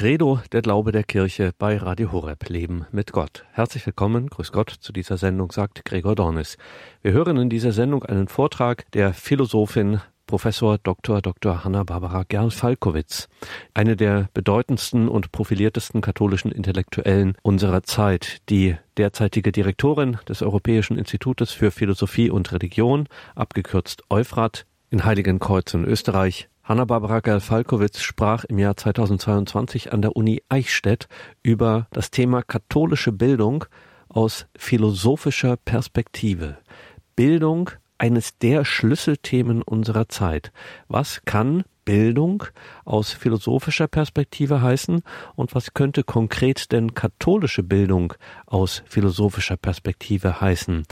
Credo, 0.00 0.40
der 0.52 0.62
Glaube 0.62 0.92
der 0.92 1.04
Kirche 1.04 1.52
bei 1.58 1.76
Radio 1.76 2.10
Horeb 2.10 2.48
Leben 2.48 2.86
mit 2.90 3.12
Gott. 3.12 3.44
Herzlich 3.52 3.84
willkommen, 3.84 4.28
grüß 4.28 4.50
Gott 4.50 4.70
zu 4.70 4.94
dieser 4.94 5.18
Sendung, 5.18 5.52
sagt 5.52 5.84
Gregor 5.84 6.14
Dornis. 6.14 6.56
Wir 7.02 7.12
hören 7.12 7.36
in 7.36 7.50
dieser 7.50 7.72
Sendung 7.72 8.02
einen 8.06 8.26
Vortrag 8.26 8.90
der 8.92 9.12
Philosophin 9.12 10.00
Professor 10.26 10.78
Dr. 10.78 11.20
Dr. 11.20 11.64
Hanna-Barbara 11.64 12.22
Gerl-Falkowitz, 12.26 13.28
eine 13.74 13.94
der 13.94 14.30
bedeutendsten 14.32 15.06
und 15.06 15.32
profiliertesten 15.32 16.00
katholischen 16.00 16.50
Intellektuellen 16.50 17.34
unserer 17.42 17.82
Zeit, 17.82 18.38
die 18.48 18.76
derzeitige 18.96 19.52
Direktorin 19.52 20.16
des 20.26 20.40
Europäischen 20.40 20.96
Institutes 20.96 21.52
für 21.52 21.70
Philosophie 21.70 22.30
und 22.30 22.50
Religion, 22.52 23.06
abgekürzt 23.34 24.02
Euphrat, 24.08 24.64
in 24.88 25.04
Heiligenkreuz 25.04 25.74
in 25.74 25.84
Österreich. 25.84 26.48
Hanna-Barbara 26.62 27.20
Gerl-Falkowitz 27.20 28.00
sprach 28.02 28.44
im 28.44 28.58
Jahr 28.58 28.76
2022 28.76 29.92
an 29.92 30.02
der 30.02 30.14
Uni 30.14 30.42
Eichstätt 30.48 31.08
über 31.42 31.86
das 31.90 32.10
Thema 32.10 32.42
katholische 32.42 33.12
Bildung 33.12 33.64
aus 34.08 34.46
philosophischer 34.56 35.56
Perspektive. 35.56 36.58
Bildung 37.16 37.70
eines 37.98 38.38
der 38.38 38.64
Schlüsselthemen 38.64 39.62
unserer 39.62 40.08
Zeit. 40.08 40.52
Was 40.88 41.22
kann 41.24 41.64
Bildung 41.84 42.44
aus 42.84 43.12
philosophischer 43.12 43.88
Perspektive 43.88 44.62
heißen 44.62 45.02
und 45.34 45.54
was 45.54 45.74
könnte 45.74 46.02
konkret 46.04 46.72
denn 46.72 46.94
katholische 46.94 47.62
Bildung 47.62 48.14
aus 48.46 48.82
philosophischer 48.86 49.56
Perspektive 49.56 50.40
heißen? 50.40 50.84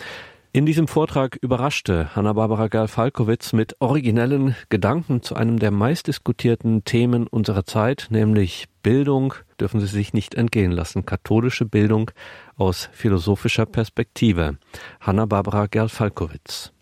In 0.50 0.64
diesem 0.64 0.88
Vortrag 0.88 1.36
überraschte 1.42 2.16
Hanna-Barbara 2.16 2.68
Gerl-Falkowitz 2.68 3.52
mit 3.52 3.76
originellen 3.80 4.56
Gedanken 4.70 5.22
zu 5.22 5.36
einem 5.36 5.58
der 5.58 5.70
meistdiskutierten 5.70 6.84
Themen 6.84 7.26
unserer 7.26 7.66
Zeit, 7.66 8.06
nämlich 8.08 8.66
Bildung 8.82 9.34
dürfen 9.60 9.78
Sie 9.78 9.86
sich 9.86 10.14
nicht 10.14 10.34
entgehen 10.34 10.72
lassen, 10.72 11.04
katholische 11.04 11.66
Bildung 11.66 12.10
aus 12.56 12.88
philosophischer 12.92 13.66
Perspektive. 13.66 14.56
Hanna-Barbara 15.00 15.66
Gerl-Falkowitz. 15.66 16.72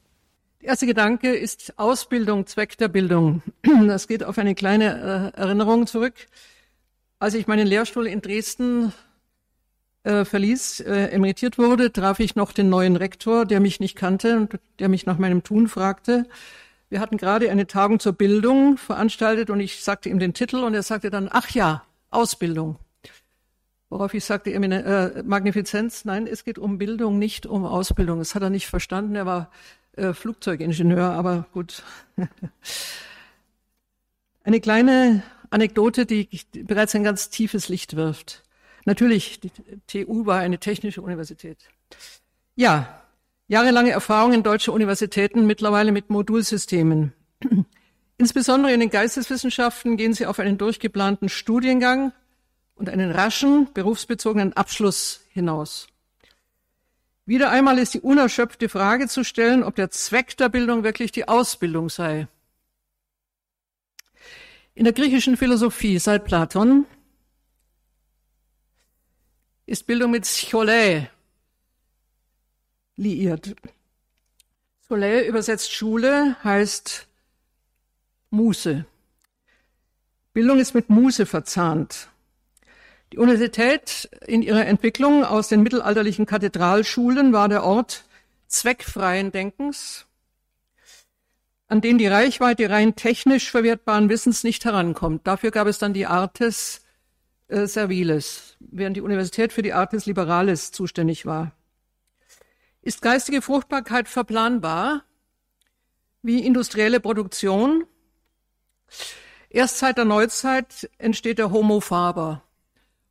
Der 0.61 0.69
erste 0.69 0.86
Gedanke 0.86 1.34
ist 1.34 1.75
Ausbildung, 1.77 2.47
Zweck 2.47 2.78
der 2.78 2.89
Bildung. 2.89 3.42
Das 3.89 4.06
geht 4.06 4.23
auf 4.23 4.39
eine 4.39 4.55
kleine 4.55 5.33
äh, 5.34 5.41
Erinnerung 5.41 5.89
zurück. 5.89 6.14
Als 7.19 7.34
ich 7.34 7.48
meinen 7.48 7.67
Lehrstuhl 7.67 8.06
in 8.06 8.20
Dresden 8.20 8.92
äh, 10.06 10.24
verließ, 10.24 10.80
äh, 10.80 11.08
emeritiert 11.08 11.58
wurde, 11.58 11.92
traf 11.92 12.20
ich 12.20 12.36
noch 12.36 12.52
den 12.52 12.68
neuen 12.68 12.94
Rektor, 12.94 13.44
der 13.44 13.58
mich 13.58 13.80
nicht 13.80 13.96
kannte 13.96 14.36
und 14.36 14.60
der 14.78 14.88
mich 14.88 15.04
nach 15.04 15.18
meinem 15.18 15.42
Tun 15.42 15.66
fragte. 15.66 16.26
Wir 16.88 17.00
hatten 17.00 17.16
gerade 17.16 17.50
eine 17.50 17.66
Tagung 17.66 17.98
zur 17.98 18.12
Bildung 18.12 18.78
veranstaltet 18.78 19.50
und 19.50 19.58
ich 19.58 19.82
sagte 19.82 20.08
ihm 20.08 20.20
den 20.20 20.32
Titel 20.32 20.58
und 20.58 20.74
er 20.74 20.84
sagte 20.84 21.10
dann, 21.10 21.28
ach 21.32 21.50
ja, 21.50 21.82
Ausbildung. 22.10 22.77
Worauf 23.88 24.14
ich 24.14 24.24
sagte, 24.24 24.52
äh, 24.52 25.22
Magnifizenz, 25.24 26.04
nein, 26.04 26.28
es 26.28 26.44
geht 26.44 26.58
um 26.60 26.78
Bildung, 26.78 27.18
nicht 27.18 27.44
um 27.44 27.64
Ausbildung. 27.64 28.20
Das 28.20 28.36
hat 28.36 28.42
er 28.42 28.50
nicht 28.50 28.68
verstanden. 28.68 29.16
Er 29.16 29.27
war 29.27 29.50
äh, 29.96 30.12
Flugzeugingenieur, 30.12 31.10
aber 31.10 31.46
gut. 31.52 31.82
Eine 34.44 34.60
kleine 34.60 35.24
Anekdote, 35.50 36.06
die 36.06 36.28
bereits 36.62 36.94
ein 36.94 37.02
ganz 37.02 37.28
tiefes 37.30 37.68
Licht 37.68 37.96
wirft. 37.96 38.45
Natürlich, 38.87 39.41
die 39.41 39.51
TU 39.89 40.27
war 40.27 40.39
eine 40.39 40.59
technische 40.59 41.03
Universität. 41.03 41.59
Ja, 42.55 43.03
jahrelange 43.48 43.91
Erfahrung 43.91 44.33
in 44.33 44.45
deutschen 44.45 44.73
Universitäten, 44.73 45.45
mittlerweile 45.45 45.91
mit 45.91 46.09
Modulsystemen. 46.09 47.12
Insbesondere 48.17 48.73
in 48.73 48.81
den 48.81 48.91
Geisteswissenschaften 48.91 49.97
gehen 49.97 50.14
sie 50.14 50.25
auf 50.25 50.39
einen 50.39 50.57
durchgeplanten 50.57 51.29
Studiengang 51.29 52.12
und 52.77 52.89
einen 52.89 53.11
raschen, 53.11 53.69
berufsbezogenen 53.75 54.53
Abschluss 54.53 55.20
hinaus. 55.31 55.89
Wieder 57.27 57.51
einmal 57.51 57.81
ist 57.81 57.92
die 57.92 58.01
unerschöpfte 58.01 58.69
Frage 58.69 59.09
zu 59.09 59.25
stellen, 59.25 59.64
ob 59.64 59.75
der 59.75 59.91
Zweck 59.91 60.36
der 60.36 60.48
Bildung 60.48 60.85
wirklich 60.85 61.11
die 61.11 61.27
Ausbildung 61.27 61.91
sei. 61.91 62.29
In 64.77 64.85
der 64.85 64.92
griechischen 64.92 65.36
Philosophie 65.36 65.98
seit 65.98 66.25
Platon 66.25 66.86
ist 69.66 69.86
Bildung 69.86 70.12
mit 70.12 70.24
Scholä 70.24 71.08
liiert. 72.96 73.56
Scholä 74.86 75.27
übersetzt 75.27 75.72
Schule 75.72 76.36
heißt 76.44 77.06
Muße. 78.30 78.86
Bildung 80.32 80.58
ist 80.58 80.74
mit 80.74 80.88
Muße 80.88 81.27
verzahnt. 81.27 82.08
Die 83.12 83.18
Universität 83.18 84.08
in 84.27 84.42
ihrer 84.42 84.66
Entwicklung 84.66 85.24
aus 85.24 85.48
den 85.48 85.62
mittelalterlichen 85.62 86.27
Kathedralschulen 86.27 87.33
war 87.33 87.48
der 87.48 87.64
Ort 87.64 88.04
zweckfreien 88.46 89.33
Denkens, 89.33 90.06
an 91.68 91.80
den 91.80 91.98
die 91.98 92.06
Reichweite 92.06 92.70
rein 92.70 92.94
technisch 92.94 93.50
verwertbaren 93.50 94.08
Wissens 94.08 94.44
nicht 94.44 94.64
herankommt. 94.64 95.27
Dafür 95.27 95.50
gab 95.50 95.66
es 95.66 95.78
dann 95.78 95.94
die 95.94 96.06
Artes 96.06 96.86
äh, 97.48 97.67
Serviles, 97.67 98.57
während 98.61 98.96
die 98.96 99.01
Universität 99.01 99.52
für 99.52 99.62
die 99.62 99.73
Artes 99.73 100.07
Liberales 100.07 100.73
zuständig 100.73 101.27
war. 101.27 101.52
Ist 102.83 103.02
geistige 103.02 103.42
Fruchtbarkeit 103.42 104.08
verplanbar 104.08 105.05
wie 106.23 106.45
industrielle 106.45 107.01
Produktion? 107.01 107.84
Erst 109.48 109.79
seit 109.79 109.96
der 109.96 110.05
Neuzeit 110.05 110.90
entsteht 110.98 111.39
der 111.39 111.51
Homo 111.51 111.80
faber. 111.80 112.42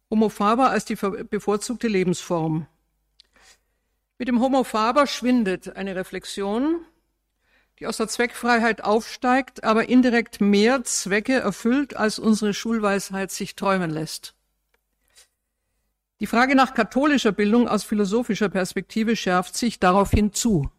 Homo 0.09 0.29
faber 0.29 0.69
als 0.69 0.85
die 0.85 0.96
bevorzugte 0.96 1.88
Lebensform. 1.88 2.67
Mit 4.17 4.28
dem 4.28 4.40
Homo 4.40 4.63
faber 4.63 5.07
schwindet 5.07 5.75
eine 5.75 5.96
Reflexion, 5.96 6.85
die 7.80 7.88
aus 7.88 7.97
der 7.97 8.08
Zweckfreiheit 8.08 8.84
aufsteigt, 8.84 9.63
aber 9.63 9.90
indirekt 9.90 10.40
mehr 10.41 10.84
Zwecke 10.84 11.34
erfüllt, 11.34 11.96
als 11.96 12.19
unsere 12.19 12.53
Schulweisheit 12.53 13.31
sich 13.31 13.56
träumen 13.56 13.91
lässt. 13.91 14.34
Die 16.22 16.28
Frage 16.28 16.56
nach 16.56 16.74
katholischer 16.74 17.34
Bildung 17.34 17.68
aus 17.68 17.84
philosophischer 17.84 18.47
Perspektive 18.47 19.16
schärft 19.18 19.58
sich 19.58 19.80
daraufhin 19.80 20.31
zu. 20.31 20.69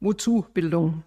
Wozu 0.00 0.46
Bildung? 0.52 1.04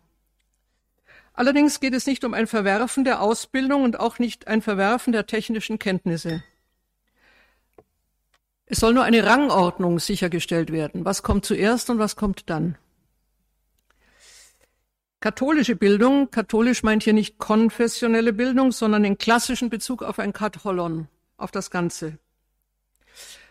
Allerdings 1.34 1.80
geht 1.80 1.96
es 1.96 2.06
nicht 2.06 2.24
um 2.24 2.34
ein 2.34 2.48
Verwerfen 2.48 3.04
der 3.04 3.22
Ausbildung 3.22 3.84
und 3.84 4.00
auch 4.00 4.20
nicht 4.20 4.48
ein 4.48 4.62
Verwerfen 4.62 5.12
der 5.12 5.26
technischen 5.26 5.80
Kenntnisse. 5.80 6.44
Es 8.66 8.80
soll 8.80 8.94
nur 8.94 9.04
eine 9.04 9.26
Rangordnung 9.26 10.00
sichergestellt 10.00 10.72
werden. 10.72 11.04
Was 11.04 11.24
kommt 11.24 11.46
zuerst 11.46 11.90
und 11.90 12.00
was 12.00 12.16
kommt 12.16 12.50
dann? 12.50 12.78
Katholische 15.24 15.78
Bildung, 15.78 16.32
katholisch 16.32 16.84
meint 16.84 17.04
hier 17.04 17.14
nicht 17.14 17.38
konfessionelle 17.38 18.34
Bildung, 18.34 18.74
sondern 18.74 19.04
den 19.04 19.18
klassischen 19.18 19.70
Bezug 19.70 20.04
auf 20.04 20.20
ein 20.20 20.34
Katholon, 20.34 21.08
auf 21.38 21.50
das 21.50 21.72
Ganze. 21.72 22.18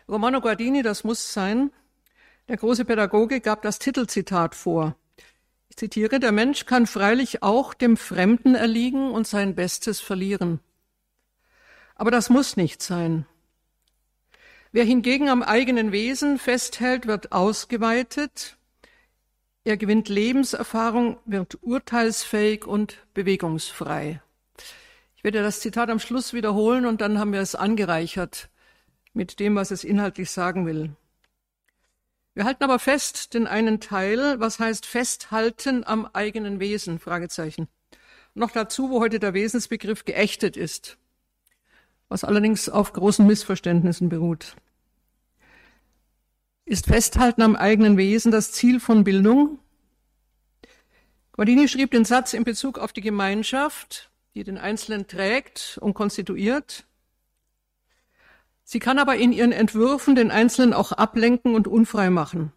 Romano 0.07 0.43
Guardini, 0.43 0.83
das 0.83 1.03
muss 1.03 1.33
sein, 1.33 1.71
der 2.47 2.59
große 2.59 2.85
Pädagoge 2.85 3.41
gab 3.41 3.63
das 3.63 3.79
Titelzitat 3.79 4.55
vor. 4.55 4.97
Ich 5.71 5.79
zitiere, 5.79 6.21
der 6.21 6.31
Mensch 6.31 6.67
kann 6.67 6.87
freilich 6.87 7.43
auch 7.43 7.73
dem 7.73 7.97
Fremden 7.97 8.55
erliegen 8.55 9.11
und 9.11 9.27
sein 9.27 9.55
Bestes 9.55 9.99
verlieren. 9.99 10.61
Aber 11.95 12.11
das 12.11 12.29
muss 12.29 12.59
nicht 12.59 12.83
sein. 12.83 13.25
Wer 14.73 14.85
hingegen 14.85 15.31
am 15.31 15.43
eigenen 15.43 15.91
Wesen 15.91 16.39
festhält, 16.39 17.07
wird 17.07 17.33
ausgeweitet. 17.33 18.59
Er 19.65 19.77
gewinnt 19.77 20.09
Lebenserfahrung, 20.09 21.19
wird 21.25 21.59
urteilsfähig 21.63 22.67
und 22.67 22.99
bewegungsfrei. 23.15 24.21
Ich 25.17 25.25
werde 25.25 25.43
das 25.43 25.61
Zitat 25.61 25.89
am 25.89 26.01
Schluss 26.01 26.33
wiederholen 26.33 26.85
und 26.85 27.01
dann 27.01 27.19
haben 27.19 27.33
wir 27.33 27.41
es 27.41 27.55
angereichert 27.55 28.51
mit 29.13 29.39
dem, 29.39 29.55
was 29.55 29.71
es 29.71 29.85
inhaltlich 29.85 30.31
sagen 30.31 30.67
will. 30.67 30.97
Wir 32.35 32.45
halten 32.45 32.65
aber 32.65 32.79
fest 32.79 33.35
den 33.35 33.47
einen 33.47 33.79
Teil, 33.79 34.41
was 34.41 34.59
heißt 34.59 34.87
festhalten 34.87 35.85
am 35.85 36.07
eigenen 36.13 36.61
Wesen, 36.61 36.99
Fragezeichen. 36.99 37.69
Noch 38.35 38.51
dazu, 38.51 38.91
wo 38.91 39.01
heute 39.01 39.21
der 39.21 39.35
Wesensbegriff 39.35 40.05
geächtet 40.05 40.57
ist 40.57 40.99
was 42.13 42.25
allerdings 42.25 42.69
auf 42.69 42.93
großen 42.93 43.27
Missverständnissen 43.27 44.11
beruht. 44.11 44.55
Ist 46.67 46.87
Festhalten 46.87 47.41
am 47.41 47.57
eigenen 47.57 47.97
Wesen 47.97 48.31
das 48.31 48.53
Ziel 48.53 48.81
von 48.81 49.03
Bildung? 49.03 49.59
Guardini 51.33 51.67
schrieb 51.67 51.91
den 51.91 52.05
Satz 52.05 52.35
in 52.35 52.45
Bezug 52.45 52.79
auf 52.79 52.93
die 52.93 53.01
Gemeinschaft, 53.01 54.11
die 54.35 54.45
den 54.45 54.59
Einzelnen 54.59 55.07
trägt 55.07 55.79
und 55.81 55.95
konstituiert. 55.95 56.85
Sie 58.65 58.79
kann 58.79 58.99
aber 58.99 59.17
in 59.17 59.33
ihren 59.33 59.53
Entwürfen 59.53 60.15
den 60.15 60.31
Einzelnen 60.31 60.75
auch 60.75 60.93
ablenken 60.93 61.55
und 61.55 61.67
unfrei 61.67 62.11
machen. 62.11 62.53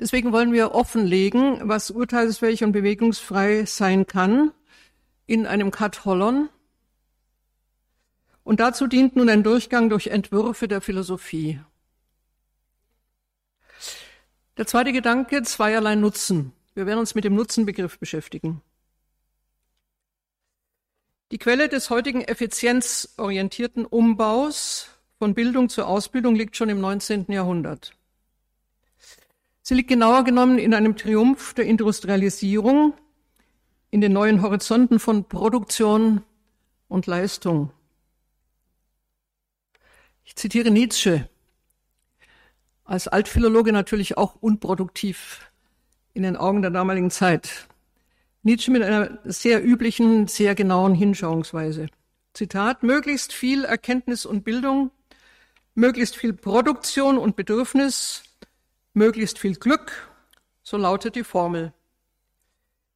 Deswegen 0.00 0.32
wollen 0.32 0.52
wir 0.52 0.74
offenlegen, 0.74 1.68
was 1.68 1.90
urteilsfähig 1.90 2.64
und 2.64 2.72
bewegungsfrei 2.72 3.66
sein 3.66 4.06
kann 4.06 4.52
in 5.26 5.46
einem 5.46 5.70
Katholon 5.70 6.48
Und 8.44 8.60
dazu 8.60 8.86
dient 8.86 9.14
nun 9.14 9.28
ein 9.28 9.44
Durchgang 9.44 9.88
durch 9.88 10.08
Entwürfe 10.08 10.66
der 10.68 10.80
Philosophie. 10.80 11.60
Der 14.56 14.66
zweite 14.66 14.92
Gedanke, 14.92 15.42
zweierlei 15.42 15.94
Nutzen. 15.94 16.52
Wir 16.74 16.86
werden 16.86 17.00
uns 17.00 17.14
mit 17.14 17.24
dem 17.24 17.34
Nutzenbegriff 17.34 17.98
beschäftigen. 17.98 18.62
Die 21.30 21.38
Quelle 21.38 21.68
des 21.68 21.90
heutigen 21.90 22.22
effizienzorientierten 22.22 23.86
Umbaus 23.86 24.88
von 25.18 25.34
Bildung 25.34 25.68
zur 25.68 25.86
Ausbildung 25.86 26.34
liegt 26.34 26.56
schon 26.56 26.68
im 26.68 26.80
19. 26.80 27.26
Jahrhundert. 27.28 27.94
Sie 29.62 29.74
liegt 29.74 29.88
genauer 29.88 30.24
genommen 30.24 30.58
in 30.58 30.74
einem 30.74 30.96
Triumph 30.96 31.54
der 31.54 31.66
Industrialisierung, 31.66 32.94
in 33.90 34.00
den 34.00 34.12
neuen 34.12 34.42
Horizonten 34.42 34.98
von 34.98 35.28
Produktion 35.28 36.22
und 36.88 37.06
Leistung. 37.06 37.70
Ich 40.24 40.36
zitiere 40.36 40.70
Nietzsche, 40.70 41.28
als 42.84 43.08
Altphilologe 43.08 43.72
natürlich 43.72 44.16
auch 44.18 44.34
unproduktiv 44.36 45.51
in 46.14 46.22
den 46.22 46.36
Augen 46.36 46.62
der 46.62 46.70
damaligen 46.70 47.10
Zeit. 47.10 47.68
Nietzsche 48.42 48.70
mit 48.70 48.82
einer 48.82 49.18
sehr 49.24 49.64
üblichen, 49.64 50.26
sehr 50.26 50.54
genauen 50.54 50.94
Hinschauungsweise. 50.94 51.86
Zitat, 52.34 52.82
möglichst 52.82 53.32
viel 53.32 53.64
Erkenntnis 53.64 54.26
und 54.26 54.42
Bildung, 54.42 54.90
möglichst 55.74 56.16
viel 56.16 56.32
Produktion 56.32 57.18
und 57.18 57.36
Bedürfnis, 57.36 58.24
möglichst 58.94 59.38
viel 59.38 59.54
Glück, 59.54 60.10
so 60.62 60.76
lautet 60.76 61.14
die 61.14 61.24
Formel. 61.24 61.72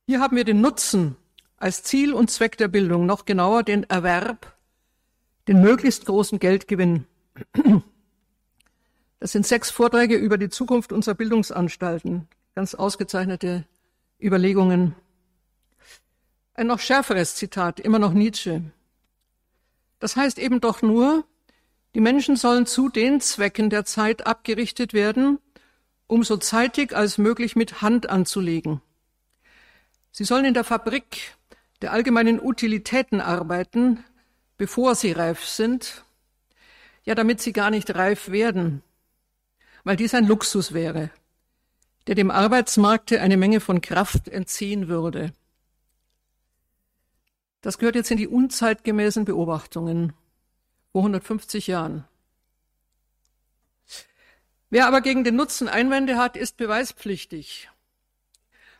Hier 0.07 0.21
haben 0.21 0.37
wir 0.37 0.45
den 0.45 0.61
Nutzen 0.61 1.17
als 1.59 1.83
Ziel 1.83 2.13
und 2.13 2.31
Zweck 2.31 2.57
der 2.59 2.69
Bildung, 2.69 3.07
noch 3.07 3.25
genauer 3.25 3.63
den 3.63 3.85
Erwerb, 3.85 4.57
den 5.49 5.61
möglichst 5.61 6.07
großen 6.07 6.39
Geldgewinn. 6.39 7.07
Das 9.21 9.33
sind 9.33 9.47
sechs 9.47 9.71
Vorträge 9.71 10.17
über 10.17 10.39
die 10.39 10.49
Zukunft 10.49 10.93
unserer 10.93 11.15
Bildungsanstalten, 11.15 12.29
ganz 12.57 12.75
ausgezeichnete 12.75 13.67
Überlegungen. 14.19 14.95
Ein 16.55 16.69
noch 16.69 16.81
schärferes 16.81 17.35
Zitat, 17.35 17.79
immer 17.79 17.99
noch 17.99 18.15
Nietzsche. 18.15 18.63
Das 19.99 20.17
heißt 20.17 20.39
eben 20.39 20.63
doch 20.63 20.81
nur, 20.81 21.27
die 21.95 22.01
Menschen 22.01 22.35
sollen 22.35 22.65
zu 22.65 22.89
den 22.89 23.21
Zwecken 23.21 23.69
der 23.69 23.85
Zeit 23.85 24.27
abgerichtet 24.27 24.95
werden, 24.95 25.39
um 26.07 26.25
so 26.25 26.39
zeitig 26.39 26.97
als 26.97 27.19
möglich 27.19 27.57
mit 27.57 27.83
Hand 27.83 28.09
anzulegen. 28.09 28.81
Sie 30.11 30.25
sollen 30.25 30.47
in 30.47 30.55
der 30.55 30.65
Fabrik 30.65 31.37
der 31.83 31.93
allgemeinen 31.93 32.41
Utilitäten 32.41 33.21
arbeiten, 33.21 34.03
bevor 34.57 34.95
sie 34.95 35.13
reif 35.13 35.45
sind, 35.45 36.07
ja 37.05 37.15
damit 37.15 37.43
sie 37.43 37.53
gar 37.53 37.71
nicht 37.71 37.95
reif 37.95 38.31
werden, 38.31 38.83
weil 39.85 39.97
dies 39.97 40.15
ein 40.15 40.27
Luxus 40.27 40.73
wäre, 40.73 41.11
der 42.07 42.15
dem 42.15 42.31
Arbeitsmarkte 42.31 43.21
eine 43.21 43.37
Menge 43.37 43.61
von 43.61 43.81
Kraft 43.81 44.29
entziehen 44.29 44.89
würde. 44.89 45.33
Das 47.63 47.79
gehört 47.79 47.97
jetzt 47.97 48.11
in 48.11 48.19
die 48.19 48.29
unzeitgemäßen 48.29 49.25
Beobachtungen 49.25 50.13
vor 50.93 51.03
150 51.03 51.67
Jahren. 51.67 52.05
Wer 54.71 54.87
aber 54.87 55.01
gegen 55.01 55.25
den 55.25 55.37
Nutzen 55.37 55.69
Einwände 55.69 56.17
hat, 56.17 56.37
ist 56.37 56.57
beweispflichtig. 56.57 57.69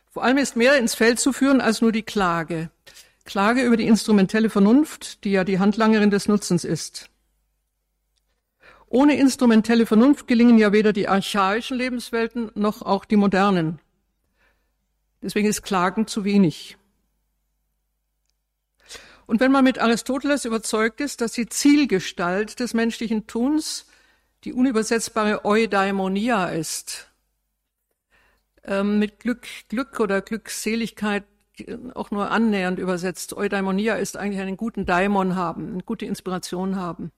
Vor 0.09 0.23
allem 0.23 0.37
ist 0.37 0.55
mehr 0.55 0.77
ins 0.77 0.95
Feld 0.95 1.19
zu 1.19 1.31
führen 1.33 1.61
als 1.61 1.81
nur 1.81 1.91
die 1.91 2.03
Klage. 2.03 2.71
Klage 3.25 3.61
über 3.61 3.77
die 3.77 3.87
instrumentelle 3.87 4.49
Vernunft, 4.49 5.23
die 5.23 5.31
ja 5.31 5.43
die 5.43 5.59
Handlangerin 5.59 6.09
des 6.09 6.27
Nutzens 6.27 6.63
ist. 6.63 7.09
Ohne 8.89 9.17
instrumentelle 9.17 9.85
Vernunft 9.85 10.27
gelingen 10.27 10.57
ja 10.57 10.71
weder 10.71 10.93
die 10.93 11.09
archaischen 11.09 11.77
Lebenswelten 11.77 12.51
noch 12.55 12.81
auch 12.81 13.03
die 13.03 13.17
modernen. 13.17 13.79
Deswegen 15.21 15.47
ist 15.47 15.61
Klagen 15.61 16.07
zu 16.07 16.23
wenig. 16.23 16.77
Und 19.25 19.41
wenn 19.41 19.51
man 19.51 19.65
mit 19.65 19.77
Aristoteles 19.79 20.45
überzeugt 20.45 21.01
ist, 21.01 21.19
dass 21.19 21.33
die 21.33 21.47
Zielgestalt 21.47 22.61
des 22.61 22.73
menschlichen 22.73 23.27
Tuns 23.27 23.85
die 24.45 24.53
unübersetzbare 24.53 25.43
Eudaimonia 25.43 26.47
ist, 26.47 27.11
ähm, 28.63 28.99
mit 28.99 29.19
Glück, 29.19 29.45
Glück 29.67 29.99
oder 29.99 30.21
Glückseligkeit 30.21 31.25
auch 31.95 32.11
nur 32.11 32.31
annähernd 32.31 32.79
übersetzt. 32.79 33.35
Eudaimonia 33.35 33.95
ist 33.95 34.15
eigentlich 34.15 34.39
einen 34.39 34.57
guten 34.57 34.85
Daimon 34.85 35.35
haben, 35.35 35.73
eine 35.73 35.83
gute 35.83 36.05
Inspiration 36.05 36.75
haben. 36.75 37.11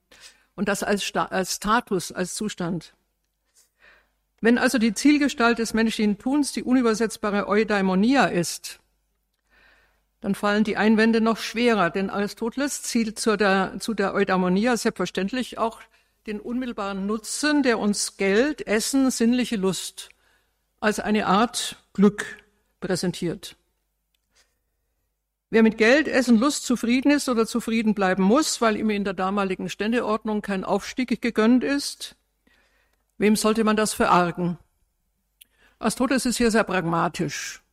Und 0.59 0.67
das 0.67 0.83
als, 0.83 1.15
als 1.15 1.55
Status, 1.55 2.11
als 2.11 2.33
Zustand. 2.33 2.93
Wenn 4.41 4.57
also 4.57 4.77
die 4.77 4.93
Zielgestalt 4.93 5.57
des 5.57 5.73
menschlichen 5.73 6.17
Tuns 6.17 6.51
die 6.51 6.63
unübersetzbare 6.63 7.47
Eudaimonia 7.47 8.25
ist, 8.25 8.81
dann 10.19 10.35
fallen 10.35 10.65
die 10.65 10.75
Einwände 10.75 11.21
noch 11.21 11.37
schwerer, 11.37 11.89
denn 11.89 12.09
Aristoteles 12.09 12.83
zielt 12.83 13.19
zu 13.19 13.37
der, 13.37 13.75
zu 13.79 13.93
der 13.93 14.13
Eudaimonia 14.13 14.75
selbstverständlich 14.75 15.57
auch 15.57 15.79
den 16.27 16.41
unmittelbaren 16.41 17.05
Nutzen, 17.05 17.63
der 17.63 17.79
uns 17.79 18.17
Geld, 18.17 18.67
Essen, 18.67 19.11
sinnliche 19.11 19.55
Lust 19.55 20.09
als 20.81 20.99
eine 20.99 21.27
Art 21.27 21.77
Glück 21.93 22.25
präsentiert. 22.81 23.55
Wer 25.51 25.63
mit 25.63 25.79
Geld, 25.79 26.07
Essen, 26.07 26.37
Lust 26.37 26.65
zufrieden 26.65 27.11
ist 27.11 27.27
oder 27.27 27.47
zufrieden 27.47 27.95
bleiben 27.95 28.21
muss, 28.21 28.61
weil 28.61 28.77
ihm 28.77 28.91
in 28.91 29.03
der 29.03 29.15
damaligen 29.15 29.67
Ständeordnung 29.67 30.43
kein 30.43 30.63
Aufstieg 30.63 31.21
gegönnt 31.21 31.63
ist, 31.63 32.15
wem 33.17 33.35
sollte 33.35 33.63
man 33.63 33.75
das 33.75 33.93
verargen? 33.93 34.59
Aristoteles 35.79 36.27
ist 36.27 36.37
hier 36.37 36.51
sehr 36.51 36.63
pragmatisch. 36.63 37.63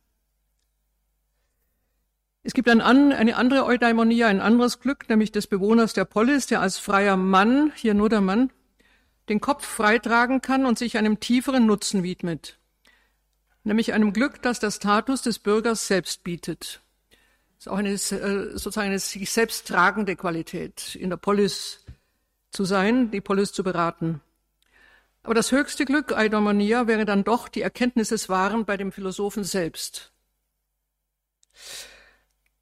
Es 2.41 2.53
gibt 2.53 2.69
ein, 2.69 2.81
eine 2.81 3.35
andere 3.35 3.65
Eudaimonia, 3.65 4.27
ein 4.27 4.41
anderes 4.41 4.79
Glück, 4.79 5.09
nämlich 5.09 5.31
des 5.31 5.47
Bewohners 5.47 5.93
der 5.93 6.05
Polis, 6.05 6.47
der 6.47 6.61
als 6.61 6.79
freier 6.79 7.17
Mann, 7.17 7.73
hier 7.75 7.93
nur 7.93 8.09
der 8.09 8.21
Mann, 8.21 8.51
den 9.29 9.41
Kopf 9.41 9.67
freitragen 9.67 10.41
kann 10.41 10.65
und 10.65 10.79
sich 10.79 10.97
einem 10.97 11.19
tieferen 11.19 11.65
Nutzen 11.65 12.01
widmet, 12.01 12.57
nämlich 13.63 13.93
einem 13.93 14.13
Glück, 14.13 14.41
das 14.41 14.59
der 14.59 14.71
Status 14.71 15.21
des 15.21 15.39
Bürgers 15.39 15.87
selbst 15.87 16.23
bietet. 16.23 16.81
Ist 17.57 17.69
auch 17.69 17.77
eine, 17.77 17.93
äh, 17.93 17.97
sozusagen 17.97 18.89
eine 18.89 18.99
sich 18.99 19.31
selbst 19.31 19.67
tragende 19.67 20.15
Qualität, 20.15 20.95
in 20.95 21.09
der 21.09 21.17
Polis 21.17 21.85
zu 22.51 22.65
sein, 22.65 23.11
die 23.11 23.21
Polis 23.21 23.51
zu 23.51 23.63
beraten. 23.63 24.21
Aber 25.23 25.33
das 25.33 25.51
höchste 25.51 25.85
Glück, 25.85 26.11
Eudaimonia, 26.11 26.87
wäre 26.87 27.05
dann 27.05 27.23
doch 27.23 27.49
die 27.49 27.61
Erkenntnis 27.61 28.09
des 28.09 28.29
Wahren 28.29 28.65
bei 28.65 28.77
dem 28.77 28.91
Philosophen 28.91 29.43
selbst. 29.43 30.11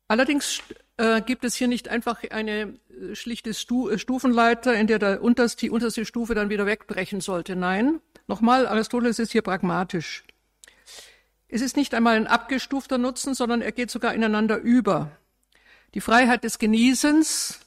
Allerdings 0.08 0.62
äh, 0.98 1.22
gibt 1.22 1.44
es 1.44 1.56
hier 1.56 1.68
nicht 1.68 1.90
einfach 1.90 2.24
eine 2.30 2.80
äh, 2.90 3.16
schlichte 3.16 3.54
Stu 3.54 3.90
äh, 3.90 4.00
Stufenleiter, 4.00 4.74
in 4.76 4.88
der 4.88 5.00
der 5.00 5.22
unterste, 5.22 5.62
die 5.62 5.70
unterste 5.70 6.06
Stufe 6.06 6.36
dann 6.36 6.50
wieder 6.50 6.66
wegbrechen 6.66 7.22
sollte. 7.22 7.56
Nein, 7.56 8.02
nochmal, 8.28 8.68
Aristoteles 8.68 9.20
ist 9.20 9.32
hier 9.32 9.42
pragmatisch. 9.42 10.24
Es 11.56 11.62
ist 11.62 11.78
nicht 11.78 11.94
einmal 11.94 12.18
ein 12.18 12.28
abgestufter 12.28 12.98
Nutzen, 12.98 13.34
sondern 13.34 13.62
er 13.62 13.72
geht 13.72 13.90
sogar 13.90 14.14
ineinander 14.14 14.58
über. 14.58 15.10
Die 15.94 16.02
Freiheit 16.02 16.44
des 16.44 16.60
Genießens, 16.60 17.62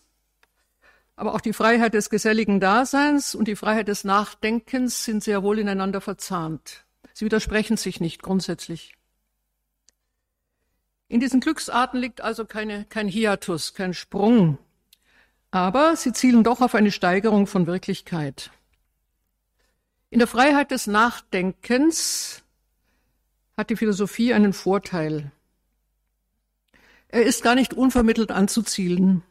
aber 1.16 1.32
auch 1.32 1.40
die 1.40 1.54
Freiheit 1.54 1.94
des 1.94 2.10
geselligen 2.10 2.60
Daseins 2.60 3.34
und 3.34 3.48
die 3.48 3.56
Freiheit 3.56 3.88
des 3.88 4.04
Nachdenkens 4.04 5.06
sind 5.06 5.24
sehr 5.24 5.42
wohl 5.42 5.58
ineinander 5.58 6.02
verzahnt. 6.02 6.84
Sie 7.14 7.24
widersprechen 7.24 7.78
sich 7.78 7.98
nicht 7.98 8.22
grundsätzlich. 8.22 8.94
In 11.08 11.18
diesen 11.18 11.40
Glücksarten 11.40 11.98
liegt 11.98 12.20
also 12.20 12.44
keine, 12.44 12.84
kein 12.84 13.08
Hiatus, 13.08 13.72
kein 13.72 13.94
Sprung. 13.94 14.58
Aber 15.50 15.96
sie 15.96 16.12
zielen 16.12 16.44
doch 16.44 16.60
auf 16.60 16.74
eine 16.74 16.90
Steigerung 16.90 17.46
von 17.46 17.66
Wirklichkeit. 17.66 18.50
In 20.10 20.18
der 20.18 20.28
Freiheit 20.28 20.72
des 20.72 20.86
Nachdenkens 20.86 22.44
hat 23.58 23.70
die 23.70 23.76
Philosophie 23.76 24.32
einen 24.32 24.52
Vorteil. 24.52 25.32
Er 27.08 27.24
ist 27.24 27.42
gar 27.42 27.56
nicht 27.56 27.74
unvermittelt 27.74 28.30
anzuzielen. 28.30 29.24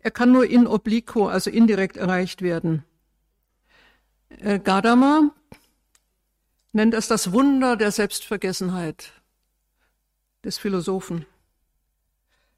Er 0.00 0.10
kann 0.10 0.32
nur 0.32 0.46
in 0.46 0.66
obliquo, 0.66 1.28
also 1.28 1.48
indirekt 1.48 1.96
erreicht 1.96 2.42
werden. 2.42 2.84
Äh, 4.28 4.58
Gadamer 4.58 5.34
nennt 6.72 6.92
es 6.92 7.08
das 7.08 7.32
Wunder 7.32 7.76
der 7.76 7.90
Selbstvergessenheit 7.90 9.12
des 10.44 10.58
Philosophen. 10.58 11.24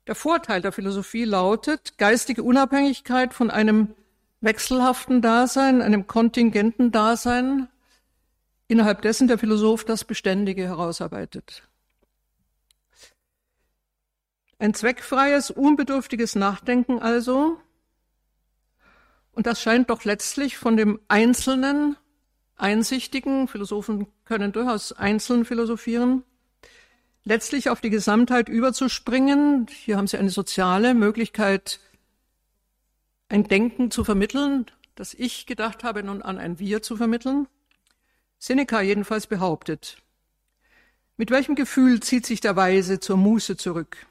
Der 0.09 0.17
Vorteil 0.17 0.61
der 0.61 0.73
Philosophie 0.73 1.25
lautet 1.25 1.99
geistige 1.99 2.43
Unabhängigkeit 2.43 3.33
von 3.33 3.49
einem 3.49 3.95
wechselhaften 4.41 5.23
Dasein, 5.23 5.83
einem 5.83 6.09
kontingenten 6.09 6.91
Dasein, 6.91 7.69
innerhalb 8.71 9.03
dessen 9.03 9.27
der 9.27 9.37
Philosoph 9.37 9.85
das 9.85 10.05
Beständige 10.05 10.63
herausarbeitet. 10.63 11.65
Ein 14.61 14.75
zweckfreies, 14.75 15.51
unbedürftiges 15.51 16.37
Nachdenken 16.37 17.01
also, 17.01 17.59
Und 19.33 19.47
das 19.47 19.61
scheint 19.63 19.91
doch 19.91 20.05
letztlich 20.05 20.57
von 20.57 20.77
dem 20.77 21.01
einzelnen 21.09 21.97
Einsichtigen, 22.57 23.49
Philosophen 23.49 24.07
können 24.25 24.53
durchaus 24.53 24.93
einzeln 24.93 25.45
philosophieren, 25.45 26.25
letztlich 27.25 27.71
auf 27.71 27.81
die 27.81 27.91
Gesamtheit 27.91 28.49
überzuspringen. 28.49 29.67
Hier 29.69 29.97
haben 29.97 30.07
Sie 30.07 30.19
eine 30.19 30.31
soziale 30.31 30.95
Möglichkeit, 30.95 31.81
ein 33.29 33.45
Denken 33.45 33.91
zu 33.91 34.05
vermitteln, 34.05 34.67
das 34.95 35.15
ich 35.15 35.47
gedacht 35.47 35.85
habe, 35.85 36.03
nun 36.03 36.23
an 36.23 36.39
ein 36.39 36.59
Wir 36.59 36.83
zu 36.83 36.97
vermitteln. 36.97 37.49
Seneca 38.41 38.81
jedenfalls 38.81 39.27
behauptet. 39.27 39.99
Mit 41.19 41.31
welchem 41.31 41.55
Gefühl 41.55 42.01
zieht 42.01 42.25
sich 42.25 42.41
der 42.41 42.57
Weise 42.57 42.99
zur 42.99 43.19
Muße 43.19 43.59
zurück? 43.59 44.07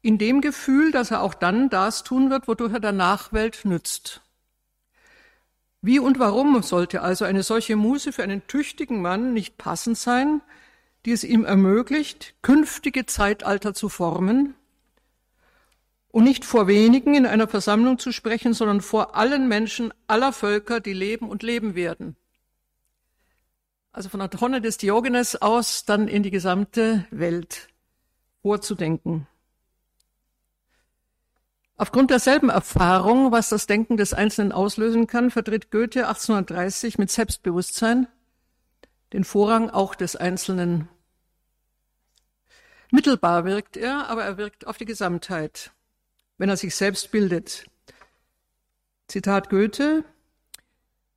In 0.00 0.16
dem 0.16 0.40
Gefühl, 0.40 0.92
dass 0.92 1.10
er 1.10 1.20
auch 1.20 1.34
dann 1.34 1.68
das 1.68 2.04
tun 2.04 2.30
wird, 2.30 2.46
wodurch 2.46 2.72
er 2.72 2.78
der 2.78 2.92
Nachwelt 2.92 3.64
nützt. 3.64 4.22
Wie 5.82 5.98
und 5.98 6.20
warum 6.20 6.62
sollte 6.62 7.02
also 7.02 7.24
eine 7.24 7.42
solche 7.42 7.74
Muße 7.74 8.12
für 8.12 8.22
einen 8.22 8.46
tüchtigen 8.46 9.02
Mann 9.02 9.32
nicht 9.32 9.58
passend 9.58 9.98
sein, 9.98 10.40
die 11.04 11.10
es 11.10 11.24
ihm 11.24 11.44
ermöglicht, 11.44 12.36
künftige 12.42 13.06
Zeitalter 13.06 13.74
zu 13.74 13.88
formen 13.88 14.54
und 16.12 16.22
nicht 16.22 16.44
vor 16.44 16.68
wenigen 16.68 17.16
in 17.16 17.26
einer 17.26 17.48
Versammlung 17.48 17.98
zu 17.98 18.12
sprechen, 18.12 18.54
sondern 18.54 18.82
vor 18.82 19.16
allen 19.16 19.48
Menschen 19.48 19.92
aller 20.06 20.32
Völker, 20.32 20.78
die 20.78 20.92
leben 20.92 21.28
und 21.28 21.42
leben 21.42 21.74
werden. 21.74 22.16
Also 23.92 24.08
von 24.08 24.20
Tonne 24.30 24.60
des 24.60 24.78
Diogenes 24.78 25.40
aus 25.40 25.84
dann 25.84 26.06
in 26.06 26.22
die 26.22 26.30
gesamte 26.30 27.06
Welt 27.10 27.68
vorzudenken. 28.42 29.26
Aufgrund 31.76 32.10
derselben 32.10 32.50
Erfahrung, 32.50 33.32
was 33.32 33.48
das 33.48 33.66
Denken 33.66 33.96
des 33.96 34.12
Einzelnen 34.12 34.52
auslösen 34.52 35.06
kann, 35.06 35.30
vertritt 35.30 35.70
Goethe 35.70 36.06
1830 36.06 36.98
mit 36.98 37.10
Selbstbewusstsein 37.10 38.06
den 39.12 39.24
Vorrang 39.24 39.70
auch 39.70 39.94
des 39.94 40.14
Einzelnen. 40.14 40.88
Mittelbar 42.90 43.44
wirkt 43.44 43.76
er, 43.76 44.08
aber 44.08 44.24
er 44.24 44.36
wirkt 44.36 44.66
auf 44.66 44.76
die 44.76 44.84
Gesamtheit, 44.84 45.72
wenn 46.38 46.48
er 46.48 46.56
sich 46.56 46.74
selbst 46.74 47.10
bildet. 47.10 47.66
Zitat 49.08 49.48
Goethe, 49.50 50.04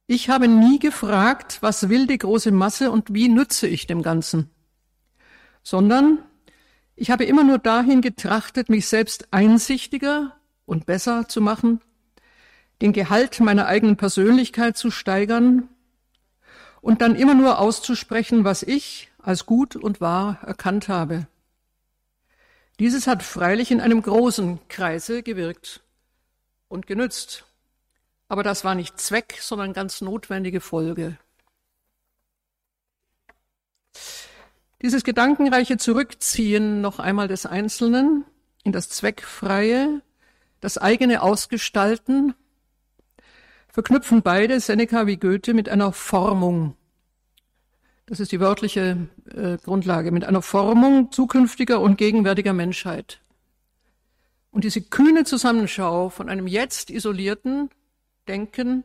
ich 0.08 0.30
habe 0.30 0.48
nie 0.48 0.80
gefragt, 0.80 1.60
was 1.62 1.90
will 1.90 2.08
die 2.08 2.18
große 2.18 2.52
Masse 2.52 2.92
und 2.92 3.14
wie 3.14 3.30
nütze 3.30 3.68
ich 3.68 3.88
dem 3.88 4.02
Ganzen, 4.02 4.50
sondern 5.64 6.20
ich 6.96 7.10
habe 7.10 7.26
immer 7.26 7.44
nur 7.44 7.58
dahin 7.58 8.02
getrachtet, 8.02 8.70
mich 8.70 8.88
selbst 8.88 9.28
einsichtiger 9.32 10.36
und 10.66 10.86
besser 10.86 11.28
zu 11.28 11.42
machen, 11.42 11.82
den 12.82 12.94
Gehalt 12.94 13.40
meiner 13.40 13.66
eigenen 13.66 13.98
Persönlichkeit 13.98 14.78
zu 14.78 14.92
steigern 14.92 15.70
und 16.82 17.02
dann 17.02 17.16
immer 17.16 17.34
nur 17.34 17.60
auszusprechen, 17.60 18.44
was 18.44 18.62
ich 18.62 19.10
als 19.20 19.46
gut 19.46 19.76
und 19.76 20.02
wahr 20.02 20.40
erkannt 20.46 20.90
habe. 20.90 21.28
Dieses 22.80 23.08
hat 23.08 23.24
freilich 23.24 23.72
in 23.72 23.80
einem 23.80 24.02
großen 24.02 24.60
Kreise 24.68 25.24
gewirkt 25.24 25.82
und 26.68 26.88
genützt. 26.88 27.46
Aber 28.34 28.42
das 28.42 28.66
war 28.66 28.74
nicht 28.74 29.00
Zweck, 29.00 29.38
sondern 29.40 29.74
ganz 29.74 30.02
notwendige 30.02 30.60
Folge. 30.60 31.20
Dieses 34.82 35.04
gedankenreiche 35.04 35.78
Zurückziehen 35.78 36.82
noch 36.82 36.98
einmal 36.98 37.28
des 37.28 37.46
Einzelnen 37.46 38.26
in 38.64 38.72
das 38.72 38.90
Zweckfreie, 38.90 40.02
das 40.62 40.80
eigene 40.80 41.22
Ausgestalten 41.22 42.34
verknüpfen 43.68 44.24
beide, 44.24 44.60
Seneca 44.60 45.06
wie 45.06 45.18
Goethe, 45.18 45.54
mit 45.54 45.70
einer 45.70 45.94
Formung. 45.94 46.76
Das 48.08 48.20
ist 48.20 48.32
die 48.32 48.40
wörtliche 48.40 49.10
äh, 49.30 49.58
Grundlage, 49.58 50.12
mit 50.12 50.26
einer 50.26 50.42
Formung 50.42 51.12
zukünftiger 51.12 51.80
und 51.80 52.00
gegenwärtiger 52.00 52.54
Menschheit. 52.54 53.22
Und 54.50 54.64
diese 54.64 54.82
kühne 54.82 55.24
Zusammenschau 55.24 56.10
von 56.10 56.30
einem 56.30 56.48
jetzt 56.48 56.90
isolierten 56.90 57.70
Denken 58.28 58.84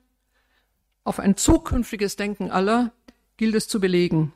auf 1.04 1.18
ein 1.18 1.36
zukünftiges 1.36 2.16
Denken 2.16 2.50
aller 2.50 2.92
gilt 3.36 3.54
es 3.54 3.68
zu 3.68 3.80
belegen. 3.80 4.32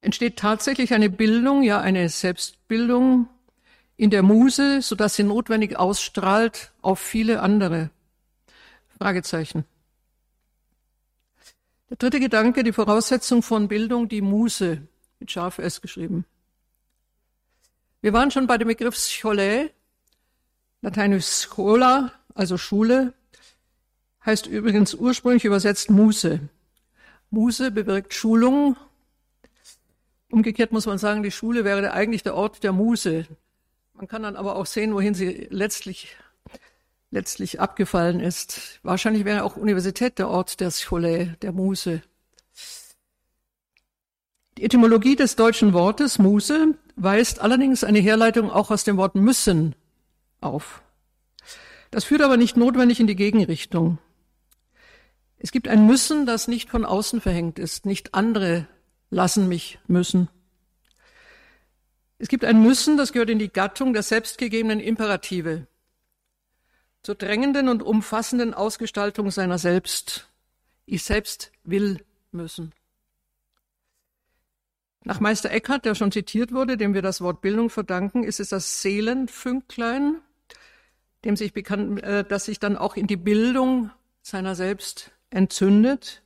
Entsteht 0.00 0.38
tatsächlich 0.38 0.94
eine 0.94 1.10
Bildung, 1.10 1.62
ja 1.62 1.80
eine 1.80 2.08
Selbstbildung 2.08 3.28
in 3.96 4.10
der 4.10 4.22
Muse, 4.22 4.80
sodass 4.80 5.16
sie 5.16 5.24
notwendig 5.24 5.76
ausstrahlt 5.76 6.72
auf 6.80 7.00
viele 7.00 7.40
andere. 7.40 7.90
Fragezeichen. 8.96 9.64
Der 11.90 11.96
dritte 11.96 12.20
Gedanke, 12.20 12.62
die 12.62 12.72
Voraussetzung 12.72 13.42
von 13.42 13.66
Bildung, 13.66 14.08
die 14.08 14.22
Muse, 14.22 14.86
mit 15.18 15.30
scharf 15.30 15.58
S 15.58 15.80
geschrieben. 15.80 16.24
Wir 18.00 18.12
waren 18.12 18.30
schon 18.30 18.46
bei 18.46 18.56
dem 18.56 18.68
Begriff 18.68 18.96
Scholae, 18.96 19.70
lateinisch 20.80 21.26
Schola, 21.26 22.12
also 22.34 22.56
Schule, 22.56 23.12
heißt 24.24 24.46
übrigens 24.46 24.94
ursprünglich 24.94 25.44
übersetzt 25.44 25.90
Muse. 25.90 26.40
Muse 27.30 27.70
bewirkt 27.70 28.14
Schulung. 28.14 28.76
Umgekehrt 30.30 30.72
muss 30.72 30.86
man 30.86 30.98
sagen, 30.98 31.22
die 31.22 31.30
Schule 31.30 31.64
wäre 31.64 31.92
eigentlich 31.92 32.22
der 32.22 32.34
Ort 32.34 32.62
der 32.62 32.72
Muse. 32.72 33.26
Man 33.94 34.08
kann 34.08 34.22
dann 34.22 34.36
aber 34.36 34.56
auch 34.56 34.66
sehen, 34.66 34.94
wohin 34.94 35.14
sie 35.14 35.48
letztlich 35.50 36.16
letztlich 37.10 37.60
abgefallen 37.60 38.20
ist. 38.20 38.80
Wahrscheinlich 38.82 39.24
wäre 39.24 39.44
auch 39.44 39.56
Universität 39.56 40.18
der 40.18 40.28
Ort 40.28 40.60
der 40.60 40.70
Schule, 40.70 41.36
der 41.42 41.52
Muse. 41.52 42.02
Die 44.56 44.64
Etymologie 44.64 45.16
des 45.16 45.36
deutschen 45.36 45.72
Wortes 45.72 46.18
Muse 46.18 46.74
weist 46.96 47.40
allerdings 47.40 47.82
eine 47.82 47.98
Herleitung 47.98 48.50
auch 48.50 48.70
aus 48.70 48.84
dem 48.84 48.96
Wort 48.96 49.14
müssen 49.14 49.74
auf. 50.40 50.82
Das 51.90 52.04
führt 52.04 52.22
aber 52.22 52.36
nicht 52.36 52.56
notwendig 52.56 53.00
in 53.00 53.06
die 53.06 53.16
Gegenrichtung. 53.16 53.98
Es 55.38 55.52
gibt 55.52 55.68
ein 55.68 55.86
Müssen, 55.86 56.26
das 56.26 56.48
nicht 56.48 56.70
von 56.70 56.84
außen 56.84 57.20
verhängt 57.20 57.58
ist, 57.58 57.86
nicht 57.86 58.14
andere 58.14 58.68
lassen 59.08 59.48
mich 59.48 59.78
müssen. 59.86 60.28
Es 62.18 62.28
gibt 62.28 62.44
ein 62.44 62.62
Müssen, 62.62 62.96
das 62.96 63.12
gehört 63.12 63.30
in 63.30 63.38
die 63.38 63.52
Gattung 63.52 63.92
der 63.94 64.02
selbstgegebenen 64.02 64.78
Imperative 64.78 65.66
zur 67.02 67.14
drängenden 67.14 67.68
und 67.68 67.82
umfassenden 67.82 68.52
Ausgestaltung 68.52 69.30
seiner 69.30 69.58
selbst. 69.58 70.28
Ich 70.84 71.02
selbst 71.02 71.50
will 71.64 72.04
müssen. 72.30 72.72
Nach 75.04 75.18
Meister 75.18 75.50
Eckhart, 75.50 75.86
der 75.86 75.94
schon 75.94 76.12
zitiert 76.12 76.52
wurde, 76.52 76.76
dem 76.76 76.92
wir 76.92 77.00
das 77.00 77.22
Wort 77.22 77.40
Bildung 77.40 77.70
verdanken, 77.70 78.22
ist 78.22 78.38
es 78.38 78.50
das 78.50 78.82
Seelenfünklein, 78.82 80.20
dem 81.24 81.36
sich 81.36 81.52
bekannt, 81.52 82.02
äh, 82.02 82.24
das 82.24 82.46
sich 82.46 82.58
dann 82.58 82.76
auch 82.76 82.96
in 82.96 83.06
die 83.06 83.16
Bildung 83.16 83.90
seiner 84.22 84.54
selbst 84.54 85.12
entzündet 85.30 86.22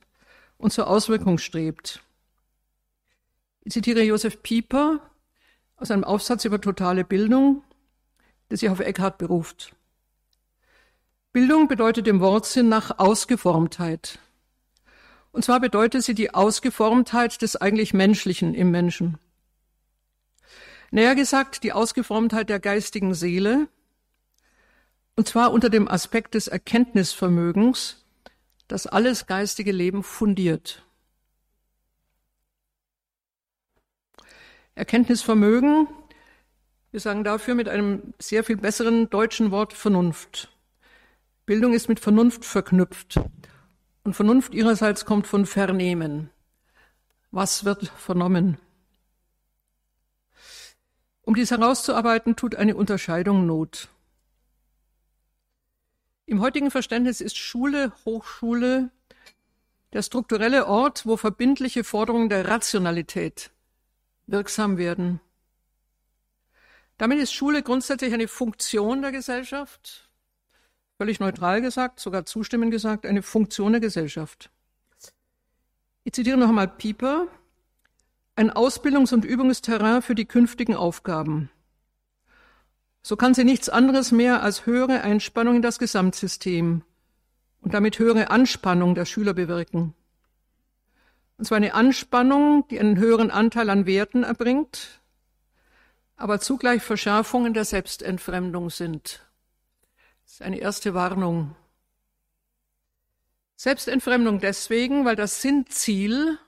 und 0.57 0.71
zur 0.71 0.87
Auswirkung 0.87 1.37
strebt. 1.37 2.01
Ich 3.63 3.73
zitiere 3.73 4.03
Josef 4.03 4.41
Pieper 4.43 4.99
aus 5.77 5.91
einem 5.91 6.03
Aufsatz 6.03 6.45
über 6.45 6.61
totale 6.61 7.03
Bildung, 7.03 7.63
der 8.49 8.57
sich 8.57 8.69
auf 8.69 8.79
Eckhart 8.79 9.17
beruft. 9.17 9.75
Bildung 11.33 11.67
bedeutet 11.67 12.07
im 12.07 12.21
Wortsinn 12.21 12.69
nach 12.69 12.97
Ausgeformtheit. 12.97 14.19
Und 15.31 15.43
zwar 15.43 15.59
bedeutet 15.59 16.03
sie 16.03 16.13
die 16.13 16.33
Ausgeformtheit 16.33 17.41
des 17.41 17.57
eigentlich 17.57 17.93
Menschlichen 17.93 18.53
im 18.53 18.71
Menschen. 18.71 19.17
Näher 20.91 21.15
gesagt, 21.15 21.63
die 21.63 21.73
Ausgeformtheit 21.73 22.47
der 22.47 22.61
geistigen 22.61 23.13
Seele, 23.13 23.67
und 25.15 25.27
zwar 25.27 25.51
unter 25.51 25.69
dem 25.69 25.87
Aspekt 25.87 26.33
des 26.33 26.47
Erkenntnisvermögens, 26.47 28.05
das 28.67 28.87
alles 28.87 29.27
geistige 29.27 29.71
Leben 29.71 30.03
fundiert. 30.03 30.83
Erkenntnisvermögen, 34.75 35.87
wir 36.91 36.99
sagen 36.99 37.23
dafür 37.23 37.55
mit 37.55 37.69
einem 37.69 38.13
sehr 38.19 38.43
viel 38.43 38.57
besseren 38.57 39.09
deutschen 39.09 39.51
Wort 39.51 39.71
Vernunft. 39.71 40.49
Bildung 41.45 41.73
ist 41.73 41.87
mit 41.87 41.99
Vernunft 41.99 42.43
verknüpft. 42.43 43.19
Und 44.03 44.15
Vernunft 44.15 44.53
ihrerseits 44.53 45.05
kommt 45.05 45.27
von 45.27 45.45
Vernehmen. 45.45 46.29
Was 47.31 47.65
wird 47.65 47.87
vernommen? 47.87 48.57
Um 51.21 51.35
dies 51.35 51.51
herauszuarbeiten, 51.51 52.35
tut 52.35 52.55
eine 52.55 52.75
Unterscheidung 52.75 53.45
Not. 53.45 53.89
Im 56.27 56.41
heutigen 56.41 56.71
Verständnis 56.71 57.21
ist 57.21 57.37
Schule, 57.37 57.91
Hochschule 58.03 58.89
der 59.93 60.01
strukturelle 60.01 60.67
Ort, 60.67 61.05
wo 61.05 61.17
verbindliche 61.17 61.83
Forderungen 61.83 62.29
der 62.29 62.47
Rationalität 62.47 63.51
wirksam 64.27 64.77
werden. 64.77 65.21
Damit 66.97 67.19
ist 67.19 67.31
Schule 67.31 67.61
grundsätzlich 67.61 68.13
eine 68.13 68.27
Funktion 68.27 69.01
der 69.01 69.11
Gesellschaft, 69.11 70.09
völlig 70.97 71.19
neutral 71.19 71.61
gesagt, 71.61 71.99
sogar 71.99 72.25
zustimmend 72.25 72.71
gesagt, 72.71 73.05
eine 73.05 73.21
Funktion 73.21 73.73
der 73.73 73.81
Gesellschaft. 73.81 74.49
Ich 76.03 76.13
zitiere 76.13 76.37
noch 76.37 76.49
einmal 76.49 76.67
Pieper, 76.67 77.27
ein 78.35 78.51
Ausbildungs- 78.51 79.13
und 79.13 79.25
Übungsterrain 79.25 80.01
für 80.01 80.15
die 80.15 80.25
künftigen 80.25 80.75
Aufgaben. 80.75 81.49
So 83.07 83.15
kann 83.17 83.35
sie 83.35 83.43
nichts 83.43 83.69
anderes 83.69 84.11
mehr 84.11 84.41
als 84.41 84.65
höhere 84.65 85.01
Einspannung 85.01 85.57
in 85.57 85.61
das 85.61 85.77
Gesamtsystem 85.77 86.81
und 87.61 87.71
damit 87.75 87.99
höhere 87.99 88.31
Anspannung 88.31 88.95
der 88.95 89.05
Schüler 89.05 89.35
bewirken. 89.35 89.93
Und 91.37 91.45
zwar 91.45 91.57
eine 91.57 91.75
Anspannung, 91.75 92.67
die 92.69 92.79
einen 92.79 92.97
höheren 92.97 93.29
Anteil 93.29 93.69
an 93.69 93.85
Werten 93.85 94.23
erbringt, 94.23 95.01
aber 96.15 96.39
zugleich 96.39 96.81
Verschärfungen 96.81 97.53
der 97.53 97.63
Selbstentfremdung 97.63 98.71
sind. 98.71 99.23
Das 100.23 100.33
ist 100.33 100.41
eine 100.41 100.57
erste 100.57 100.95
Warnung. 100.95 101.55
Selbstentfremdung 103.55 104.39
deswegen, 104.39 105.05
weil 105.05 105.15
das 105.15 105.43
Sinnziel 105.43 106.39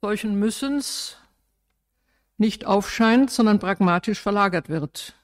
solchen 0.00 0.36
Müssens 0.36 1.16
nicht 2.38 2.64
aufscheint, 2.64 3.30
sondern 3.30 3.60
pragmatisch 3.60 4.18
verlagert 4.18 4.68
wird. 4.68 5.14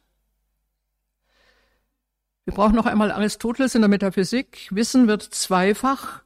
Wir 2.50 2.57
brauchen 2.57 2.75
noch 2.75 2.87
einmal 2.87 3.12
Aristoteles 3.12 3.76
in 3.76 3.83
der 3.83 3.88
Metaphysik. 3.88 4.66
Wissen 4.73 5.07
wird 5.07 5.23
zweifach 5.23 6.23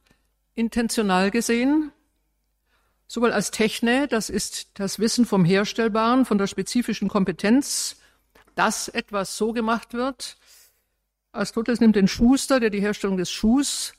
intentional 0.55 1.29
gesehen, 1.29 1.91
sowohl 3.05 3.31
als 3.31 3.51
Techne, 3.51 4.07
das 4.07 4.31
ist 4.31 4.79
das 4.79 4.97
Wissen 4.97 5.27
vom 5.27 5.45
Herstellbaren, 5.45 6.25
von 6.25 6.39
der 6.39 6.47
spezifischen 6.47 7.09
Kompetenz, 7.09 7.97
dass 8.55 8.87
etwas 8.87 9.37
so 9.37 9.53
gemacht 9.53 9.93
wird. 9.93 10.37
Aristoteles 11.31 11.79
nimmt 11.79 11.95
den 11.95 12.07
Schuster, 12.07 12.59
der 12.59 12.71
die 12.71 12.81
Herstellung 12.81 13.17
des 13.17 13.29
Schuhs 13.29 13.93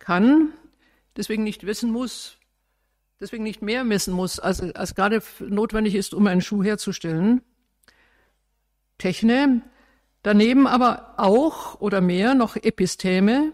kann, 0.00 0.52
deswegen 1.16 1.44
nicht 1.44 1.66
wissen 1.66 1.92
muss, 1.92 2.36
deswegen 3.20 3.44
nicht 3.44 3.62
mehr 3.62 3.84
messen 3.84 4.12
muss, 4.12 4.40
als, 4.40 4.60
als 4.60 4.96
gerade 4.96 5.22
notwendig 5.38 5.94
ist, 5.94 6.14
um 6.14 6.26
einen 6.26 6.40
Schuh 6.40 6.64
herzustellen. 6.64 7.42
Techne, 8.98 9.62
daneben 10.22 10.66
aber 10.66 11.14
auch 11.16 11.80
oder 11.80 12.00
mehr 12.00 12.34
noch 12.34 12.56
Episteme, 12.56 13.52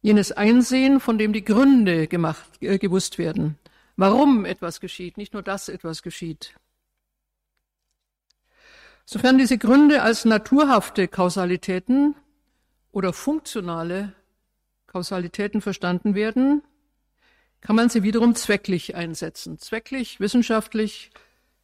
jenes 0.00 0.32
Einsehen, 0.32 1.00
von 1.00 1.18
dem 1.18 1.32
die 1.32 1.44
Gründe 1.44 2.08
gemacht, 2.08 2.60
äh, 2.60 2.78
gewusst 2.78 3.18
werden, 3.18 3.58
warum 3.96 4.44
etwas 4.44 4.80
geschieht, 4.80 5.16
nicht 5.16 5.32
nur, 5.32 5.42
dass 5.42 5.68
etwas 5.68 6.02
geschieht. 6.02 6.54
Sofern 9.04 9.38
diese 9.38 9.58
Gründe 9.58 10.02
als 10.02 10.24
naturhafte 10.24 11.08
Kausalitäten 11.08 12.14
oder 12.92 13.12
funktionale 13.12 14.12
Kausalitäten 14.86 15.60
verstanden 15.60 16.14
werden, 16.14 16.62
kann 17.60 17.76
man 17.76 17.88
sie 17.88 18.02
wiederum 18.02 18.34
zwecklich 18.34 18.94
einsetzen. 18.94 19.58
Zwecklich, 19.58 20.20
wissenschaftlich, 20.20 21.10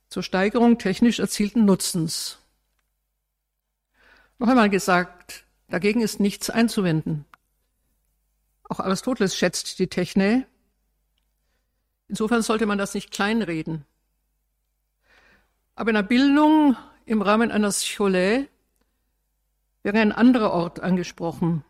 zur 0.09 0.23
Steigerung 0.23 0.79
technisch 0.79 1.19
erzielten 1.19 1.65
Nutzens. 1.65 2.39
Noch 4.39 4.49
einmal 4.49 4.71
gesagt, 4.71 5.45
dagegen 5.69 6.01
ist 6.01 6.21
nichts 6.21 6.49
einzuwenden. 6.49 7.25
Auch 8.69 8.81
Aristoteles 8.81 9.37
schätzt 9.37 9.79
die 9.79 9.89
Techne. 9.89 10.47
Insofern 12.07 12.43
sollte 12.43 12.67
man 12.67 12.79
das 12.79 12.95
nicht 12.95 13.11
kleinreden. 13.11 13.85
Aber 15.75 15.91
in 15.91 15.95
der 15.95 16.03
Bildung 16.03 16.77
im 17.05 17.23
Rahmen 17.23 17.51
einer 17.51 17.73
Scholä 17.73 18.49
wäre 19.83 19.99
ein 19.99 20.13
anderer 20.13 20.53
Ort 20.53 20.81
angesprochen, 20.81 21.65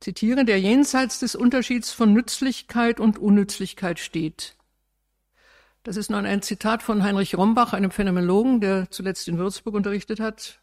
zitiere, 0.00 0.44
der 0.44 0.60
jenseits 0.60 1.20
des 1.20 1.34
Unterschieds 1.34 1.92
von 1.92 2.12
Nützlichkeit 2.12 3.00
und 3.00 3.18
Unnützlichkeit 3.18 3.98
steht. 3.98 4.56
Das 5.82 5.96
ist 5.96 6.10
nun 6.10 6.26
ein 6.26 6.42
Zitat 6.42 6.82
von 6.82 7.02
Heinrich 7.02 7.36
Rombach, 7.36 7.72
einem 7.72 7.90
Phänomenologen, 7.90 8.60
der 8.60 8.90
zuletzt 8.90 9.28
in 9.28 9.38
Würzburg 9.38 9.74
unterrichtet 9.74 10.20
hat. 10.20 10.60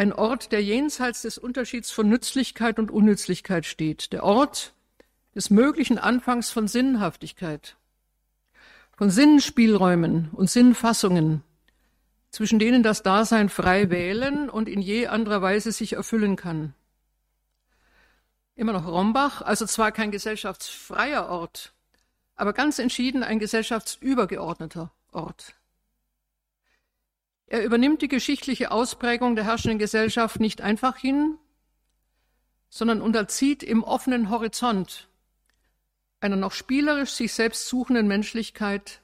Ein 0.00 0.12
Ort, 0.14 0.50
der 0.50 0.62
jenseits 0.62 1.22
des 1.22 1.36
Unterschieds 1.36 1.90
von 1.90 2.08
Nützlichkeit 2.08 2.78
und 2.78 2.90
Unnützlichkeit 2.90 3.66
steht. 3.66 4.12
Der 4.14 4.24
Ort 4.24 4.72
des 5.34 5.50
möglichen 5.50 5.98
Anfangs 5.98 6.50
von 6.50 6.68
Sinnhaftigkeit, 6.68 7.76
von 8.96 9.10
Sinnspielräumen 9.10 10.30
und 10.32 10.48
Sinnfassungen, 10.48 11.42
zwischen 12.30 12.58
denen 12.58 12.82
das 12.82 13.02
Dasein 13.02 13.50
frei 13.50 13.90
wählen 13.90 14.48
und 14.48 14.70
in 14.70 14.80
je 14.80 15.06
anderer 15.08 15.42
Weise 15.42 15.70
sich 15.70 15.92
erfüllen 15.92 16.36
kann 16.36 16.72
immer 18.60 18.72
noch 18.72 18.86
Rombach, 18.86 19.40
also 19.40 19.64
zwar 19.64 19.90
kein 19.90 20.10
gesellschaftsfreier 20.10 21.28
Ort, 21.30 21.72
aber 22.36 22.52
ganz 22.52 22.78
entschieden 22.78 23.22
ein 23.22 23.38
gesellschaftsübergeordneter 23.38 24.92
Ort. 25.12 25.54
Er 27.50 27.62
übernimmt 27.62 28.00
die 28.00 28.08
geschichtliche 28.08 28.70
Ausprägung 28.70 29.36
der 29.36 29.44
herrschenden 29.44 29.78
Gesellschaft 29.78 30.40
nicht 30.40 30.62
einfach 30.62 30.96
hin, 30.96 31.36
sondern 32.70 33.02
unterzieht 33.02 33.62
im 33.62 33.84
offenen 33.84 34.30
Horizont 34.30 35.08
einer 36.20 36.36
noch 36.36 36.52
spielerisch 36.52 37.10
sich 37.10 37.34
selbst 37.34 37.68
suchenden 37.68 38.08
Menschlichkeit 38.08 39.02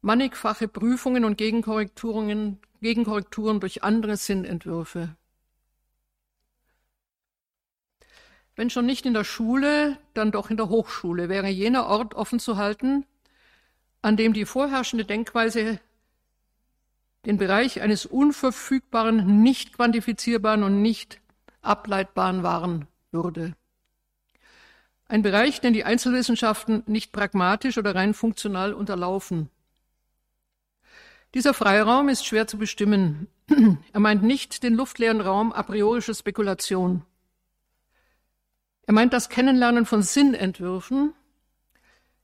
mannigfache 0.00 0.66
Prüfungen 0.66 1.24
und 1.24 1.36
Gegenkorrekturen, 1.36 2.58
Gegenkorrekturen 2.80 3.60
durch 3.60 3.84
andere 3.84 4.16
Sinnentwürfe. 4.16 5.16
wenn 8.56 8.70
schon 8.70 8.86
nicht 8.86 9.04
in 9.04 9.12
der 9.12 9.24
Schule, 9.24 9.98
dann 10.14 10.32
doch 10.32 10.50
in 10.50 10.56
der 10.56 10.70
Hochschule 10.70 11.28
wäre 11.28 11.48
jener 11.48 11.86
Ort 11.86 12.14
offen 12.14 12.40
zu 12.40 12.56
halten, 12.56 13.04
an 14.00 14.16
dem 14.16 14.32
die 14.32 14.46
vorherrschende 14.46 15.04
Denkweise 15.04 15.78
den 17.26 17.38
Bereich 17.38 17.82
eines 17.82 18.06
unverfügbaren, 18.06 19.42
nicht 19.42 19.74
quantifizierbaren 19.74 20.62
und 20.62 20.80
nicht 20.80 21.20
ableitbaren 21.60 22.44
wahren 22.44 22.86
würde. 23.10 23.54
Ein 25.08 25.22
Bereich, 25.22 25.60
den 25.60 25.72
die 25.72 25.84
Einzelwissenschaften 25.84 26.84
nicht 26.86 27.12
pragmatisch 27.12 27.78
oder 27.78 27.94
rein 27.94 28.14
funktional 28.14 28.72
unterlaufen. 28.72 29.50
Dieser 31.34 31.52
Freiraum 31.52 32.08
ist 32.08 32.24
schwer 32.24 32.46
zu 32.46 32.58
bestimmen. 32.58 33.28
Er 33.92 34.00
meint 34.00 34.22
nicht 34.22 34.62
den 34.62 34.74
luftleeren 34.74 35.20
Raum 35.20 35.52
a 35.52 35.62
priorischer 35.62 36.14
Spekulation. 36.14 37.02
Er 38.86 38.94
meint 38.94 39.12
das 39.12 39.28
Kennenlernen 39.28 39.84
von 39.84 40.02
Sinnentwürfen, 40.02 41.12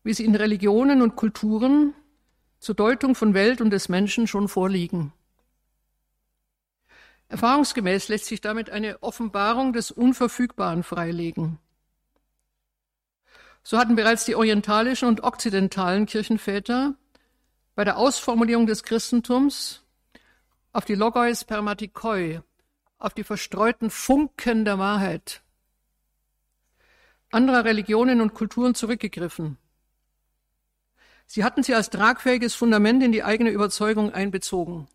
wie 0.05 0.15
sie 0.15 0.25
in 0.25 0.35
Religionen 0.35 1.03
und 1.03 1.17
Kulturen 1.17 1.95
zur 2.63 2.77
Deutung 2.77 3.17
von 3.17 3.35
Welt 3.35 3.61
und 3.61 3.71
des 3.71 3.89
Menschen 3.89 4.29
schon 4.29 4.47
vorliegen. 4.47 5.13
Erfahrungsgemäß 7.27 8.07
lässt 8.07 8.27
sich 8.27 8.41
damit 8.41 8.71
eine 8.71 9.03
Offenbarung 9.03 9.73
des 9.73 9.91
Unverfügbaren 9.91 10.85
freilegen. 10.85 11.59
So 13.65 13.79
hatten 13.79 13.97
bereits 13.97 14.27
die 14.27 14.37
orientalischen 14.37 15.09
und 15.09 15.25
okzidentalen 15.25 16.07
Kirchenväter 16.07 16.95
bei 17.75 17.83
der 17.83 17.97
Ausformulierung 17.97 18.69
des 18.69 18.85
Christentums 18.85 19.83
auf 20.73 20.85
die 20.85 20.95
Logos 20.95 21.43
Permatikoi, 21.43 22.43
auf 22.99 23.13
die 23.13 23.25
verstreuten 23.25 23.91
Funken 23.91 24.65
der 24.65 24.79
Wahrheit 24.79 25.43
anderer 27.33 27.65
Religionen 27.65 28.21
und 28.21 28.35
Kulturen 28.35 28.75
zurückgegriffen. 28.75 29.57
Sie 31.35 31.45
hatten 31.45 31.63
sie 31.63 31.75
als 31.75 31.89
tragfähiges 31.89 32.55
Fundament 32.55 33.03
in 33.03 33.11
die 33.11 33.25
eigene 33.25 33.49
Überzeugung 33.49 34.13
einbezogen. 34.13 34.87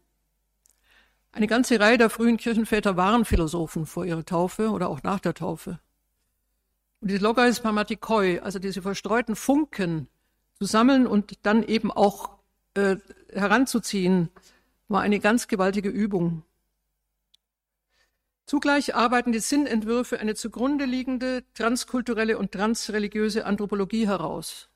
Eine 1.32 1.47
ganze 1.47 1.80
Reihe 1.80 1.97
der 1.97 2.12
frühen 2.12 2.38
Kirchenväter 2.38 2.95
waren 2.95 3.26
Philosophen 3.26 3.88
vor 3.88 4.06
ihrer 4.06 4.23
Taufe 4.23 4.69
oder 4.69 4.88
auch 4.88 5.02
nach 5.02 5.19
der 5.19 5.34
Taufe. 5.34 5.80
Und 7.02 7.10
die 7.10 7.17
Logos 7.17 7.62
Pamatikoi, 7.62 8.39
also 8.39 8.60
diese 8.60 8.84
verstreuten 8.84 9.36
Funken 9.36 10.10
zu 10.60 10.65
sammeln 10.65 11.08
und 11.08 11.39
dann 11.41 11.63
eben 11.63 11.91
auch 11.91 12.38
äh, 12.76 12.97
heranzuziehen, 13.34 14.30
war 14.89 15.02
eine 15.02 15.19
ganz 15.19 15.47
gewaltige 15.47 15.89
Übung. 15.89 16.43
Zugleich 18.45 18.93
arbeiten 18.93 19.32
die 19.32 19.39
Sinnentwürfe 19.39 20.19
eine 20.19 20.36
zugrunde 20.36 20.86
liegende 20.86 21.45
transkulturelle 21.56 22.38
und 22.38 22.52
transreligiöse 22.52 23.43
Anthropologie 23.47 24.06
heraus, 24.06 24.69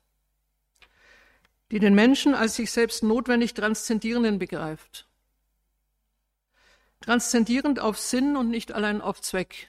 die 1.72 1.78
den 1.78 1.94
Menschen 1.94 2.34
als 2.34 2.54
sich 2.54 2.70
selbst 2.70 3.02
notwendig 3.02 3.54
Transzendierenden 3.54 4.38
begreift. 4.38 5.08
Transzendierend 7.00 7.80
auf 7.80 7.98
Sinn 7.98 8.36
und 8.36 8.50
nicht 8.50 8.72
allein 8.72 9.00
auf 9.00 9.22
Zweck. 9.22 9.68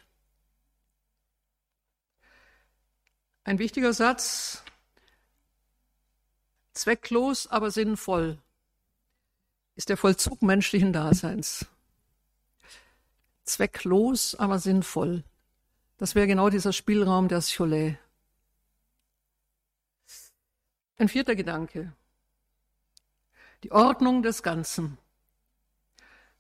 Ein 3.45 3.57
wichtiger 3.57 3.93
Satz, 3.93 4.63
zwecklos, 6.73 7.47
aber 7.47 7.71
sinnvoll, 7.71 8.37
ist 9.75 9.87
der 9.87 9.95
Vollzug 9.95 10.41
menschlichen 10.41 10.91
Daseins. 10.91 11.65
zwecklos, 13.45 14.35
aber 14.35 14.59
sinnvoll. 14.59 15.23
Das 15.97 16.15
wäre 16.15 16.27
genau 16.27 16.49
dieser 16.49 16.73
Spielraum 16.73 17.29
der 17.29 17.39
Cholet. 17.39 17.97
Ein 20.97 21.09
vierter 21.09 21.35
Gedanke. 21.35 21.91
Die 23.63 23.71
Ordnung 23.71 24.21
des 24.21 24.43
Ganzen. 24.43 24.97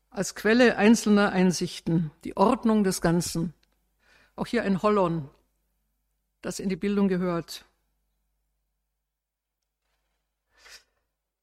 Als 0.09 0.35
Quelle 0.35 0.77
einzelner 0.77 1.31
Einsichten. 1.31 2.11
Die 2.23 2.37
Ordnung 2.37 2.83
des 2.83 3.01
Ganzen. 3.01 3.53
Auch 4.35 4.47
hier 4.47 4.63
ein 4.63 4.81
Hollon, 4.81 5.29
das 6.41 6.59
in 6.59 6.69
die 6.69 6.75
Bildung 6.75 7.07
gehört. 7.07 7.65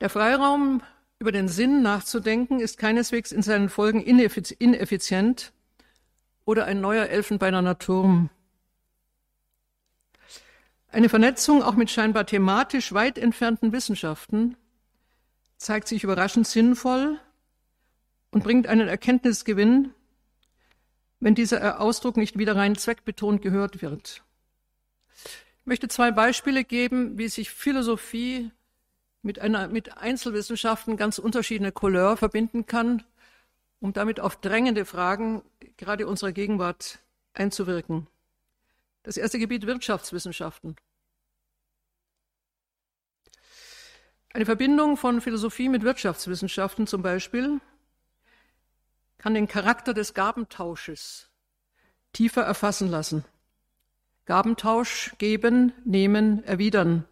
Der 0.01 0.11
Freiraum, 0.11 0.83
über 1.19 1.31
den 1.31 1.49
Sinn 1.49 1.83
nachzudenken, 1.83 2.59
ist 2.59 2.79
keineswegs 2.79 3.33
in 3.33 3.43
seinen 3.43 3.69
Folgen 3.69 4.03
ineffizient 4.03 5.53
oder 6.45 6.65
ein 6.65 6.81
neuer 6.81 7.07
elfenbeinerner 7.07 7.79
Turm. 7.79 8.31
Eine 10.93 11.09
Vernetzung 11.09 11.63
auch 11.63 11.77
mit 11.77 11.89
scheinbar 11.89 12.27
thematisch 12.27 12.93
weit 12.93 13.17
entfernten 13.17 13.73
Wissenschaften 13.73 14.57
zeigt 15.57 15.87
sich 15.87 16.03
überraschend 16.03 16.49
sinnvoll 16.49 17.21
und 18.33 18.43
bringt 18.43 18.67
einen 18.67 18.89
Erkenntnisgewinn, 18.89 19.93
wenn 21.21 21.37
dieser 21.37 21.81
Ausdruck 21.81 22.17
nicht 22.17 22.39
wieder 22.39 22.57
rein 22.57 22.75
zweckbetont 22.75 23.41
gehört 23.41 23.83
wird. 23.83 24.25
Ich 25.61 25.67
möchte 25.67 25.87
zwei 25.87 26.11
Beispiele 26.11 26.65
geben, 26.65 27.19
wie 27.19 27.29
sich 27.29 27.51
Philosophie 27.51 28.51
mit, 29.23 29.39
einer, 29.39 29.69
mit 29.69 29.97
Einzelwissenschaften 29.99 30.97
ganz 30.97 31.19
unterschiedliche 31.19 31.71
Couleur 31.71 32.17
verbinden 32.17 32.67
kann, 32.67 33.05
um 33.79 33.93
damit 33.93 34.19
auf 34.19 34.41
drängende 34.41 34.85
Fragen 34.85 35.43
gerade 35.77 36.09
unserer 36.09 36.33
Gegenwart 36.33 36.99
einzuwirken. 37.33 38.09
Das 39.11 39.17
erste 39.17 39.41
Gebiet 39.41 39.67
Wirtschaftswissenschaften. 39.67 40.77
Eine 44.33 44.47
Verbindung 44.47 44.97
von 44.97 45.21
Philosophie 45.21 45.69
mit 45.69 45.83
Wirtschaftswissenschaften 45.83 46.87
zum 46.87 47.03
Beispiel 47.03 47.61
kann 49.19 49.35
den 49.35 49.49
Charakter 49.49 49.95
des 49.95 50.15
Gabentausches 50.15 51.29
tiefer 52.13 52.43
erfassen 52.43 52.89
lassen. 52.89 53.25
Gabentausch 54.27 55.13
geben, 55.19 55.73
nehmen, 55.85 56.45
erwidern 56.45 57.05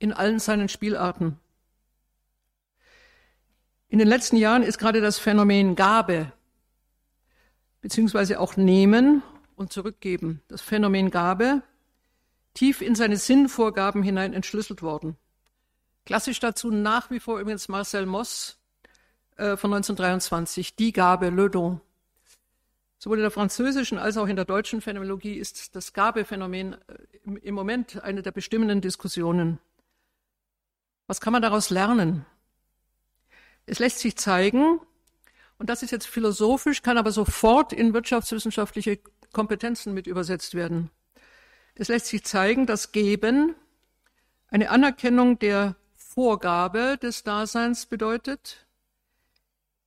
in 0.00 0.12
allen 0.12 0.40
seinen 0.40 0.68
Spielarten. 0.68 1.38
In 3.86 4.00
den 4.00 4.08
letzten 4.08 4.34
Jahren 4.34 4.64
ist 4.64 4.78
gerade 4.78 5.00
das 5.00 5.20
Phänomen 5.20 5.76
Gabe 5.76 6.32
beziehungsweise 7.82 8.40
auch 8.40 8.56
nehmen 8.56 9.22
und 9.56 9.72
zurückgeben, 9.72 10.42
das 10.48 10.60
Phänomen 10.60 11.10
Gabe, 11.10 11.62
tief 12.54 12.80
in 12.80 12.94
seine 12.94 13.16
Sinnvorgaben 13.16 14.02
hinein 14.02 14.32
entschlüsselt 14.32 14.82
worden. 14.82 15.16
Klassisch 16.04 16.38
dazu 16.38 16.70
nach 16.70 17.10
wie 17.10 17.18
vor 17.18 17.40
übrigens 17.40 17.68
Marcel 17.68 18.06
Moss 18.06 18.58
äh, 19.36 19.56
von 19.56 19.72
1923, 19.74 20.76
Die 20.76 20.92
Gabe, 20.92 21.30
Le 21.30 21.50
Don. 21.50 21.80
Sowohl 22.98 23.18
in 23.18 23.22
der 23.22 23.30
französischen 23.30 23.98
als 23.98 24.16
auch 24.16 24.26
in 24.26 24.36
der 24.36 24.44
deutschen 24.44 24.80
Phänomenologie 24.80 25.34
ist 25.34 25.74
das 25.74 25.92
Gabephänomen 25.92 26.74
äh, 26.74 26.78
im, 27.24 27.36
im 27.36 27.54
Moment 27.54 28.02
eine 28.02 28.22
der 28.22 28.32
bestimmenden 28.32 28.80
Diskussionen. 28.80 29.58
Was 31.06 31.20
kann 31.20 31.32
man 31.32 31.42
daraus 31.42 31.70
lernen? 31.70 32.24
Es 33.66 33.78
lässt 33.78 33.98
sich 33.98 34.16
zeigen, 34.16 34.80
und 35.58 35.70
das 35.70 35.82
ist 35.82 35.90
jetzt 35.90 36.06
philosophisch, 36.06 36.82
kann 36.82 36.98
aber 36.98 37.10
sofort 37.10 37.72
in 37.72 37.94
wirtschaftswissenschaftliche 37.94 38.98
Kompetenzen 39.36 39.92
mit 39.92 40.06
übersetzt 40.06 40.54
werden. 40.54 40.88
Es 41.74 41.88
lässt 41.88 42.06
sich 42.06 42.24
zeigen, 42.24 42.64
dass 42.64 42.92
Geben 42.92 43.54
eine 44.48 44.70
Anerkennung 44.70 45.38
der 45.38 45.76
Vorgabe 45.94 46.96
des 46.96 47.22
Daseins 47.22 47.84
bedeutet. 47.84 48.66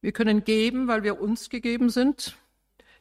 Wir 0.02 0.12
können 0.12 0.44
geben, 0.44 0.88
weil 0.88 1.02
wir 1.02 1.20
uns 1.20 1.50
gegeben 1.50 1.90
sind. 1.90 2.38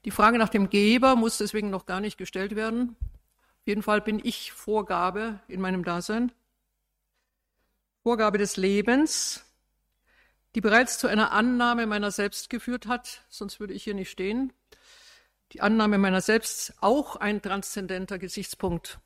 Die 0.06 0.10
Frage 0.10 0.38
nach 0.38 0.48
dem 0.48 0.70
Geber 0.70 1.16
muss 1.16 1.36
deswegen 1.36 1.68
noch 1.68 1.84
gar 1.84 2.00
nicht 2.00 2.16
gestellt 2.16 2.56
werden. 2.56 2.96
Auf 3.60 3.66
jeden 3.66 3.82
Fall 3.82 4.00
bin 4.00 4.18
ich 4.24 4.52
Vorgabe 4.52 5.40
in 5.48 5.60
meinem 5.60 5.84
Dasein. 5.84 6.32
Vorgabe 8.02 8.38
des 8.38 8.56
Lebens, 8.56 9.44
die 10.54 10.62
bereits 10.62 10.98
zu 10.98 11.08
einer 11.08 11.30
Annahme 11.32 11.86
meiner 11.86 12.10
selbst 12.10 12.48
geführt 12.48 12.86
hat, 12.86 13.26
sonst 13.28 13.60
würde 13.60 13.74
ich 13.74 13.84
hier 13.84 13.92
nicht 13.92 14.10
stehen. 14.10 14.54
Die 15.52 15.60
Annahme 15.60 15.98
meiner 15.98 16.20
selbst 16.20 16.74
auch 16.80 17.16
ein 17.16 17.40
transzendenter 17.40 18.18
Gesichtspunkt. 18.18 18.98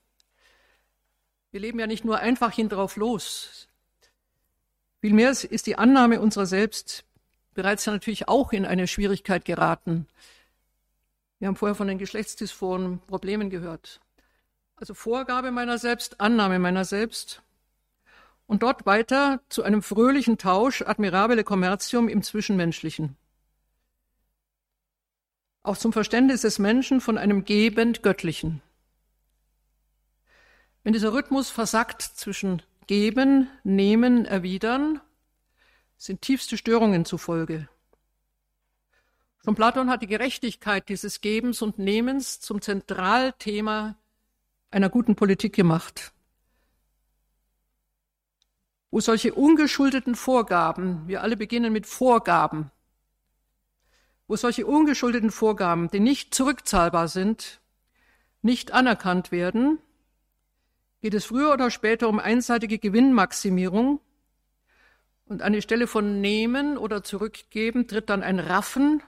Wir 1.52 1.60
leben 1.60 1.78
ja 1.78 1.86
nicht 1.86 2.04
nur 2.04 2.18
einfach 2.18 2.52
hin 2.52 2.68
drauf 2.68 2.96
los. 2.96 3.68
Vielmehr 5.00 5.30
ist 5.30 5.66
die 5.66 5.76
Annahme 5.76 6.20
unserer 6.20 6.46
selbst 6.46 7.04
bereits 7.54 7.86
natürlich 7.86 8.28
auch 8.28 8.52
in 8.52 8.64
eine 8.64 8.88
Schwierigkeit 8.88 9.44
geraten. 9.44 10.06
Wir 11.38 11.48
haben 11.48 11.56
vorher 11.56 11.74
von 11.74 11.88
den 11.88 11.98
geschlechtsdysphoren 11.98 13.00
Problemen 13.00 13.50
gehört. 13.50 14.00
Also 14.76 14.94
Vorgabe 14.94 15.50
meiner 15.50 15.78
selbst, 15.78 16.20
Annahme 16.20 16.58
meiner 16.58 16.84
selbst 16.84 17.42
und 18.46 18.62
dort 18.62 18.86
weiter 18.86 19.40
zu 19.48 19.62
einem 19.62 19.82
fröhlichen 19.82 20.38
Tausch 20.38 20.82
admirabile 20.82 21.44
Commercium 21.44 22.08
im 22.08 22.22
Zwischenmenschlichen. 22.22 23.16
Auch 25.62 25.76
zum 25.76 25.92
Verständnis 25.92 26.42
des 26.42 26.58
Menschen 26.58 27.00
von 27.00 27.18
einem 27.18 27.44
gebend 27.44 28.02
Göttlichen. 28.02 28.62
Wenn 30.82 30.92
dieser 30.92 31.12
Rhythmus 31.12 31.50
versackt 31.50 32.02
zwischen 32.02 32.62
Geben, 32.86 33.48
Nehmen, 33.62 34.24
Erwidern, 34.24 35.00
sind 35.96 36.22
tiefste 36.22 36.56
Störungen 36.56 37.04
zufolge. 37.04 37.68
Schon 39.44 39.54
Platon 39.54 39.88
hat 39.88 40.02
die 40.02 40.08
Gerechtigkeit 40.08 40.88
dieses 40.88 41.20
Gebens 41.20 41.62
und 41.62 41.78
Nehmens 41.78 42.40
zum 42.40 42.60
Zentralthema 42.60 43.96
einer 44.70 44.88
guten 44.88 45.14
Politik 45.14 45.54
gemacht 45.54 46.12
wo 48.92 49.00
solche 49.00 49.34
ungeschuldeten 49.34 50.14
Vorgaben, 50.14 51.08
wir 51.08 51.22
alle 51.22 51.36
beginnen 51.36 51.72
mit 51.72 51.86
Vorgaben, 51.86 52.70
wo 54.28 54.36
solche 54.36 54.66
ungeschuldeten 54.66 55.30
Vorgaben, 55.30 55.90
die 55.90 56.00
nicht 56.00 56.34
zurückzahlbar 56.34 57.08
sind, 57.08 57.60
nicht 58.42 58.72
anerkannt 58.72 59.32
werden, 59.32 59.78
geht 61.00 61.14
es 61.14 61.24
früher 61.24 61.52
oder 61.52 61.70
später 61.70 62.08
um 62.08 62.18
einseitige 62.18 62.78
Gewinnmaximierung 62.78 64.00
und 65.26 65.42
an 65.42 65.52
die 65.52 65.62
Stelle 65.62 65.86
von 65.86 66.20
Nehmen 66.20 66.76
oder 66.76 67.02
Zurückgeben 67.02 67.88
tritt 67.88 68.10
dann 68.10 68.22
ein 68.22 68.38
Raffen 68.38 69.02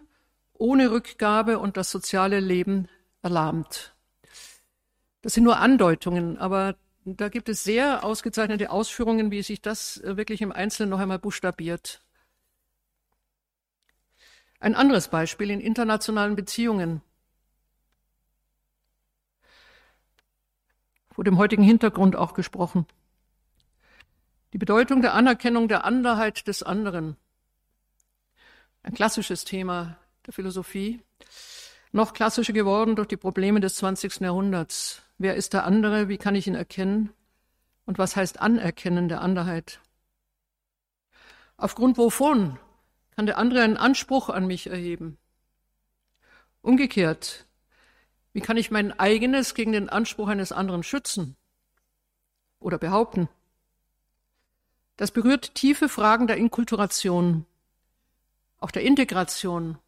ohne 0.54 0.90
Rückgabe 0.90 1.58
und 1.58 1.76
das 1.76 1.90
soziale 1.90 2.40
Leben 2.40 2.88
erlahmt. 3.22 3.94
Das 5.22 5.34
sind 5.34 5.44
nur 5.44 5.58
Andeutungen, 5.58 6.38
aber 6.38 6.76
da 7.04 7.28
gibt 7.28 7.48
es 7.48 7.64
sehr 7.64 8.04
ausgezeichnete 8.04 8.70
Ausführungen, 8.70 9.30
wie 9.30 9.42
sich 9.42 9.60
das 9.60 10.00
wirklich 10.04 10.40
im 10.42 10.52
Einzelnen 10.52 10.90
noch 10.90 10.98
einmal 11.00 11.18
buchstabiert. 11.18 12.02
Ein 14.64 14.74
anderes 14.74 15.08
Beispiel 15.08 15.50
in 15.50 15.60
internationalen 15.60 16.36
Beziehungen. 16.36 17.02
Vor 21.10 21.22
dem 21.22 21.36
heutigen 21.36 21.62
Hintergrund 21.62 22.16
auch 22.16 22.32
gesprochen. 22.32 22.86
Die 24.54 24.58
Bedeutung 24.58 25.02
der 25.02 25.12
Anerkennung 25.12 25.68
der 25.68 25.84
Anderheit 25.84 26.48
des 26.48 26.62
anderen. 26.62 27.18
Ein 28.82 28.94
klassisches 28.94 29.44
Thema 29.44 29.98
der 30.24 30.32
Philosophie. 30.32 31.02
Noch 31.92 32.14
klassischer 32.14 32.54
geworden 32.54 32.96
durch 32.96 33.08
die 33.08 33.18
Probleme 33.18 33.60
des 33.60 33.74
20. 33.74 34.20
Jahrhunderts. 34.20 35.02
Wer 35.18 35.34
ist 35.34 35.52
der 35.52 35.64
andere? 35.64 36.08
Wie 36.08 36.16
kann 36.16 36.36
ich 36.36 36.46
ihn 36.46 36.54
erkennen? 36.54 37.12
Und 37.84 37.98
was 37.98 38.16
heißt 38.16 38.40
Anerkennen 38.40 39.10
der 39.10 39.20
Anderheit? 39.20 39.82
Aufgrund 41.58 41.98
wovon 41.98 42.58
kann 43.14 43.26
der 43.26 43.38
andere 43.38 43.62
einen 43.62 43.76
Anspruch 43.76 44.28
an 44.28 44.46
mich 44.46 44.68
erheben? 44.68 45.18
Umgekehrt, 46.62 47.46
wie 48.32 48.40
kann 48.40 48.56
ich 48.56 48.70
mein 48.70 48.98
eigenes 48.98 49.54
gegen 49.54 49.72
den 49.72 49.88
Anspruch 49.88 50.28
eines 50.28 50.50
anderen 50.50 50.82
schützen 50.82 51.36
oder 52.58 52.78
behaupten? 52.78 53.28
Das 54.96 55.10
berührt 55.10 55.54
tiefe 55.54 55.88
Fragen 55.88 56.26
der 56.26 56.36
Inkulturation, 56.36 57.46
auch 58.58 58.70
der 58.70 58.82
Integration. 58.82 59.78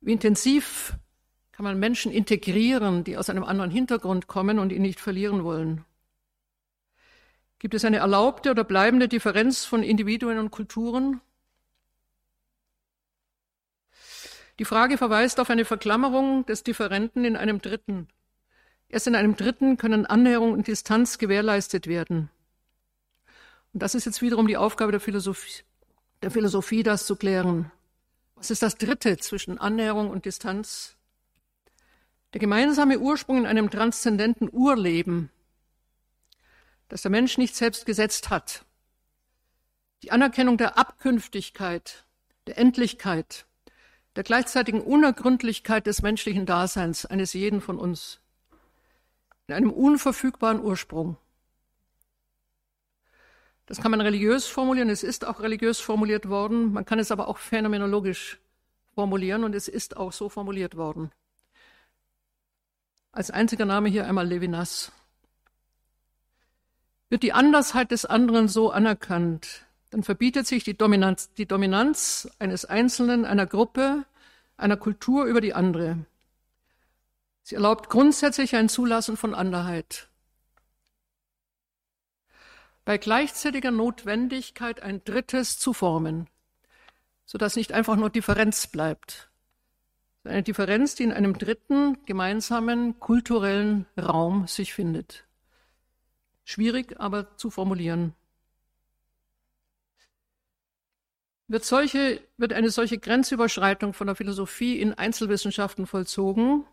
Wie 0.00 0.12
intensiv 0.12 0.96
kann 1.52 1.64
man 1.64 1.78
Menschen 1.78 2.12
integrieren, 2.12 3.04
die 3.04 3.16
aus 3.16 3.30
einem 3.30 3.44
anderen 3.44 3.70
Hintergrund 3.70 4.26
kommen 4.26 4.58
und 4.58 4.72
ihn 4.72 4.82
nicht 4.82 5.00
verlieren 5.00 5.44
wollen? 5.44 5.84
Gibt 7.58 7.74
es 7.74 7.84
eine 7.84 7.96
erlaubte 7.96 8.50
oder 8.50 8.64
bleibende 8.64 9.08
Differenz 9.08 9.64
von 9.64 9.82
Individuen 9.82 10.38
und 10.38 10.50
Kulturen? 10.50 11.20
Die 14.58 14.64
Frage 14.64 14.96
verweist 14.96 15.38
auf 15.38 15.50
eine 15.50 15.64
Verklammerung 15.64 16.46
des 16.46 16.62
Differenten 16.62 17.24
in 17.24 17.36
einem 17.36 17.60
Dritten. 17.60 18.08
Erst 18.88 19.06
in 19.06 19.14
einem 19.14 19.36
Dritten 19.36 19.76
können 19.76 20.06
Annäherung 20.06 20.52
und 20.52 20.66
Distanz 20.66 21.18
gewährleistet 21.18 21.86
werden. 21.86 22.30
Und 23.72 23.82
das 23.82 23.94
ist 23.94 24.06
jetzt 24.06 24.22
wiederum 24.22 24.46
die 24.46 24.56
Aufgabe 24.56 24.92
der 24.92 25.00
Philosophie, 25.00 25.62
der 26.22 26.30
Philosophie, 26.30 26.82
das 26.82 27.04
zu 27.04 27.16
klären. 27.16 27.70
Was 28.36 28.50
ist 28.50 28.62
das 28.62 28.76
Dritte 28.76 29.18
zwischen 29.18 29.58
Annäherung 29.58 30.08
und 30.10 30.24
Distanz? 30.24 30.96
Der 32.32 32.40
gemeinsame 32.40 32.98
Ursprung 32.98 33.38
in 33.38 33.46
einem 33.46 33.70
transzendenten 33.70 34.48
Urleben, 34.50 35.30
das 36.88 37.02
der 37.02 37.10
Mensch 37.10 37.38
nicht 37.38 37.56
selbst 37.56 37.86
gesetzt 37.86 38.30
hat. 38.30 38.64
Die 40.02 40.12
Anerkennung 40.12 40.56
der 40.56 40.78
Abkünftigkeit, 40.78 42.04
der 42.46 42.58
Endlichkeit, 42.58 43.45
der 44.16 44.24
gleichzeitigen 44.24 44.80
Unergründlichkeit 44.80 45.86
des 45.86 46.00
menschlichen 46.00 46.46
Daseins 46.46 47.04
eines 47.04 47.34
jeden 47.34 47.60
von 47.60 47.78
uns, 47.78 48.20
in 49.46 49.54
einem 49.54 49.70
unverfügbaren 49.70 50.60
Ursprung. 50.60 51.18
Das 53.66 53.80
kann 53.80 53.90
man 53.90 54.00
religiös 54.00 54.46
formulieren, 54.46 54.88
es 54.88 55.02
ist 55.02 55.26
auch 55.26 55.40
religiös 55.40 55.80
formuliert 55.80 56.28
worden, 56.28 56.72
man 56.72 56.86
kann 56.86 56.98
es 56.98 57.10
aber 57.10 57.28
auch 57.28 57.36
phänomenologisch 57.36 58.40
formulieren 58.94 59.44
und 59.44 59.54
es 59.54 59.68
ist 59.68 59.96
auch 59.98 60.12
so 60.12 60.30
formuliert 60.30 60.76
worden. 60.76 61.12
Als 63.12 63.30
einziger 63.30 63.66
Name 63.66 63.88
hier 63.88 64.06
einmal 64.06 64.26
Levinas. 64.26 64.92
Wird 67.10 67.22
die 67.22 67.32
Andersheit 67.32 67.90
des 67.90 68.04
anderen 68.04 68.48
so 68.48 68.70
anerkannt, 68.70 69.65
dann 69.96 70.02
verbietet 70.02 70.46
sich 70.46 70.62
die 70.62 70.76
Dominanz, 70.76 71.32
die 71.32 71.46
Dominanz 71.46 72.28
eines 72.38 72.66
Einzelnen, 72.66 73.24
einer 73.24 73.46
Gruppe, 73.46 74.04
einer 74.58 74.76
Kultur 74.76 75.24
über 75.24 75.40
die 75.40 75.54
andere. 75.54 76.04
Sie 77.42 77.54
erlaubt 77.54 77.88
grundsätzlich 77.88 78.54
ein 78.56 78.68
Zulassen 78.68 79.16
von 79.16 79.34
Anderheit. 79.34 80.10
Bei 82.84 82.98
gleichzeitiger 82.98 83.70
Notwendigkeit 83.70 84.82
ein 84.82 85.02
Drittes 85.02 85.58
zu 85.58 85.72
formen, 85.72 86.28
sodass 87.24 87.56
nicht 87.56 87.72
einfach 87.72 87.96
nur 87.96 88.10
Differenz 88.10 88.66
bleibt. 88.66 89.30
Eine 90.24 90.42
Differenz, 90.42 90.94
die 90.94 91.04
in 91.04 91.12
einem 91.12 91.38
dritten 91.38 92.04
gemeinsamen 92.04 93.00
kulturellen 93.00 93.86
Raum 93.96 94.46
sich 94.46 94.74
findet. 94.74 95.24
Schwierig 96.44 97.00
aber 97.00 97.38
zu 97.38 97.50
formulieren. 97.50 98.12
Wird, 101.48 101.64
solche, 101.64 102.20
wird 102.36 102.52
eine 102.52 102.70
solche 102.70 102.98
Grenzüberschreitung 102.98 103.92
von 103.92 104.08
der 104.08 104.16
Philosophie 104.16 104.80
in 104.80 104.94
Einzelwissenschaften 104.94 105.86
vollzogen, 105.86 106.64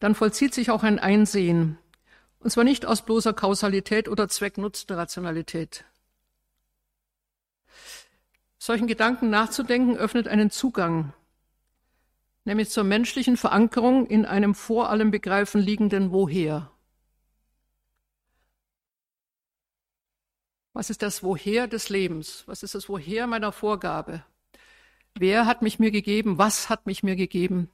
dann 0.00 0.14
vollzieht 0.14 0.54
sich 0.54 0.70
auch 0.70 0.82
ein 0.82 0.98
Einsehen. 0.98 1.78
Und 2.40 2.50
zwar 2.50 2.64
nicht 2.64 2.84
aus 2.84 3.02
bloßer 3.02 3.32
Kausalität 3.32 4.08
oder 4.08 4.28
Zwecknutzen-Rationalität. 4.28 5.84
Solchen 8.58 8.86
Gedanken 8.88 9.30
nachzudenken 9.30 9.96
öffnet 9.96 10.26
einen 10.26 10.50
Zugang, 10.50 11.12
nämlich 12.44 12.70
zur 12.70 12.84
menschlichen 12.84 13.36
Verankerung 13.36 14.06
in 14.06 14.26
einem 14.26 14.54
vor 14.54 14.90
allem 14.90 15.10
Begreifen 15.10 15.60
liegenden 15.60 16.10
Woher. 16.10 16.70
Was 20.76 20.90
ist 20.90 21.00
das 21.00 21.22
Woher 21.22 21.68
des 21.68 21.88
Lebens? 21.88 22.42
Was 22.44 22.62
ist 22.62 22.74
das 22.74 22.86
Woher 22.86 23.26
meiner 23.26 23.50
Vorgabe? 23.50 24.22
Wer 25.14 25.46
hat 25.46 25.62
mich 25.62 25.78
mir 25.78 25.90
gegeben? 25.90 26.36
Was 26.36 26.68
hat 26.68 26.84
mich 26.84 27.02
mir 27.02 27.16
gegeben? 27.16 27.70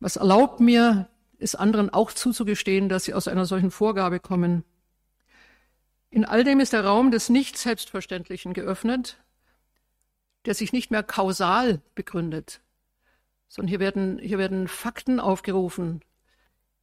Was 0.00 0.16
erlaubt 0.16 0.58
mir, 0.58 1.08
es 1.38 1.54
anderen 1.54 1.88
auch 1.88 2.10
zuzugestehen, 2.10 2.88
dass 2.88 3.04
sie 3.04 3.14
aus 3.14 3.28
einer 3.28 3.46
solchen 3.46 3.70
Vorgabe 3.70 4.18
kommen? 4.18 4.64
In 6.10 6.24
all 6.24 6.42
dem 6.42 6.58
ist 6.58 6.72
der 6.72 6.84
Raum 6.84 7.12
des 7.12 7.28
Nicht-Selbstverständlichen 7.28 8.52
geöffnet, 8.52 9.22
der 10.46 10.54
sich 10.54 10.72
nicht 10.72 10.90
mehr 10.90 11.04
kausal 11.04 11.80
begründet, 11.94 12.60
sondern 13.46 13.68
hier 13.68 13.78
werden, 13.78 14.18
hier 14.18 14.38
werden 14.38 14.66
Fakten 14.66 15.20
aufgerufen. 15.20 16.00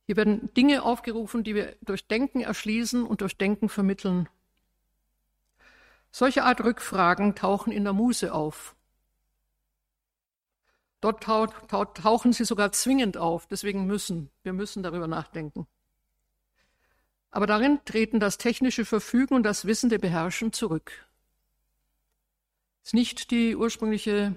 Hier 0.06 0.15
werden 0.15 0.54
Dinge 0.54 0.84
aufgerufen, 0.84 1.43
die 1.43 1.54
wir 1.54 1.76
durch 1.82 2.08
Denken 2.08 2.39
erschließen 2.39 3.04
und 3.04 3.19
durch 3.19 3.38
Denken 3.38 3.67
vermitteln. 3.67 4.30
Solche 6.15 6.43
Art 6.43 6.63
Rückfragen 6.63 7.34
tauchen 7.34 7.73
in 7.73 7.86
der 7.86 7.93
Muse 7.93 8.36
auf. 8.36 8.76
Dort 11.02 11.23
tauchen 11.23 12.34
sie 12.34 12.45
sogar 12.45 12.71
zwingend 12.71 13.17
auf, 13.17 13.47
deswegen 13.47 13.88
müssen, 13.88 14.30
wir 14.43 14.54
müssen 14.54 14.84
darüber 14.84 15.08
nachdenken. 15.08 15.65
Aber 17.32 17.47
darin 17.47 17.80
treten 17.84 18.19
das 18.19 18.38
technische 18.38 18.86
Verfügen 18.86 19.34
und 19.34 19.41
das 19.41 19.65
wissende 19.65 19.97
Beherrschen 19.97 20.54
zurück. 20.54 20.91
Es 22.84 22.89
ist 22.89 22.93
nicht 22.93 23.32
die 23.32 23.56
ursprüngliche, 23.56 24.36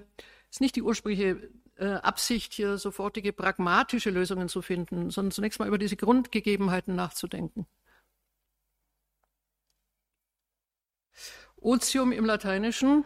ist 0.49 0.61
nicht 0.61 0.75
die 0.75 0.81
ursprüngliche 0.81 1.51
äh, 1.75 1.93
Absicht, 1.93 2.53
hier 2.53 2.79
sofortige 2.79 3.33
pragmatische 3.33 4.09
Lösungen 4.09 4.49
zu 4.49 4.63
finden, 4.63 5.11
sondern 5.11 5.31
zunächst 5.31 5.59
mal 5.59 5.67
über 5.67 5.77
diese 5.77 5.95
Grundgegebenheiten 5.95 6.95
nachzudenken. 6.95 7.67
Otium 11.67 12.13
im 12.13 12.23
Lateinischen 12.23 13.03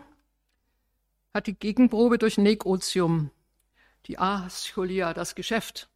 hat 1.34 1.48
die 1.48 1.56
Gegenprobe 1.56 2.20
durch 2.20 2.38
Negotium, 2.38 3.32
die 4.06 4.20
Ascholia, 4.20 5.16
das 5.16 5.34
Geschäft. 5.34 5.90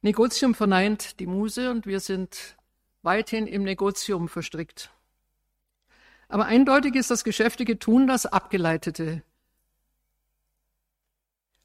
Negotium 0.00 0.54
verneint 0.54 1.20
die 1.20 1.26
Muse 1.26 1.70
und 1.70 1.84
wir 1.84 2.00
sind 2.00 2.56
weithin 3.02 3.46
im 3.46 3.64
Negotium 3.64 4.30
verstrickt. 4.30 4.90
Aber 6.28 6.46
eindeutig 6.46 6.94
ist 6.94 7.10
das 7.10 7.22
geschäftige 7.22 7.78
Tun 7.78 8.06
das 8.06 8.24
Abgeleitete. 8.24 9.22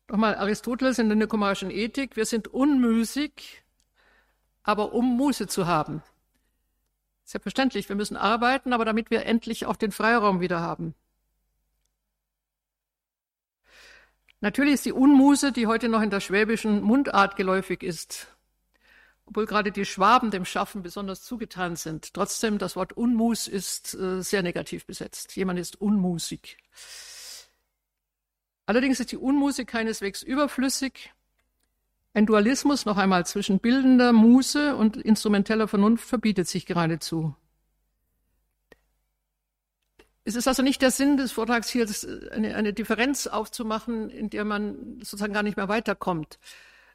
Nochmal 0.09 0.35
Aristoteles 0.35 0.99
in 0.99 1.07
der 1.07 1.15
Nikomarischen 1.15 1.71
Ethik, 1.71 2.17
wir 2.17 2.25
sind 2.25 2.49
unmüßig, 2.49 3.63
aber 4.63 4.91
um 4.91 5.15
Muße 5.15 5.47
zu 5.47 5.65
haben. 5.65 6.03
Selbstverständlich, 7.31 7.87
wir 7.87 7.95
müssen 7.95 8.17
arbeiten, 8.17 8.73
aber 8.73 8.83
damit 8.83 9.09
wir 9.09 9.25
endlich 9.25 9.65
auch 9.65 9.77
den 9.77 9.93
Freiraum 9.93 10.41
wieder 10.41 10.59
haben. 10.59 10.95
Natürlich 14.41 14.73
ist 14.73 14.85
die 14.85 14.91
Unmuse, 14.91 15.53
die 15.53 15.65
heute 15.65 15.87
noch 15.87 16.01
in 16.01 16.09
der 16.09 16.19
schwäbischen 16.19 16.81
Mundart 16.81 17.37
geläufig 17.37 17.83
ist, 17.83 18.27
obwohl 19.23 19.45
gerade 19.45 19.71
die 19.71 19.85
Schwaben 19.85 20.29
dem 20.29 20.43
Schaffen 20.43 20.83
besonders 20.83 21.23
zugetan 21.23 21.77
sind. 21.77 22.13
Trotzdem, 22.13 22.57
das 22.57 22.75
Wort 22.75 22.91
Unmus 22.91 23.47
ist 23.47 23.93
äh, 23.93 24.21
sehr 24.21 24.43
negativ 24.43 24.85
besetzt. 24.85 25.33
Jemand 25.37 25.57
ist 25.57 25.79
unmusig. 25.79 26.57
Allerdings 28.65 28.99
ist 28.99 29.13
die 29.13 29.17
Unmuse 29.17 29.63
keineswegs 29.63 30.21
überflüssig. 30.21 31.13
Ein 32.13 32.25
Dualismus 32.25 32.85
noch 32.85 32.97
einmal 32.97 33.25
zwischen 33.25 33.59
bildender 33.59 34.11
Muße 34.11 34.75
und 34.75 34.97
instrumenteller 34.97 35.67
Vernunft 35.67 36.05
verbietet 36.05 36.47
sich 36.47 36.65
geradezu. 36.65 37.35
Es 40.23 40.35
ist 40.35 40.47
also 40.47 40.61
nicht 40.61 40.81
der 40.81 40.91
Sinn 40.91 41.17
des 41.17 41.31
Vortrags 41.31 41.69
hier, 41.69 41.87
eine, 42.31 42.55
eine 42.55 42.73
Differenz 42.73 43.27
aufzumachen, 43.27 44.09
in 44.09 44.29
der 44.29 44.45
man 44.45 44.97
sozusagen 44.99 45.33
gar 45.33 45.41
nicht 45.41 45.57
mehr 45.57 45.69
weiterkommt, 45.69 46.37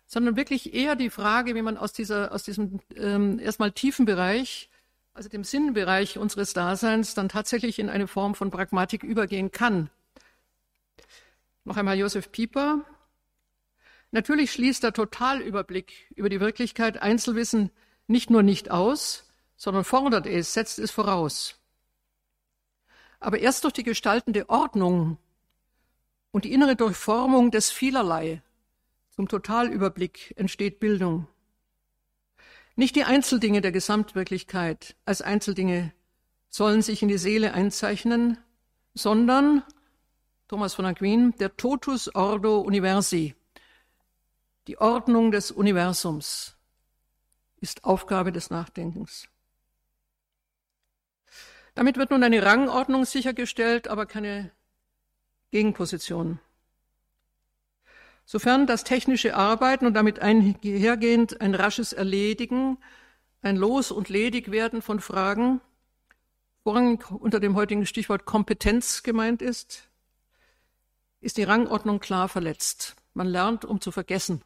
sondern 0.06 0.36
wirklich 0.36 0.74
eher 0.74 0.94
die 0.94 1.10
Frage, 1.10 1.54
wie 1.54 1.62
man 1.62 1.76
aus, 1.76 1.92
dieser, 1.92 2.32
aus 2.32 2.44
diesem 2.44 2.80
ähm, 2.94 3.38
erstmal 3.38 3.72
tiefen 3.72 4.04
Bereich, 4.04 4.68
also 5.12 5.28
dem 5.28 5.44
Sinnbereich 5.44 6.18
unseres 6.18 6.52
Daseins, 6.52 7.14
dann 7.14 7.28
tatsächlich 7.28 7.78
in 7.78 7.88
eine 7.88 8.06
Form 8.06 8.34
von 8.34 8.50
Pragmatik 8.50 9.02
übergehen 9.02 9.50
kann. 9.50 9.90
Noch 11.64 11.78
einmal 11.78 11.98
Josef 11.98 12.30
Pieper, 12.30 12.84
Natürlich 14.16 14.50
schließt 14.52 14.82
der 14.82 14.94
Totalüberblick 14.94 16.10
über 16.14 16.30
die 16.30 16.40
Wirklichkeit 16.40 17.02
Einzelwissen 17.02 17.70
nicht 18.06 18.30
nur 18.30 18.42
nicht 18.42 18.70
aus, 18.70 19.30
sondern 19.56 19.84
fordert 19.84 20.26
es, 20.26 20.54
setzt 20.54 20.78
es 20.78 20.90
voraus. 20.90 21.60
Aber 23.20 23.40
erst 23.40 23.64
durch 23.64 23.74
die 23.74 23.82
gestaltende 23.82 24.48
Ordnung 24.48 25.18
und 26.30 26.46
die 26.46 26.52
innere 26.54 26.76
Durchformung 26.76 27.50
des 27.50 27.70
Vielerlei 27.70 28.40
zum 29.10 29.28
Totalüberblick 29.28 30.32
entsteht 30.38 30.80
Bildung. 30.80 31.28
Nicht 32.74 32.96
die 32.96 33.04
Einzeldinge 33.04 33.60
der 33.60 33.72
Gesamtwirklichkeit 33.72 34.96
als 35.04 35.20
Einzeldinge 35.20 35.92
sollen 36.48 36.80
sich 36.80 37.02
in 37.02 37.08
die 37.08 37.18
Seele 37.18 37.52
einzeichnen, 37.52 38.38
sondern, 38.94 39.62
Thomas 40.48 40.72
von 40.72 40.86
Aquin, 40.86 41.34
der 41.38 41.54
Totus 41.58 42.14
Ordo 42.14 42.62
Universi, 42.62 43.34
die 44.66 44.78
Ordnung 44.78 45.30
des 45.30 45.50
Universums 45.50 46.56
ist 47.60 47.84
Aufgabe 47.84 48.32
des 48.32 48.50
Nachdenkens. 48.50 49.28
Damit 51.74 51.98
wird 51.98 52.10
nun 52.10 52.24
eine 52.24 52.42
Rangordnung 52.42 53.04
sichergestellt, 53.04 53.86
aber 53.86 54.06
keine 54.06 54.50
Gegenposition. 55.50 56.40
Sofern 58.24 58.66
das 58.66 58.82
technische 58.82 59.36
Arbeiten 59.36 59.86
und 59.86 59.94
damit 59.94 60.18
einhergehend 60.18 61.40
ein 61.40 61.54
rasches 61.54 61.92
Erledigen, 61.92 62.78
ein 63.42 63.56
Los- 63.56 63.92
und 63.92 64.08
Ledigwerden 64.08 64.82
von 64.82 64.98
Fragen, 64.98 65.60
vorrangig 66.64 67.08
unter 67.10 67.38
dem 67.38 67.54
heutigen 67.54 67.86
Stichwort 67.86 68.24
Kompetenz 68.24 69.04
gemeint 69.04 69.42
ist, 69.42 69.88
ist 71.20 71.36
die 71.36 71.44
Rangordnung 71.44 72.00
klar 72.00 72.28
verletzt. 72.28 72.96
Man 73.14 73.28
lernt, 73.28 73.64
um 73.64 73.80
zu 73.80 73.92
vergessen. 73.92 74.42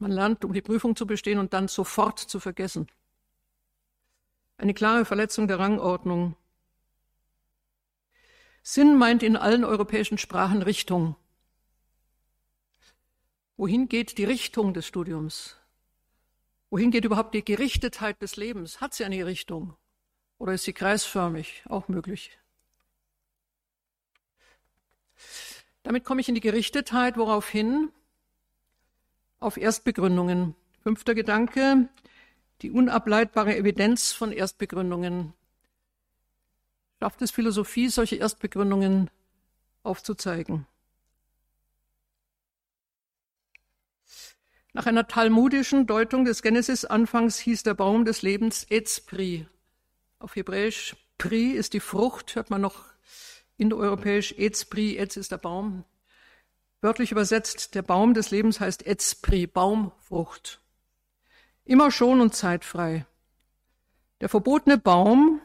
Man 0.00 0.12
lernt, 0.12 0.46
um 0.46 0.54
die 0.54 0.62
Prüfung 0.62 0.96
zu 0.96 1.06
bestehen 1.06 1.38
und 1.38 1.52
dann 1.52 1.68
sofort 1.68 2.18
zu 2.18 2.40
vergessen. 2.40 2.88
Eine 4.56 4.72
klare 4.72 5.04
Verletzung 5.04 5.46
der 5.46 5.58
Rangordnung. 5.58 6.36
Sinn 8.62 8.96
meint 8.96 9.22
in 9.22 9.36
allen 9.36 9.62
europäischen 9.62 10.16
Sprachen 10.16 10.62
Richtung. 10.62 11.16
Wohin 13.58 13.88
geht 13.88 14.16
die 14.16 14.24
Richtung 14.24 14.72
des 14.72 14.86
Studiums? 14.86 15.58
Wohin 16.70 16.90
geht 16.90 17.04
überhaupt 17.04 17.34
die 17.34 17.44
Gerichtetheit 17.44 18.22
des 18.22 18.36
Lebens? 18.36 18.80
Hat 18.80 18.94
sie 18.94 19.04
eine 19.04 19.26
Richtung? 19.26 19.76
Oder 20.38 20.54
ist 20.54 20.64
sie 20.64 20.72
kreisförmig? 20.72 21.62
Auch 21.68 21.88
möglich. 21.88 22.38
Damit 25.82 26.04
komme 26.04 26.22
ich 26.22 26.28
in 26.30 26.34
die 26.34 26.40
Gerichtetheit, 26.40 27.18
woraufhin 27.18 27.92
auf 29.40 29.56
Erstbegründungen. 29.56 30.54
Fünfter 30.82 31.14
Gedanke, 31.14 31.88
die 32.62 32.70
unableitbare 32.70 33.56
Evidenz 33.56 34.12
von 34.12 34.32
Erstbegründungen. 34.32 35.32
Schafft 37.00 37.22
es 37.22 37.30
Philosophie, 37.30 37.88
solche 37.88 38.16
Erstbegründungen 38.16 39.10
aufzuzeigen? 39.82 40.66
Nach 44.72 44.86
einer 44.86 45.08
talmudischen 45.08 45.86
Deutung 45.86 46.24
des 46.24 46.42
Genesis-Anfangs 46.42 47.38
hieß 47.38 47.64
der 47.64 47.74
Baum 47.74 48.04
des 48.04 48.22
Lebens 48.22 48.66
Etzpri. 48.70 49.46
Auf 50.20 50.36
Hebräisch 50.36 50.96
Pri 51.18 51.50
ist 51.50 51.72
die 51.72 51.80
Frucht, 51.80 52.36
hört 52.36 52.50
man 52.50 52.60
noch 52.60 52.84
indoeuropäisch 53.56 54.34
Etzpri, 54.38 54.96
Etz 54.96 55.16
ist 55.16 55.32
der 55.32 55.38
Baum. 55.38 55.84
Wörtlich 56.82 57.12
übersetzt, 57.12 57.74
der 57.74 57.82
Baum 57.82 58.14
des 58.14 58.30
Lebens 58.30 58.58
heißt 58.58 58.86
Etzpri, 58.86 59.46
Baumfrucht. 59.46 60.60
Immer 61.64 61.90
schon 61.90 62.20
und 62.20 62.34
zeitfrei. 62.34 63.04
Der 64.20 64.28
verbotene 64.28 64.78
Baum, 64.78 65.40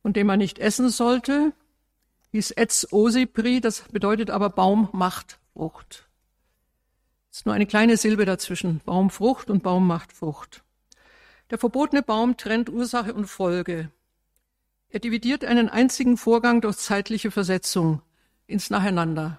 von 0.00 0.14
dem 0.14 0.26
man 0.26 0.38
nicht 0.38 0.58
essen 0.58 0.88
sollte, 0.88 1.52
hieß 2.32 2.52
Etz 2.52 2.86
Osipri, 2.90 3.60
das 3.60 3.82
bedeutet 3.92 4.30
aber 4.30 4.50
Baum 4.50 4.88
macht 4.92 5.38
Frucht. 5.52 6.08
Es 7.30 7.38
ist 7.38 7.46
nur 7.46 7.54
eine 7.54 7.66
kleine 7.66 7.98
Silbe 7.98 8.24
dazwischen, 8.24 8.80
Baumfrucht 8.84 9.50
und 9.50 9.62
Baum 9.62 9.86
macht 9.86 10.12
Frucht. 10.12 10.64
Der 11.50 11.58
verbotene 11.58 12.02
Baum 12.02 12.36
trennt 12.38 12.70
Ursache 12.70 13.12
und 13.12 13.26
Folge. 13.26 13.90
Er 14.88 15.00
dividiert 15.00 15.44
einen 15.44 15.68
einzigen 15.68 16.16
Vorgang 16.16 16.62
durch 16.62 16.78
zeitliche 16.78 17.30
Versetzung 17.30 18.00
ins 18.46 18.70
Nacheinander. 18.70 19.38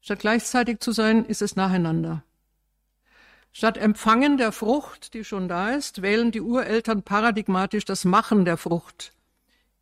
Statt 0.00 0.20
gleichzeitig 0.20 0.80
zu 0.80 0.92
sein, 0.92 1.24
ist 1.24 1.42
es 1.42 1.56
nacheinander. 1.56 2.22
Statt 3.52 3.76
Empfangen 3.76 4.38
der 4.38 4.52
Frucht, 4.52 5.14
die 5.14 5.24
schon 5.24 5.48
da 5.48 5.70
ist, 5.70 6.02
wählen 6.02 6.30
die 6.30 6.40
Ureltern 6.40 7.02
paradigmatisch 7.02 7.84
das 7.84 8.04
Machen 8.04 8.44
der 8.44 8.56
Frucht 8.56 9.12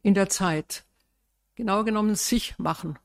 in 0.02 0.14
der 0.14 0.28
Zeit. 0.28 0.85
Genau 1.54 1.85
genommen 1.85 2.14
sich 2.14 2.59
machen. 2.59 2.98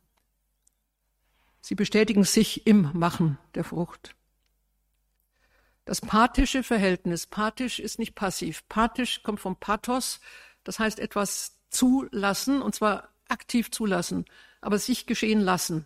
Sie 1.59 1.75
bestätigen 1.75 2.23
sich 2.23 2.65
im 2.65 2.89
Machen 2.93 3.37
der 3.55 3.63
Frucht. 3.63 4.15
Das 5.85 5.99
pathische 5.99 6.63
Verhältnis, 6.63 7.27
pathisch 7.27 7.79
ist 7.79 7.99
nicht 7.99 8.15
passiv. 8.15 8.67
Pathisch 8.69 9.21
kommt 9.23 9.41
vom 9.41 9.57
Pathos, 9.57 10.21
das 10.63 10.79
heißt 10.79 10.99
etwas 10.99 11.59
zulassen, 11.69 12.61
und 12.61 12.73
zwar 12.73 13.09
aktiv 13.27 13.69
zulassen, 13.69 14.25
aber 14.61 14.79
sich 14.79 15.07
geschehen 15.07 15.41
lassen. 15.41 15.85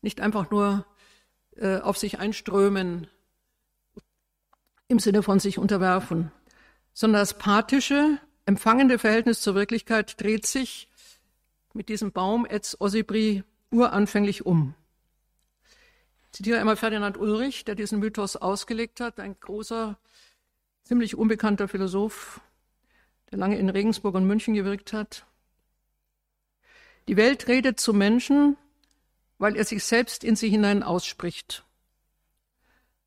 Nicht 0.00 0.20
einfach 0.20 0.50
nur 0.50 0.86
äh, 1.56 1.78
auf 1.78 1.98
sich 1.98 2.18
einströmen, 2.18 3.08
im 4.88 4.98
Sinne 4.98 5.22
von 5.22 5.38
sich 5.38 5.58
unterwerfen, 5.58 6.32
sondern 6.94 7.20
das 7.20 7.36
pathische, 7.36 8.18
empfangende 8.46 8.98
Verhältnis 8.98 9.40
zur 9.40 9.54
Wirklichkeit 9.54 10.20
dreht 10.20 10.46
sich 10.46 10.88
mit 11.74 11.88
diesem 11.88 12.12
Baum 12.12 12.46
Etz 12.46 12.76
Ossibri 12.80 13.44
uranfänglich 13.70 14.46
um. 14.46 14.74
Ich 16.26 16.32
zitiere 16.32 16.58
einmal 16.58 16.76
Ferdinand 16.76 17.18
Ulrich, 17.18 17.64
der 17.64 17.74
diesen 17.74 18.00
Mythos 18.00 18.36
ausgelegt 18.36 19.00
hat, 19.00 19.20
ein 19.20 19.38
großer, 19.38 19.98
ziemlich 20.84 21.16
unbekannter 21.16 21.68
Philosoph, 21.68 22.40
der 23.30 23.38
lange 23.38 23.58
in 23.58 23.68
Regensburg 23.68 24.14
und 24.14 24.26
München 24.26 24.54
gewirkt 24.54 24.92
hat. 24.92 25.26
Die 27.08 27.16
Welt 27.16 27.48
redet 27.48 27.80
zu 27.80 27.92
Menschen, 27.92 28.56
weil 29.38 29.56
er 29.56 29.64
sich 29.64 29.84
selbst 29.84 30.24
in 30.24 30.36
sie 30.36 30.50
hinein 30.50 30.82
ausspricht, 30.82 31.64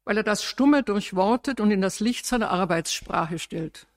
weil 0.05 0.17
er 0.17 0.23
das 0.23 0.43
Stumme 0.43 0.81
durchwortet 0.83 1.59
und 1.59 1.71
in 1.71 1.81
das 1.81 1.99
Licht 1.99 2.25
seiner 2.25 2.49
Arbeitssprache 2.49 3.37
stellt. 3.37 3.87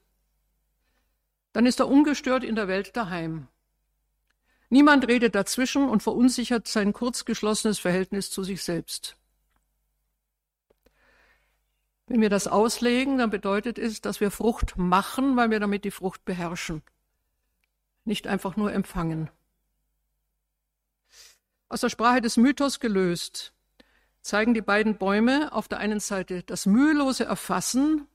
Dann 1.53 1.67
ist 1.67 1.81
er 1.81 1.89
ungestört 1.89 2.43
in 2.43 2.57
der 2.57 2.69
Welt 2.69 2.97
daheim. 2.97 3.47
Niemand 4.69 5.07
redet 5.07 5.37
dazwischen 5.37 5.89
und 5.89 6.03
verunsichert 6.03 6.67
sein 6.67 6.93
kurzgeschlossenes 6.93 7.79
Verhältnis 7.79 8.31
zu 8.31 8.43
sich 8.43 8.63
selbst. 8.63 9.17
Wenn 12.07 12.21
wir 12.21 12.29
das 12.29 12.49
auslegen, 12.49 13.19
dann 13.19 13.31
bedeutet 13.31 13.79
es, 13.79 14.01
dass 14.01 14.21
wir 14.21 14.31
Frucht 14.31 14.77
machen, 14.77 15.37
weil 15.37 15.51
wir 15.51 15.61
damit 15.61 15.85
die 15.85 15.91
Frucht 15.91 16.25
beherrschen, 16.25 16.83
nicht 18.05 18.27
einfach 18.27 18.57
nur 18.57 18.73
empfangen. 18.73 19.31
Aus 21.75 21.81
der 21.81 21.89
Sprache 21.89 22.21
des 22.21 22.37
Mythos 22.37 22.79
gelöst 22.79 23.53
zeigen 24.23 24.55
die 24.55 24.63
beiden 24.63 24.97
Bäume 24.97 25.53
auf 25.53 25.67
der 25.67 25.79
einen 25.79 25.99
Seite 25.99 26.45
das 26.45 26.67
mühelose 26.67 27.25
Erfassen 27.25 28.07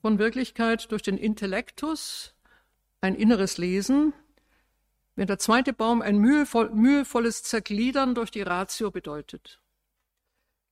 von 0.00 0.20
Wirklichkeit 0.20 0.92
durch 0.92 1.02
den 1.02 1.18
Intellektus, 1.18 2.36
ein 3.00 3.16
inneres 3.16 3.58
Lesen, 3.58 4.12
wenn 5.16 5.26
der 5.26 5.40
zweite 5.40 5.72
Baum 5.72 6.00
ein 6.00 6.18
mühevoll, 6.18 6.70
mühevolles 6.70 7.42
Zergliedern 7.42 8.14
durch 8.14 8.30
die 8.30 8.42
Ratio 8.42 8.92
bedeutet. 8.92 9.60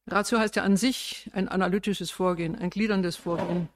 Ratio 0.07 0.39
heißt 0.39 0.55
ja 0.55 0.63
an 0.63 0.77
sich 0.77 1.29
ein 1.33 1.49
analytisches 1.49 2.13
Vorgehen, 2.13 2.55
ein 2.55 2.71
gliederndes 2.71 3.17
Vorgehen. 3.17 3.69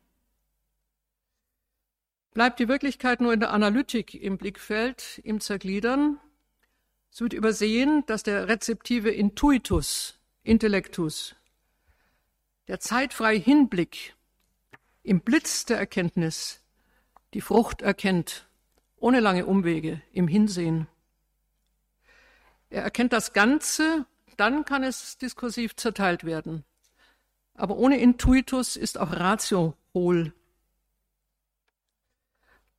Bleibt 2.34 2.60
die 2.60 2.68
Wirklichkeit 2.68 3.20
nur 3.20 3.32
in 3.32 3.40
der 3.40 3.50
Analytik 3.50 4.14
im 4.14 4.38
Blickfeld, 4.38 5.20
im 5.24 5.40
Zergliedern, 5.40 6.20
so 7.10 7.24
wird 7.24 7.32
übersehen, 7.32 8.04
dass 8.06 8.22
der 8.22 8.48
rezeptive 8.48 9.10
Intuitus, 9.10 10.18
Intellektus, 10.42 11.34
der 12.68 12.80
zeitfreie 12.80 13.38
Hinblick 13.38 14.14
im 15.02 15.20
Blitz 15.20 15.64
der 15.64 15.78
Erkenntnis 15.78 16.62
die 17.34 17.40
Frucht 17.40 17.82
erkennt 17.82 18.48
ohne 19.00 19.20
lange 19.20 19.46
Umwege, 19.46 20.02
im 20.12 20.28
Hinsehen. 20.28 20.88
Er 22.70 22.82
erkennt 22.82 23.12
das 23.12 23.32
Ganze, 23.32 24.06
dann 24.36 24.64
kann 24.64 24.82
es 24.82 25.18
diskursiv 25.18 25.76
zerteilt 25.76 26.24
werden. 26.24 26.64
Aber 27.54 27.76
ohne 27.76 27.98
Intuitus 27.98 28.76
ist 28.76 28.98
auch 28.98 29.12
Ratio 29.12 29.74
hohl. 29.94 30.32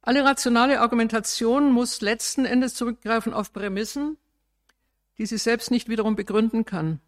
Alle 0.10 0.26
rationale 0.26 0.82
Argumentation 0.82 1.72
muss 1.72 2.02
letzten 2.02 2.44
Endes 2.44 2.74
zurückgreifen 2.74 3.32
auf 3.32 3.54
Prämissen, 3.54 4.18
die 5.20 5.28
sie 5.28 5.38
selbst 5.38 5.70
nicht 5.70 5.88
wiederum 5.88 6.16
begründen 6.16 6.66
kann 6.66 7.00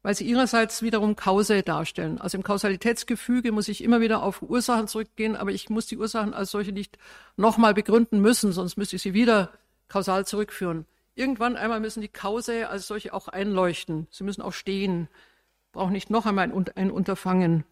weil 0.00 0.14
sie 0.14 0.26
ihrerseits 0.26 0.80
wiederum 0.82 1.14
Kause 1.14 1.62
darstellen. 1.62 2.20
Also 2.20 2.38
im 2.38 2.42
Kausalitätsgefüge 2.42 3.52
muss 3.52 3.68
ich 3.68 3.82
immer 3.82 4.00
wieder 4.02 4.22
auf 4.22 4.40
Ursachen 4.42 4.88
zurückgehen, 4.88 5.36
aber 5.36 5.50
ich 5.50 5.70
muss 5.70 5.86
die 5.86 5.96
Ursachen 5.96 6.34
als 6.34 6.50
solche 6.50 6.72
nicht 6.72 6.98
nochmal 7.36 7.72
begründen 7.74 8.20
müssen, 8.20 8.52
sonst 8.52 8.76
müsste 8.76 8.96
ich 8.96 9.02
sie 9.02 9.14
wieder 9.14 9.50
kausal 9.88 10.26
zurückführen. 10.26 10.86
Irgendwann 11.14 11.56
einmal 11.56 11.80
müssen 11.80 12.02
die 12.02 12.08
Kause 12.08 12.68
als 12.68 12.86
solche 12.86 13.14
auch 13.14 13.28
einleuchten. 13.28 14.06
Sie 14.10 14.24
müssen 14.24 14.42
auch 14.42 14.52
stehen, 14.52 15.08
brauchen 15.72 15.92
nicht 15.92 16.10
noch 16.10 16.26
einmal 16.26 16.50
ein, 16.50 16.64
ein 16.76 16.90
Unterfangen. 16.90 17.64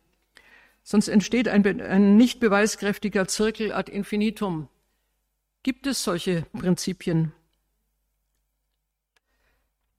Sonst 0.82 1.08
entsteht 1.08 1.48
ein, 1.48 1.64
ein 1.80 2.16
nicht 2.16 2.40
beweiskräftiger 2.40 3.28
Zirkel 3.28 3.72
ad 3.72 3.90
infinitum. 3.90 4.68
Gibt 5.62 5.86
es 5.86 6.02
solche 6.02 6.42
Prinzipien? 6.52 7.32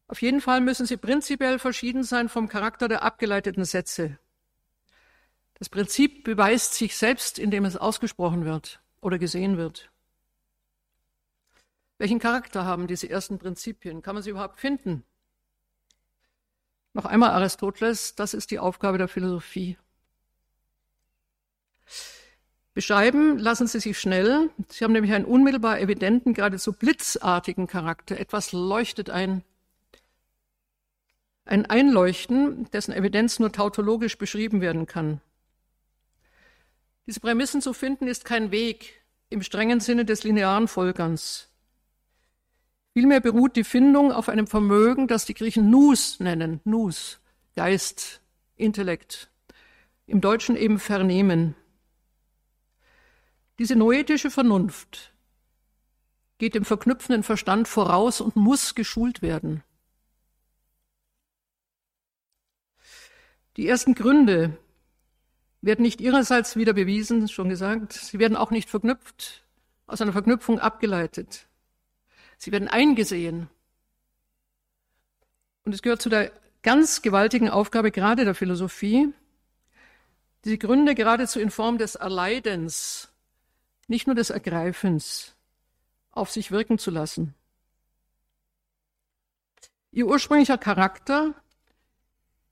Auf 0.08 0.22
jeden 0.22 0.42
Fall 0.42 0.62
müssen 0.62 0.86
sie 0.86 0.98
prinzipiell 0.98 1.58
verschieden 1.58 2.04
sein 2.04 2.30
vom 2.30 2.50
Charakter 2.50 2.88
der 2.88 3.04
abgeleiteten 3.04 3.66
Sätze. 3.66 4.20
Das 5.56 5.70
Prinzip 5.70 6.24
beweist 6.24 6.74
sich 6.74 6.98
selbst, 6.98 7.40
indem 7.40 7.64
es 7.66 7.78
ausgesprochen 7.78 8.44
wird 8.44 8.82
oder 9.00 9.18
gesehen 9.18 9.58
wird. 9.58 9.90
Welchen 11.98 12.20
Charakter 12.20 12.66
haben 12.66 12.88
diese 12.88 13.10
ersten 13.10 13.40
Prinzipien? 13.40 14.02
Kann 14.02 14.16
man 14.16 14.24
sie 14.24 14.32
überhaupt 14.32 14.60
finden? 14.60 15.06
Noch 16.94 17.06
einmal 17.06 17.32
Aristoteles, 17.32 18.16
das 18.16 18.34
ist 18.34 18.52
die 18.52 18.60
Aufgabe 18.60 18.98
der 18.98 19.08
Philosophie. 19.08 19.78
Beschreiben 22.74 23.38
lassen 23.38 23.68
sie 23.68 23.80
sich 23.80 24.00
schnell. 24.00 24.50
Sie 24.70 24.84
haben 24.84 24.94
nämlich 24.94 25.14
einen 25.14 25.26
unmittelbar 25.26 25.80
evidenten, 25.80 26.34
geradezu 26.34 26.74
blitzartigen 26.74 27.68
Charakter. 27.68 28.20
Etwas 28.20 28.52
leuchtet 28.52 29.10
ein. 29.12 29.44
Ein 31.46 31.66
Einleuchten, 31.66 32.70
dessen 32.72 32.94
Evidenz 32.94 33.38
nur 33.38 33.52
tautologisch 33.52 34.18
beschrieben 34.18 34.62
werden 34.62 34.88
kann. 34.88 35.22
Diese 37.06 37.20
Prämissen 37.20 37.62
zu 37.62 37.74
finden, 37.74 38.08
ist 38.08 38.26
kein 38.26 38.52
Weg 38.52 39.04
im 39.30 39.44
strengen 39.44 39.80
Sinne 39.80 40.06
des 40.06 40.24
linearen 40.24 40.68
Folgerns. 40.68 41.50
Vielmehr 42.94 43.20
beruht 43.20 43.56
die 43.56 43.64
Findung 43.64 44.12
auf 44.12 44.30
einem 44.30 44.48
Vermögen, 44.48 45.08
das 45.08 45.26
die 45.26 45.34
Griechen 45.34 45.70
Nous 45.70 46.20
nennen, 46.20 46.62
Nous, 46.64 47.20
Geist, 47.56 48.22
Intellekt, 48.56 49.32
im 50.06 50.22
Deutschen 50.22 50.56
eben 50.56 50.80
Vernehmen. 50.80 51.56
Diese 53.60 53.76
noetische 53.76 54.32
Vernunft 54.32 55.14
geht 56.38 56.56
dem 56.56 56.66
verknüpfenden 56.66 57.24
Verstand 57.24 57.68
voraus 57.68 58.20
und 58.20 58.36
muss 58.36 58.76
geschult 58.76 59.22
werden. 59.22 59.64
Die 63.56 63.68
ersten 63.68 63.94
Gründe 63.94 64.58
werden 65.62 65.84
nicht 65.84 66.02
ihrerseits 66.02 66.56
wieder 66.56 66.74
bewiesen, 66.74 67.28
schon 67.28 67.50
gesagt. 67.50 67.94
Sie 67.94 68.20
werden 68.20 68.36
auch 68.36 68.50
nicht 68.50 68.70
verknüpft, 68.70 69.44
aus 69.86 70.02
einer 70.02 70.12
Verknüpfung 70.12 70.60
abgeleitet. 70.60 71.48
Sie 72.38 72.52
werden 72.52 72.68
eingesehen. 72.68 73.50
Und 75.64 75.74
es 75.74 75.82
gehört 75.82 76.02
zu 76.02 76.10
der 76.10 76.32
ganz 76.64 77.02
gewaltigen 77.02 77.50
Aufgabe 77.50 77.92
gerade 77.92 78.26
der 78.26 78.36
Philosophie, 78.36 79.14
diese 80.44 80.58
Gründe 80.58 80.96
geradezu 80.96 81.40
in 81.40 81.52
Form 81.52 81.78
des 81.78 81.96
Erleidens 81.96 83.13
nicht 83.88 84.08
nur 84.08 84.16
des 84.16 84.30
Ergreifens, 84.30 85.36
auf 86.12 86.32
sich 86.32 86.52
wirken 86.52 86.78
zu 86.78 86.92
lassen. 86.92 87.34
Ihr 89.92 90.08
ursprünglicher 90.08 90.58
Charakter 90.58 91.36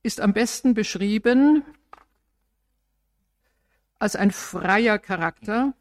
ist 0.04 0.22
am 0.22 0.34
besten 0.34 0.74
beschrieben 0.74 1.64
als 4.00 4.16
ein 4.16 4.32
freier 4.32 4.98
Charakter. 4.98 5.74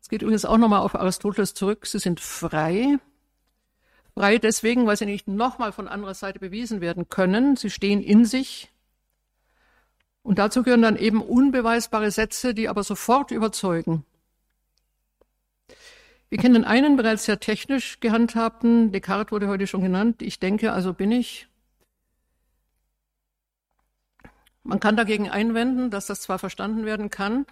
Es 0.00 0.08
geht 0.08 0.22
übrigens 0.22 0.46
auch 0.46 0.56
nochmal 0.56 0.80
auf 0.80 0.94
Aristoteles 0.94 1.54
zurück. 1.54 1.86
Sie 1.86 1.98
sind 1.98 2.20
frei. 2.20 2.98
Frei 4.14 4.38
deswegen, 4.38 4.86
weil 4.86 4.96
sie 4.96 5.06
nicht 5.06 5.28
nochmal 5.28 5.72
von 5.72 5.88
anderer 5.88 6.14
Seite 6.14 6.38
bewiesen 6.38 6.80
werden 6.80 7.08
können. 7.08 7.56
Sie 7.56 7.70
stehen 7.70 8.02
in 8.02 8.24
sich. 8.24 8.70
Und 10.22 10.38
dazu 10.38 10.62
gehören 10.62 10.82
dann 10.82 10.96
eben 10.96 11.22
unbeweisbare 11.22 12.10
Sätze, 12.10 12.54
die 12.54 12.68
aber 12.68 12.82
sofort 12.82 13.30
überzeugen. 13.30 14.04
Wir 16.30 16.38
kennen 16.38 16.64
einen 16.64 16.96
bereits 16.96 17.24
sehr 17.24 17.40
technisch 17.40 17.98
gehandhabten, 17.98 18.92
Descartes 18.92 19.32
wurde 19.32 19.48
heute 19.48 19.66
schon 19.66 19.82
genannt, 19.82 20.22
ich 20.22 20.38
denke, 20.38 20.72
also 20.72 20.94
bin 20.94 21.10
ich. 21.10 21.48
Man 24.62 24.78
kann 24.78 24.96
dagegen 24.96 25.28
einwenden, 25.28 25.90
dass 25.90 26.06
das 26.06 26.20
zwar 26.20 26.38
verstanden 26.38 26.86
werden 26.86 27.10
kann, 27.10 27.46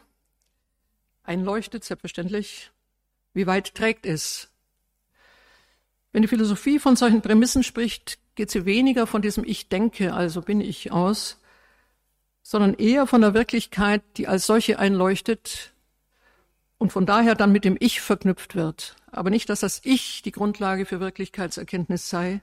einleuchtet 1.24 1.82
selbstverständlich, 1.82 2.70
wie 3.34 3.48
weit 3.48 3.74
trägt 3.74 4.06
es. 4.06 4.48
Wenn 6.12 6.22
die 6.22 6.28
Philosophie 6.28 6.78
von 6.78 6.94
solchen 6.94 7.20
Prämissen 7.20 7.64
spricht, 7.64 8.20
geht 8.36 8.52
sie 8.52 8.64
weniger 8.64 9.08
von 9.08 9.22
diesem 9.22 9.42
Ich 9.42 9.68
denke, 9.68 10.14
also 10.14 10.40
bin 10.40 10.60
ich 10.60 10.92
aus, 10.92 11.40
sondern 12.42 12.74
eher 12.74 13.08
von 13.08 13.22
der 13.22 13.34
Wirklichkeit, 13.34 14.02
die 14.16 14.28
als 14.28 14.46
solche 14.46 14.78
einleuchtet, 14.78 15.72
und 16.78 16.92
von 16.92 17.06
daher 17.06 17.34
dann 17.34 17.52
mit 17.52 17.64
dem 17.64 17.76
Ich 17.78 18.00
verknüpft 18.00 18.54
wird. 18.54 18.96
Aber 19.10 19.30
nicht, 19.30 19.48
dass 19.48 19.60
das 19.60 19.80
Ich 19.84 20.22
die 20.22 20.32
Grundlage 20.32 20.86
für 20.86 21.00
Wirklichkeitserkenntnis 21.00 22.08
sei. 22.08 22.40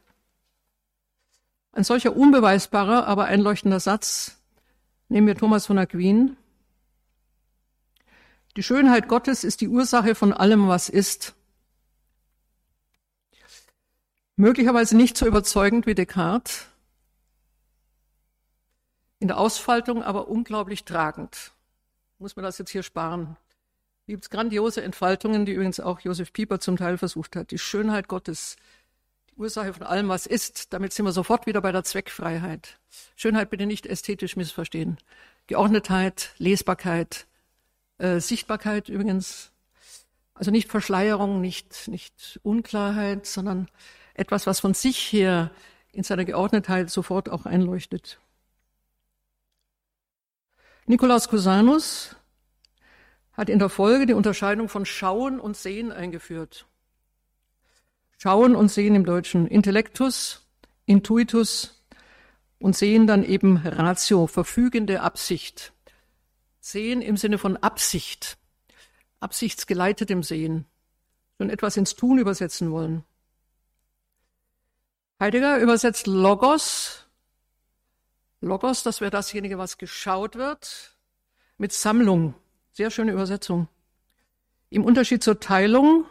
Ein 1.71 1.83
solcher 1.83 2.15
unbeweisbarer, 2.15 3.07
aber 3.07 3.25
einleuchtender 3.25 3.79
Satz 3.79 4.37
nehmen 5.09 5.27
wir 5.27 5.35
Thomas 5.35 5.65
von 5.65 5.77
Aquin. 5.77 6.37
Die 8.55 8.63
Schönheit 8.63 9.07
Gottes 9.07 9.43
ist 9.43 9.61
die 9.61 9.67
Ursache 9.67 10.15
von 10.15 10.31
allem, 10.31 10.67
was 10.67 10.87
ist. 10.87 11.33
Möglicherweise 14.37 14.95
nicht 14.97 15.17
so 15.17 15.25
überzeugend 15.25 15.85
wie 15.85 15.95
Descartes, 15.95 16.67
in 19.19 19.29
der 19.29 19.37
Ausfaltung 19.37 20.03
aber 20.03 20.27
unglaublich 20.27 20.83
tragend. 20.83 21.51
Muss 22.19 22.35
man 22.35 22.43
das 22.43 22.57
jetzt 22.57 22.71
hier 22.71 22.83
sparen? 22.83 23.37
Gibt 24.07 24.23
es 24.23 24.29
grandiose 24.29 24.83
Entfaltungen, 24.83 25.45
die 25.45 25.53
übrigens 25.53 25.79
auch 25.79 25.99
Josef 25.99 26.31
Pieper 26.33 26.59
zum 26.59 26.77
Teil 26.77 26.97
versucht 26.97 27.35
hat. 27.35 27.51
Die 27.51 27.57
Schönheit 27.57 28.07
Gottes, 28.07 28.55
die 29.29 29.35
Ursache 29.35 29.73
von 29.73 29.83
allem, 29.83 30.09
was 30.09 30.25
ist. 30.25 30.73
Damit 30.73 30.93
sind 30.93 31.05
wir 31.05 31.11
sofort 31.11 31.45
wieder 31.45 31.61
bei 31.61 31.71
der 31.71 31.83
Zweckfreiheit. 31.83 32.79
Schönheit 33.15 33.49
bitte 33.49 33.65
nicht 33.65 33.85
ästhetisch 33.85 34.35
missverstehen. 34.35 34.97
Geordnetheit, 35.47 36.33
Lesbarkeit, 36.37 37.27
äh, 37.97 38.19
Sichtbarkeit 38.19 38.89
übrigens. 38.89 39.51
Also 40.33 40.51
nicht 40.51 40.69
Verschleierung, 40.69 41.41
nicht, 41.41 41.87
nicht 41.87 42.39
Unklarheit, 42.43 43.25
sondern 43.25 43.67
etwas, 44.15 44.45
was 44.47 44.59
von 44.59 44.73
sich 44.73 44.97
her 45.13 45.51
in 45.93 46.03
seiner 46.03 46.25
Geordnetheit 46.25 46.89
sofort 46.89 47.29
auch 47.29 47.45
einleuchtet. 47.45 48.19
Nikolaus 50.87 51.29
Cusanus, 51.29 52.15
hat 53.35 53.49
in 53.49 53.59
der 53.59 53.69
Folge 53.69 54.05
die 54.05 54.13
Unterscheidung 54.13 54.69
von 54.69 54.85
Schauen 54.85 55.39
und 55.39 55.57
Sehen 55.57 55.91
eingeführt. 55.91 56.65
Schauen 58.17 58.55
und 58.55 58.69
Sehen 58.69 58.95
im 58.95 59.05
Deutschen 59.05 59.47
Intellektus, 59.47 60.47
Intuitus 60.85 61.85
und 62.59 62.75
Sehen 62.75 63.07
dann 63.07 63.23
eben 63.23 63.57
Ratio, 63.57 64.27
verfügende 64.27 65.01
Absicht. 65.01 65.73
Sehen 66.61 67.01
im 67.01 67.17
Sinne 67.17 67.37
von 67.37 67.57
Absicht, 67.57 68.37
absichtsgeleitetem 69.19 70.23
Sehen, 70.23 70.65
schon 71.37 71.49
etwas 71.49 71.77
ins 71.77 71.95
Tun 71.95 72.17
übersetzen 72.17 72.71
wollen. 72.71 73.03
Heidegger 75.19 75.59
übersetzt 75.59 76.07
Logos, 76.07 77.05
Logos, 78.41 78.83
das 78.83 79.01
wäre 79.01 79.11
dasjenige, 79.11 79.57
was 79.57 79.77
geschaut 79.77 80.35
wird, 80.35 80.97
mit 81.57 81.71
Sammlung, 81.71 82.35
sehr 82.75 82.91
schöne 82.91 83.13
Übersetzung. 83.13 83.69
Im 84.69 84.83
Unterschied 84.83 85.23
zur 85.23 85.39
Teilung, 85.39 86.05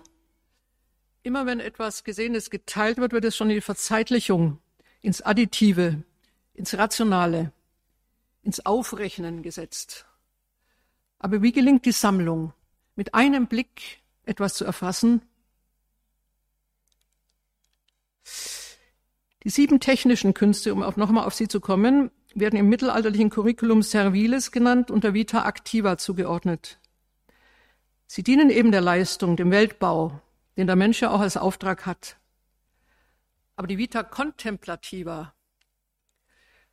immer 1.23 1.45
wenn 1.45 1.61
etwas 1.61 2.05
Gesehenes 2.05 2.49
geteilt 2.49 2.97
wird, 2.97 3.13
wird 3.13 3.27
es 3.27 3.37
schon 3.37 3.51
in 3.51 3.57
die 3.57 3.61
Verzeitlichung, 3.61 4.59
ins 5.03 5.21
Additive, 5.21 6.03
ins 6.55 6.77
Rationale, 6.79 7.53
ins 8.43 8.65
Aufrechnen 8.65 9.43
gesetzt. 9.43 10.07
Aber 11.19 11.43
wie 11.43 11.53
gelingt 11.53 11.85
die 11.85 11.93
Sammlung? 11.93 12.55
Mit 12.97 13.15
einem 13.15 13.47
Blick 13.47 14.03
etwas 14.25 14.55
zu 14.55 14.65
erfassen? 14.65 15.21
Die 19.43 19.51
sieben 19.51 19.81
technischen 19.81 20.33
Künste, 20.33 20.73
um 20.73 20.83
auch 20.83 20.97
nochmal 20.97 21.27
auf 21.27 21.35
sie 21.35 21.49
zu 21.49 21.61
kommen, 21.61 22.11
werden 22.35 22.59
im 22.59 22.69
mittelalterlichen 22.69 23.31
Curriculum 23.31 23.83
Serviles 23.83 24.53
genannt 24.53 24.91
und 24.91 25.05
der 25.05 25.15
Vita 25.15 25.47
Activa 25.47 25.99
zugeordnet. 25.99 26.79
Sie 28.07 28.23
dienen 28.23 28.51
eben 28.51 28.71
der 28.71 28.81
Leistung, 28.81 29.37
dem 29.37 29.51
Weltbau, 29.51 30.21
den 30.57 30.67
der 30.67 30.77
Mensch 30.77 31.01
ja 31.01 31.11
auch 31.11 31.21
als 31.21 31.37
Auftrag 31.37 31.87
hat. 31.87 32.17
Aber 33.57 33.67
die 33.67 33.79
Vita 33.79 34.03
Contemplativa, 34.03 35.35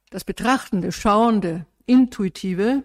das 0.10 0.24
Betrachtende, 0.24 0.92
Schauende, 0.92 1.66
Intuitive, 1.86 2.84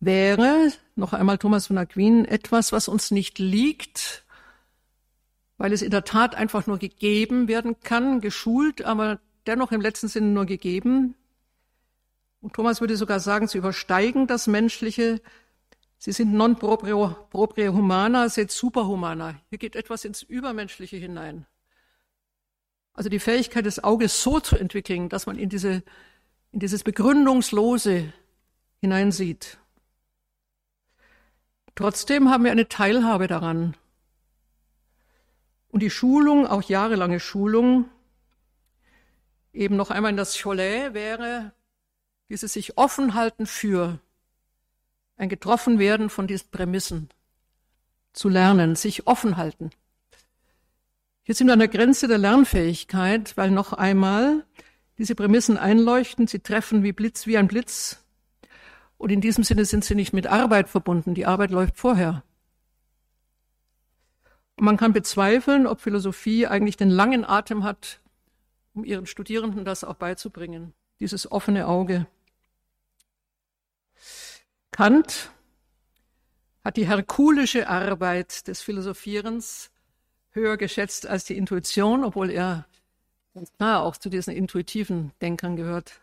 wäre, 0.00 0.72
noch 0.94 1.12
einmal 1.12 1.38
Thomas 1.38 1.66
von 1.66 1.78
Aquin, 1.78 2.24
etwas, 2.26 2.72
was 2.72 2.88
uns 2.88 3.10
nicht 3.10 3.38
liegt, 3.38 4.24
weil 5.58 5.72
es 5.72 5.82
in 5.82 5.90
der 5.90 6.04
Tat 6.04 6.34
einfach 6.34 6.66
nur 6.66 6.78
gegeben 6.78 7.48
werden 7.48 7.80
kann, 7.80 8.20
geschult, 8.20 8.82
aber 8.82 9.20
dennoch 9.46 9.72
im 9.72 9.80
letzten 9.80 10.08
Sinne 10.08 10.28
nur 10.28 10.44
gegeben, 10.44 11.14
und 12.46 12.52
Thomas 12.52 12.80
würde 12.80 12.96
sogar 12.96 13.18
sagen, 13.18 13.48
sie 13.48 13.58
übersteigen 13.58 14.28
das 14.28 14.46
Menschliche. 14.46 15.20
Sie 15.98 16.12
sind 16.12 16.32
non 16.32 16.54
proprio, 16.54 17.08
proprio 17.28 17.72
humana, 17.72 18.28
sed 18.28 18.52
superhumana. 18.52 19.34
Hier 19.48 19.58
geht 19.58 19.74
etwas 19.74 20.04
ins 20.04 20.22
Übermenschliche 20.22 20.96
hinein. 20.96 21.46
Also 22.92 23.08
die 23.08 23.18
Fähigkeit 23.18 23.66
des 23.66 23.82
Auges 23.82 24.22
so 24.22 24.38
zu 24.38 24.56
entwickeln, 24.56 25.08
dass 25.08 25.26
man 25.26 25.40
in 25.40 25.48
diese, 25.48 25.82
in 26.52 26.60
dieses 26.60 26.84
Begründungslose 26.84 28.12
hineinsieht. 28.80 29.58
Trotzdem 31.74 32.30
haben 32.30 32.44
wir 32.44 32.52
eine 32.52 32.68
Teilhabe 32.68 33.26
daran. 33.26 33.76
Und 35.66 35.82
die 35.82 35.90
Schulung, 35.90 36.46
auch 36.46 36.62
jahrelange 36.62 37.18
Schulung, 37.18 37.86
eben 39.52 39.74
noch 39.74 39.90
einmal 39.90 40.12
in 40.12 40.16
das 40.16 40.40
Cholet 40.40 40.94
wäre 40.94 41.50
dieses 42.28 42.52
sich 42.52 42.76
offen 42.76 43.14
halten 43.14 43.46
für 43.46 44.00
ein 45.16 45.28
getroffen 45.28 45.78
werden 45.78 46.10
von 46.10 46.26
diesen 46.26 46.50
Prämissen, 46.50 47.08
zu 48.12 48.28
lernen, 48.28 48.76
sich 48.76 49.06
offen 49.06 49.36
halten. 49.36 49.70
Hier 51.22 51.34
sind 51.34 51.48
wir 51.48 51.54
an 51.54 51.58
der 51.58 51.68
Grenze 51.68 52.06
der 52.06 52.18
Lernfähigkeit, 52.18 53.36
weil 53.36 53.50
noch 53.50 53.72
einmal 53.72 54.44
diese 54.98 55.14
Prämissen 55.14 55.58
einleuchten, 55.58 56.26
sie 56.26 56.38
treffen 56.38 56.82
wie 56.82 56.92
Blitz, 56.92 57.26
wie 57.26 57.36
ein 57.36 57.48
Blitz. 57.48 58.02
Und 58.98 59.10
in 59.10 59.20
diesem 59.20 59.44
Sinne 59.44 59.64
sind 59.64 59.84
sie 59.84 59.94
nicht 59.94 60.12
mit 60.12 60.26
Arbeit 60.26 60.68
verbunden. 60.68 61.14
Die 61.14 61.26
Arbeit 61.26 61.50
läuft 61.50 61.76
vorher. 61.76 62.22
Und 64.56 64.64
man 64.64 64.78
kann 64.78 64.94
bezweifeln, 64.94 65.66
ob 65.66 65.80
Philosophie 65.80 66.46
eigentlich 66.46 66.78
den 66.78 66.88
langen 66.88 67.24
Atem 67.24 67.62
hat, 67.62 68.00
um 68.72 68.84
ihren 68.84 69.06
Studierenden 69.06 69.66
das 69.66 69.84
auch 69.84 69.96
beizubringen. 69.96 70.72
Dieses 70.98 71.30
offene 71.30 71.66
Auge. 71.66 72.06
Kant 74.76 75.30
hat 76.62 76.76
die 76.76 76.86
herkulische 76.86 77.66
Arbeit 77.66 78.46
des 78.46 78.60
Philosophierens 78.60 79.70
höher 80.32 80.58
geschätzt 80.58 81.06
als 81.06 81.24
die 81.24 81.38
Intuition, 81.38 82.04
obwohl 82.04 82.30
er 82.30 82.66
ganz 83.32 83.50
klar 83.54 83.82
auch 83.82 83.96
zu 83.96 84.10
diesen 84.10 84.34
intuitiven 84.34 85.12
Denkern 85.22 85.56
gehört. 85.56 86.02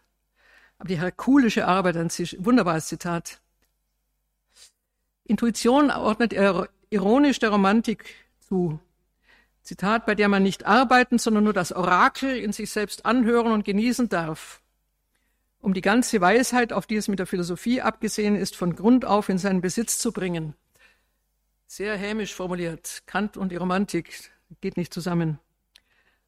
Aber 0.79 0.87
die 0.87 0.97
herkulische 0.97 1.67
Arbeit, 1.67 1.97
ein 1.97 2.09
wunderbares 2.39 2.87
Zitat. 2.87 3.41
Intuition 5.23 5.91
ordnet 5.91 6.33
er 6.33 6.67
ironisch 6.89 7.37
der 7.37 7.51
Romantik 7.51 8.15
zu. 8.39 8.79
Zitat, 9.61 10.07
bei 10.07 10.15
der 10.15 10.29
man 10.29 10.41
nicht 10.41 10.65
arbeiten, 10.65 11.19
sondern 11.19 11.43
nur 11.43 11.53
das 11.53 11.73
Orakel 11.73 12.35
in 12.37 12.53
sich 12.53 12.71
selbst 12.71 13.05
anhören 13.05 13.51
und 13.51 13.65
genießen 13.65 14.09
darf 14.09 14.62
um 15.63 15.73
die 15.73 15.81
ganze 15.81 16.19
Weisheit, 16.19 16.73
auf 16.73 16.85
die 16.85 16.97
es 16.97 17.07
mit 17.07 17.19
der 17.19 17.25
Philosophie 17.25 17.81
abgesehen 17.81 18.35
ist, 18.35 18.55
von 18.55 18.75
Grund 18.75 19.05
auf 19.05 19.29
in 19.29 19.37
seinen 19.37 19.61
Besitz 19.61 19.97
zu 19.97 20.11
bringen. 20.11 20.55
Sehr 21.67 21.95
hämisch 21.95 22.35
formuliert. 22.35 23.03
Kant 23.05 23.37
und 23.37 23.49
die 23.49 23.55
Romantik 23.55 24.31
geht 24.59 24.75
nicht 24.75 24.93
zusammen. 24.93 25.39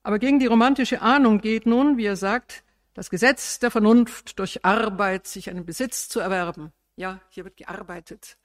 Aber 0.03 0.19
gegen 0.19 0.39
die 0.39 0.45
romantische 0.45 1.01
Ahnung 1.01 1.41
geht 1.41 1.65
nun, 1.65 1.97
wie 1.97 2.05
er 2.05 2.15
sagt, 2.15 2.63
das 2.93 3.09
Gesetz 3.09 3.59
der 3.59 3.71
Vernunft 3.71 4.39
durch 4.39 4.63
Arbeit 4.63 5.27
sich 5.27 5.49
einen 5.49 5.65
Besitz 5.65 6.07
zu 6.07 6.21
erwerben. 6.21 6.71
Ja, 6.95 7.19
hier 7.27 7.43
wird 7.43 7.57
gearbeitet. 7.57 8.38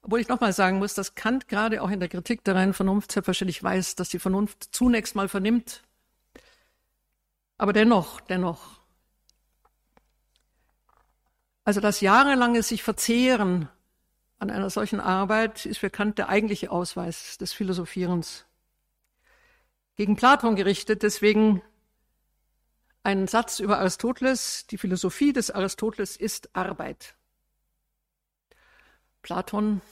Obwohl 0.00 0.20
ich 0.20 0.28
nochmal 0.28 0.54
sagen 0.54 0.78
muss, 0.78 0.94
dass 0.94 1.14
Kant 1.14 1.46
gerade 1.46 1.82
auch 1.82 1.90
in 1.90 2.00
der 2.00 2.08
Kritik 2.08 2.42
der 2.44 2.54
reinen 2.54 2.72
Vernunft 2.72 3.12
selbstverständlich 3.12 3.62
weiß, 3.62 3.96
dass 3.96 4.08
die 4.08 4.18
Vernunft 4.18 4.74
zunächst 4.74 5.14
mal 5.14 5.28
vernimmt. 5.28 5.82
Aber 7.58 7.74
dennoch, 7.74 8.22
dennoch, 8.22 8.79
also 11.64 11.80
das 11.80 12.00
jahrelange 12.00 12.62
sich 12.62 12.82
verzehren 12.82 13.68
an 14.38 14.50
einer 14.50 14.70
solchen 14.70 15.00
Arbeit 15.00 15.66
ist 15.66 15.78
für 15.78 15.90
Kant 15.90 16.18
der 16.18 16.30
eigentliche 16.30 16.70
Ausweis 16.70 17.36
des 17.36 17.52
Philosophierens. 17.52 18.46
Gegen 19.96 20.16
Platon 20.16 20.56
gerichtet, 20.56 21.02
deswegen 21.02 21.60
ein 23.02 23.28
Satz 23.28 23.60
über 23.60 23.78
Aristoteles, 23.78 24.66
die 24.66 24.78
Philosophie 24.78 25.34
des 25.34 25.50
Aristoteles 25.50 26.16
ist 26.16 26.54
Arbeit. 26.56 27.14
Platon, 29.20 29.82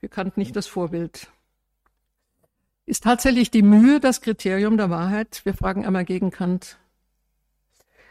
für 0.00 0.08
Kant 0.08 0.38
nicht 0.38 0.56
das 0.56 0.66
Vorbild. 0.66 1.28
Ist 2.86 3.04
tatsächlich 3.04 3.50
die 3.50 3.62
Mühe 3.62 4.00
das 4.00 4.22
Kriterium 4.22 4.78
der 4.78 4.88
Wahrheit? 4.88 5.42
Wir 5.44 5.52
fragen 5.52 5.84
einmal 5.84 6.06
gegen 6.06 6.30
Kant. 6.30 6.78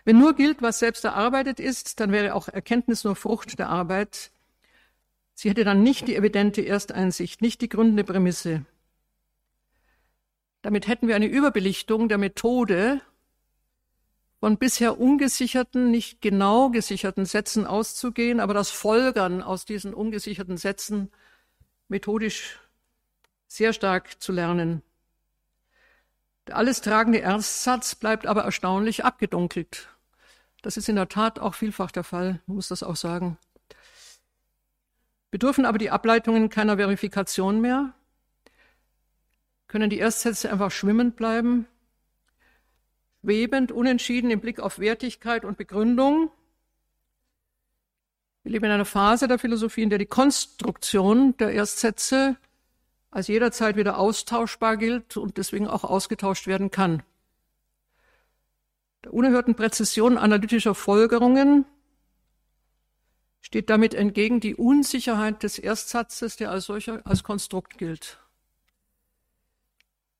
Wenn 0.07 0.19
nur 0.19 0.35
gilt, 0.35 0.61
was 0.61 0.79
selbst 0.79 1.03
erarbeitet 1.03 1.59
ist, 1.59 1.99
dann 1.99 2.13
wäre 2.13 2.33
auch 2.33 2.47
Erkenntnis 2.47 3.03
nur 3.03 3.17
Frucht 3.17 3.59
der 3.59 3.67
Arbeit. 3.67 4.31
Sie 5.33 5.49
hätte 5.49 5.65
dann 5.65 5.83
nicht 5.83 6.07
die 6.07 6.15
evidente 6.15 6.61
Ersteinsicht, 6.61 7.41
nicht 7.41 7.59
die 7.59 7.67
gründende 7.67 8.05
Prämisse. 8.05 8.63
Damit 10.61 10.87
hätten 10.87 11.09
wir 11.09 11.17
eine 11.17 11.25
Überbelichtung 11.25 12.07
der 12.07 12.19
Methode, 12.19 13.01
von 14.39 14.57
bisher 14.57 14.97
ungesicherten, 14.97 15.91
nicht 15.91 16.21
genau 16.21 16.69
gesicherten 16.69 17.25
Sätzen 17.25 17.67
auszugehen, 17.67 18.39
aber 18.39 18.53
das 18.53 18.71
Folgern 18.71 19.41
aus 19.41 19.65
diesen 19.65 19.93
ungesicherten 19.93 20.55
Sätzen 20.55 21.11
methodisch 21.89 22.61
sehr 23.47 23.73
stark 23.73 24.21
zu 24.21 24.31
lernen. 24.31 24.83
Der 26.47 26.55
alles 26.55 26.79
tragende 26.79 27.19
Erstsatz 27.19 27.95
bleibt 27.95 28.25
aber 28.25 28.43
erstaunlich 28.43 29.03
abgedunkelt. 29.03 29.89
Das 30.67 30.75
ist 30.75 30.89
in 30.89 30.97
der 30.97 31.07
Tat 31.07 31.39
auch 31.39 31.55
vielfach 31.55 31.91
der 31.91 32.03
Fall, 32.03 32.41
man 32.45 32.55
muss 32.55 32.67
das 32.67 32.83
auch 32.83 32.97
sagen. 32.97 33.37
Bedürfen 35.31 35.65
aber 35.65 35.77
die 35.77 35.91
Ableitungen 35.91 36.49
keiner 36.49 36.75
Verifikation 36.75 37.61
mehr? 37.61 37.93
Können 39.67 39.89
die 39.89 39.97
Erstsätze 39.97 40.51
einfach 40.51 40.71
schwimmend 40.71 41.15
bleiben? 41.15 41.67
Schwebend, 43.21 43.71
unentschieden 43.71 44.29
im 44.29 44.41
Blick 44.41 44.59
auf 44.59 44.77
Wertigkeit 44.79 45.45
und 45.45 45.57
Begründung? 45.57 46.31
Wir 48.43 48.51
leben 48.51 48.65
in 48.65 48.71
einer 48.71 48.83
Phase 48.83 49.29
der 49.29 49.39
Philosophie, 49.39 49.83
in 49.83 49.89
der 49.89 49.99
die 49.99 50.05
Konstruktion 50.05 51.37
der 51.37 51.51
Erstsätze 51.51 52.35
als 53.09 53.29
jederzeit 53.29 53.77
wieder 53.77 53.97
austauschbar 53.97 54.75
gilt 54.75 55.15
und 55.15 55.37
deswegen 55.37 55.65
auch 55.65 55.85
ausgetauscht 55.85 56.45
werden 56.45 56.71
kann 56.71 57.03
der 59.03 59.13
unerhörten 59.13 59.55
Präzision 59.55 60.17
analytischer 60.17 60.75
Folgerungen 60.75 61.65
steht 63.41 63.69
damit 63.69 63.93
entgegen 63.93 64.39
die 64.39 64.55
Unsicherheit 64.55 65.43
des 65.43 65.57
Erstsatzes, 65.57 66.35
der 66.35 66.51
als 66.51 66.65
solcher 66.65 67.01
als 67.05 67.23
Konstrukt 67.23 67.77
gilt. 67.77 68.19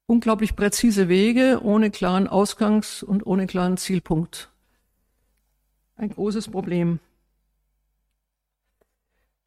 Unglaublich 0.05 0.55
präzise 0.55 1.09
Wege 1.09 1.59
ohne 1.61 1.91
klaren 1.91 2.27
Ausgangs- 2.27 3.03
und 3.03 3.25
ohne 3.25 3.45
klaren 3.45 3.75
Zielpunkt. 3.75 4.49
Ein 5.97 6.09
großes 6.09 6.49
Problem. 6.49 6.99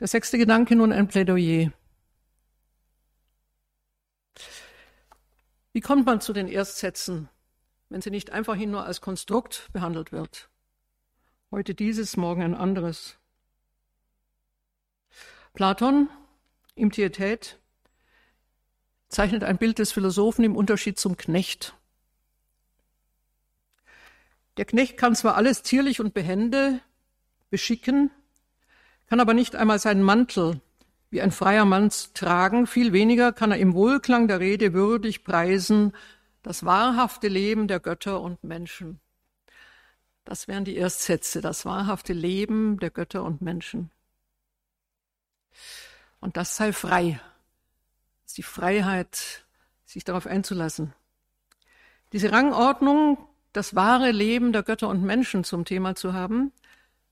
Der 0.01 0.09
sechste 0.09 0.37
Gedanke 0.37 0.77
nun 0.77 0.93
ein 0.93 1.09
Plädoyer. 1.09 1.73
Wie 5.73 5.81
kommt 5.81 6.05
man 6.05 6.21
zu 6.21 6.35
den 6.35 6.49
Erstsätzen? 6.49 7.31
Wenn 7.91 8.01
sie 8.01 8.11
nicht 8.11 8.31
einfach 8.31 8.57
nur 8.57 8.87
als 8.87 9.01
Konstrukt 9.01 9.69
behandelt 9.73 10.13
wird. 10.13 10.49
Heute 11.51 11.75
dieses, 11.75 12.17
morgen 12.17 12.43
ein 12.43 12.55
anderes. 12.55 13.19
Platon 15.53 16.09
im 16.77 16.91
Pietät 16.91 17.59
zeichnet 19.09 19.43
ein 19.43 19.59
Bild 19.59 19.81
des 19.81 19.91
Philosophen 19.91 20.45
im 20.45 20.57
Unterschied 20.57 20.99
zum 20.99 21.17
Knecht. 21.17 21.75
Der 24.57 24.65
Knecht 24.65 24.97
kann 24.97 25.17
zwar 25.17 25.35
alles 25.35 25.65
zierlich 25.65 26.01
und 26.01 26.15
behende 26.15 26.81
beschicken, 27.51 28.13
kann 29.09 29.19
aber 29.19 29.35
nicht 29.35 29.57
einmal 29.57 29.81
seinen 29.81 30.05
Mantel 30.05 30.61
wie 31.11 31.21
ein 31.21 31.33
freier 31.33 31.65
Mann 31.65 31.91
tragen, 32.15 32.69
viel 32.69 32.93
weniger 32.93 33.33
kann 33.33 33.51
er 33.51 33.59
im 33.59 33.75
Wohlklang 33.75 34.29
der 34.29 34.39
Rede 34.39 34.73
würdig 34.73 35.25
preisen, 35.25 35.93
das 36.43 36.65
wahrhafte 36.65 37.29
Leben 37.29 37.69
der 37.69 37.81
Götter 37.81 38.21
und 38.21 38.43
Menschen. 38.45 39.01
Das 40.25 40.49
wären 40.49 40.65
die 40.65 40.77
Erstsätze, 40.77 41.41
das 41.41 41.65
wahrhafte 41.65 42.13
Leben 42.13 42.79
der 42.79 42.91
Götter 42.91 43.25
und 43.25 43.43
Menschen. 43.43 43.91
Und 46.21 46.37
das 46.37 46.57
sei 46.57 46.73
frei. 46.73 47.21
Das 48.23 48.33
ist 48.33 48.39
die 48.39 48.43
Freiheit, 48.43 49.45
sich 49.85 50.05
darauf 50.05 50.27
einzulassen. 50.27 50.93
Diese 52.13 52.33
Rangordnung, 52.33 53.19
das 53.53 53.75
wahre 53.75 54.11
Leben 54.11 54.53
der 54.53 54.63
Götter 54.63 54.89
und 54.89 55.03
Menschen 55.03 55.45
zum 55.45 55.65
Thema 55.65 55.95
zu 55.95 56.13
haben, 56.13 56.53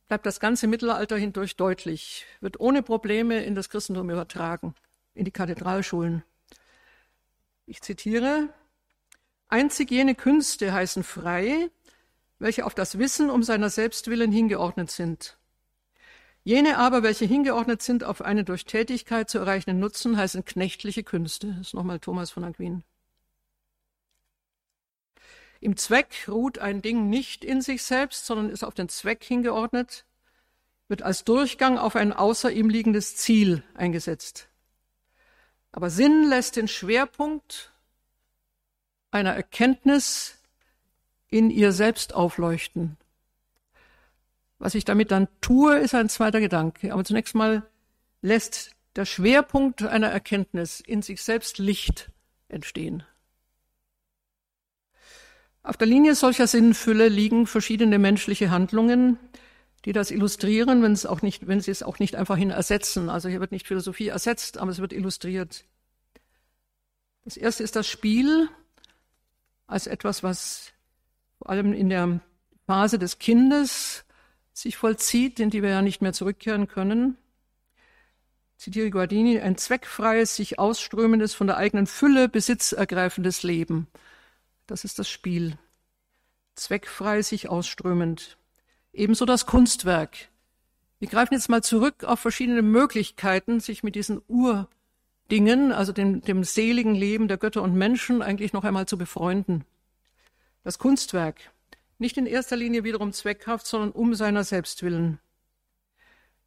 bleibt 0.07 0.26
das 0.26 0.41
ganze 0.41 0.66
Mittelalter 0.66 1.16
hindurch 1.16 1.57
deutlich, 1.57 2.26
wird 2.41 2.61
ohne 2.61 2.83
Probleme 2.83 3.43
in 3.45 3.55
das 3.55 3.68
Christentum 3.68 4.11
übertragen, 4.11 4.74
in 5.14 5.24
die 5.24 5.31
Kathedralschulen. 5.31 6.22
Ich 7.66 7.83
zitiere, 7.83 8.49
Einzig 9.49 9.90
jene 9.90 10.14
Künste 10.14 10.72
heißen 10.72 11.03
frei, 11.03 11.70
welche 12.38 12.66
auf 12.66 12.74
das 12.74 12.99
Wissen 12.99 13.30
um 13.30 13.42
seiner 13.42 13.70
selbst 13.70 14.09
willen 14.09 14.30
hingeordnet 14.30 14.90
sind. 14.90 15.38
Jene 16.44 16.78
aber, 16.78 17.03
welche 17.03 17.24
hingeordnet 17.24 17.82
sind 17.82 18.05
auf 18.05 18.22
einen 18.22 18.44
durch 18.44 18.64
Tätigkeit 18.64 19.28
zu 19.28 19.38
erreichenden 19.38 19.80
Nutzen, 19.80 20.16
heißen 20.16 20.44
knechtliche 20.44 21.03
Künste. 21.03 21.49
Das 21.59 21.68
ist 21.68 21.74
nochmal 21.74 21.99
Thomas 21.99 22.30
von 22.30 22.44
Aquin. 22.44 22.84
Im 25.61 25.76
Zweck 25.76 26.26
ruht 26.28 26.59
ein 26.59 26.82
Ding 26.82 27.09
nicht 27.09 27.44
in 27.44 27.61
sich 27.61 27.82
selbst, 27.82 28.26
sondern 28.26 28.51
ist 28.51 28.64
auf 28.64 28.74
den 28.74 28.88
Zweck 28.88 29.24
hingeordnet, 29.24 30.05
wird 30.86 31.03
als 31.03 31.24
Durchgang 31.24 31.78
auf 31.78 31.96
ein 31.96 32.12
außer 32.12 32.53
ihm 32.53 32.70
liegendes 32.70 33.16
Ziel 33.16 33.64
eingesetzt. 33.74 34.49
Aber 35.72 35.90
Sinn 35.90 36.24
lässt 36.28 36.57
den 36.57 36.68
Schwerpunkt 36.68 37.72
einer 39.11 39.35
Erkenntnis 39.35 40.39
in 41.29 41.51
ihr 41.51 41.73
selbst 41.73 42.15
aufleuchten. 42.15 42.97
Was 44.59 44.75
ich 44.75 44.85
damit 44.85 45.11
dann 45.11 45.29
tue, 45.41 45.79
ist 45.79 45.95
ein 45.95 46.09
zweiter 46.09 46.41
Gedanke. 46.41 46.93
Aber 46.93 47.05
zunächst 47.05 47.35
mal 47.35 47.63
lässt 48.23 48.73
der 48.97 49.05
Schwerpunkt 49.05 49.83
einer 49.83 50.09
Erkenntnis 50.09 50.81
in 50.81 51.03
sich 51.03 51.23
selbst 51.23 51.59
Licht 51.59 52.11
entstehen. 52.49 53.05
Auf 55.63 55.77
der 55.77 55.87
Linie 55.87 56.15
solcher 56.15 56.47
Sinnfülle 56.47 57.09
liegen 57.09 57.47
verschiedene 57.47 57.99
menschliche 57.99 58.51
Handlungen, 58.51 59.19
die 59.85 59.93
das 59.93 60.11
illustrieren, 60.11 60.83
wenn, 60.83 60.93
es 60.93 61.07
auch 61.07 61.23
nicht, 61.23 61.47
wenn 61.47 61.61
sie 61.61 61.71
es 61.71 61.83
auch 61.83 61.99
nicht 61.99 62.17
einfach 62.17 62.37
hin 62.37 62.51
ersetzen. 62.51 63.09
Also 63.09 63.29
hier 63.29 63.41
wird 63.41 63.53
nicht 63.53 63.69
Philosophie 63.69 64.09
ersetzt, 64.09 64.59
aber 64.59 64.71
es 64.71 64.81
wird 64.81 64.93
illustriert. 64.93 65.65
Das 67.25 67.37
erste 67.37 67.63
ist 67.63 67.77
das 67.77 67.87
Spiel 67.87 68.49
als 69.69 69.87
etwas, 69.87 70.25
was 70.25 70.73
vor 71.37 71.51
allem 71.51 71.73
in 71.73 71.89
der 71.89 72.21
Phase 72.66 72.99
des 72.99 73.21
Kindes 73.21 74.05
sich 74.53 74.77
vollzieht, 74.77 75.39
in 75.39 75.51
die 75.51 75.62
wir 75.62 75.71
ja 75.71 75.83
nicht 75.83 76.03
mehr 76.03 76.12
zurückkehren 76.12 76.66
können. 76.66 77.16
Zitiere 78.57 78.91
Guardini, 78.91 79.39
ein 79.39 79.57
zweckfreies, 79.57 80.35
sich 80.35 80.59
ausströmendes, 80.59 81.33
von 81.33 81.47
der 81.47 81.59
eigenen 81.59 81.87
Fülle 81.87 82.29
besitzergreifendes 82.29 83.45
Leben. 83.45 83.87
Das 84.66 84.83
ist 84.83 84.99
das 84.99 85.09
Spiel. 85.09 85.57
Zweckfrei, 86.57 87.23
sich 87.23 87.49
ausströmend. 87.49 88.37
Ebenso 88.93 89.27
das 89.27 89.47
Kunstwerk. 89.47 90.29
Wir 90.99 91.07
greifen 91.07 91.35
jetzt 91.35 91.49
mal 91.49 91.62
zurück 91.62 92.03
auf 92.03 92.19
verschiedene 92.19 92.62
Möglichkeiten, 92.62 93.61
sich 93.61 93.85
mit 93.85 93.95
diesen 93.95 94.21
Urdingen, 95.31 95.72
also 95.72 95.93
dem, 95.93 96.22
dem 96.22 96.43
seligen 96.43 96.95
Leben 96.95 97.29
der 97.29 97.37
Götter 97.37 97.61
und 97.61 97.74
Menschen, 97.74 98.22
eigentlich 98.22 98.55
noch 98.55 98.64
einmal 98.64 98.87
zu 98.87 98.97
befreunden. 98.97 99.66
Das 100.64 100.79
Kunstwerk. 100.79 101.53
Nicht 101.99 102.16
in 102.16 102.24
erster 102.24 102.57
Linie 102.57 102.83
wiederum 102.83 103.12
zweckhaft, 103.12 103.66
sondern 103.66 103.91
um 103.91 104.14
seiner 104.14 104.43
selbst 104.43 104.83
willen. 104.83 105.18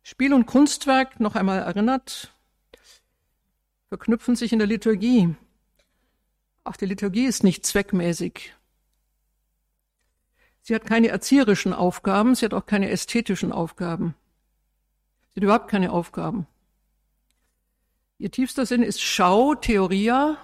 Spiel 0.01 0.33
und 0.33 0.47
Kunstwerk, 0.47 1.19
noch 1.19 1.35
einmal 1.35 1.59
erinnert, 1.59 2.33
verknüpfen 3.89 4.35
sich 4.35 4.51
in 4.51 4.57
der 4.57 4.67
Liturgie. 4.67 5.35
Auch 6.63 6.75
die 6.75 6.87
Liturgie 6.87 7.25
ist 7.25 7.43
nicht 7.43 7.67
zweckmäßig. 7.67 8.55
Sie 10.63 10.73
hat 10.73 10.85
keine 10.85 11.09
erzieherischen 11.09 11.73
Aufgaben, 11.73 12.33
sie 12.33 12.45
hat 12.45 12.55
auch 12.55 12.65
keine 12.65 12.89
ästhetischen 12.89 13.51
Aufgaben. 13.51 14.15
Sie 15.33 15.39
hat 15.39 15.43
überhaupt 15.43 15.67
keine 15.69 15.91
Aufgaben. 15.91 16.47
Ihr 18.21 18.29
tiefster 18.29 18.67
Sinn 18.67 18.83
ist 18.83 19.01
Schau, 19.01 19.55
Theoria 19.55 20.37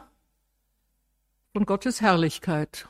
von 1.53 1.67
Gottes 1.67 2.01
Herrlichkeit. 2.01 2.89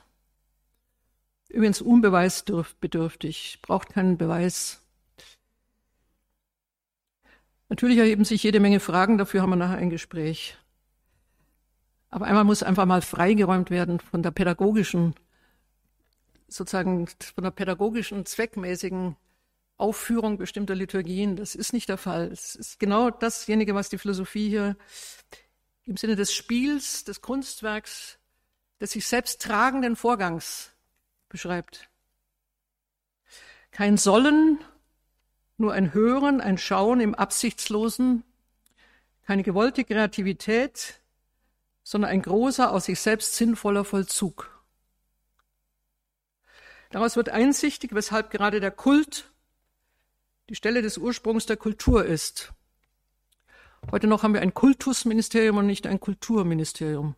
Übrigens 1.50 1.82
unbeweisbedürftig, 1.82 3.58
braucht 3.60 3.90
keinen 3.90 4.16
Beweis. 4.16 4.80
Natürlich 7.68 7.98
erheben 7.98 8.24
sich 8.24 8.42
jede 8.42 8.60
Menge 8.60 8.80
Fragen, 8.80 9.18
dafür 9.18 9.42
haben 9.42 9.50
wir 9.50 9.56
nachher 9.56 9.76
ein 9.76 9.90
Gespräch. 9.90 10.56
Aber 12.08 12.24
einmal 12.24 12.44
muss 12.44 12.62
einfach 12.62 12.86
mal 12.86 13.02
freigeräumt 13.02 13.68
werden 13.68 14.00
von 14.00 14.22
der 14.22 14.30
pädagogischen, 14.30 15.14
sozusagen 16.48 17.08
von 17.34 17.44
der 17.44 17.50
pädagogischen, 17.50 18.24
zweckmäßigen 18.24 19.16
Aufführung 19.78 20.36
bestimmter 20.36 20.74
Liturgien. 20.74 21.36
Das 21.36 21.54
ist 21.54 21.72
nicht 21.72 21.88
der 21.88 21.96
Fall. 21.96 22.30
Es 22.32 22.54
ist 22.54 22.78
genau 22.78 23.10
dasjenige, 23.10 23.74
was 23.74 23.88
die 23.88 23.98
Philosophie 23.98 24.48
hier 24.48 24.76
im 25.86 25.96
Sinne 25.96 26.16
des 26.16 26.34
Spiels, 26.34 27.04
des 27.04 27.22
Kunstwerks, 27.22 28.18
des 28.80 28.90
sich 28.90 29.06
selbst 29.06 29.40
tragenden 29.40 29.96
Vorgangs 29.96 30.72
beschreibt. 31.28 31.88
Kein 33.70 33.96
Sollen, 33.96 34.58
nur 35.56 35.72
ein 35.72 35.94
Hören, 35.94 36.40
ein 36.40 36.58
Schauen 36.58 37.00
im 37.00 37.14
Absichtslosen, 37.14 38.24
keine 39.26 39.42
gewollte 39.42 39.84
Kreativität, 39.84 41.00
sondern 41.84 42.10
ein 42.10 42.22
großer, 42.22 42.72
aus 42.72 42.86
sich 42.86 43.00
selbst 43.00 43.36
sinnvoller 43.36 43.84
Vollzug. 43.84 44.50
Daraus 46.90 47.16
wird 47.16 47.28
einsichtig, 47.28 47.94
weshalb 47.94 48.30
gerade 48.30 48.60
der 48.60 48.70
Kult 48.70 49.30
die 50.48 50.54
Stelle 50.54 50.82
des 50.82 50.98
Ursprungs 50.98 51.46
der 51.46 51.56
Kultur 51.56 52.04
ist. 52.04 52.52
Heute 53.90 54.06
noch 54.06 54.22
haben 54.22 54.34
wir 54.34 54.40
ein 54.40 54.54
Kultusministerium 54.54 55.58
und 55.58 55.66
nicht 55.66 55.86
ein 55.86 56.00
Kulturministerium. 56.00 57.14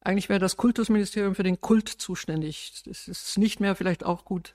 Eigentlich 0.00 0.28
wäre 0.28 0.40
das 0.40 0.56
Kultusministerium 0.56 1.34
für 1.34 1.42
den 1.42 1.60
Kult 1.60 1.88
zuständig. 1.88 2.82
Das 2.84 3.08
ist 3.08 3.38
nicht 3.38 3.60
mehr 3.60 3.74
vielleicht 3.74 4.04
auch 4.04 4.24
gut. 4.24 4.54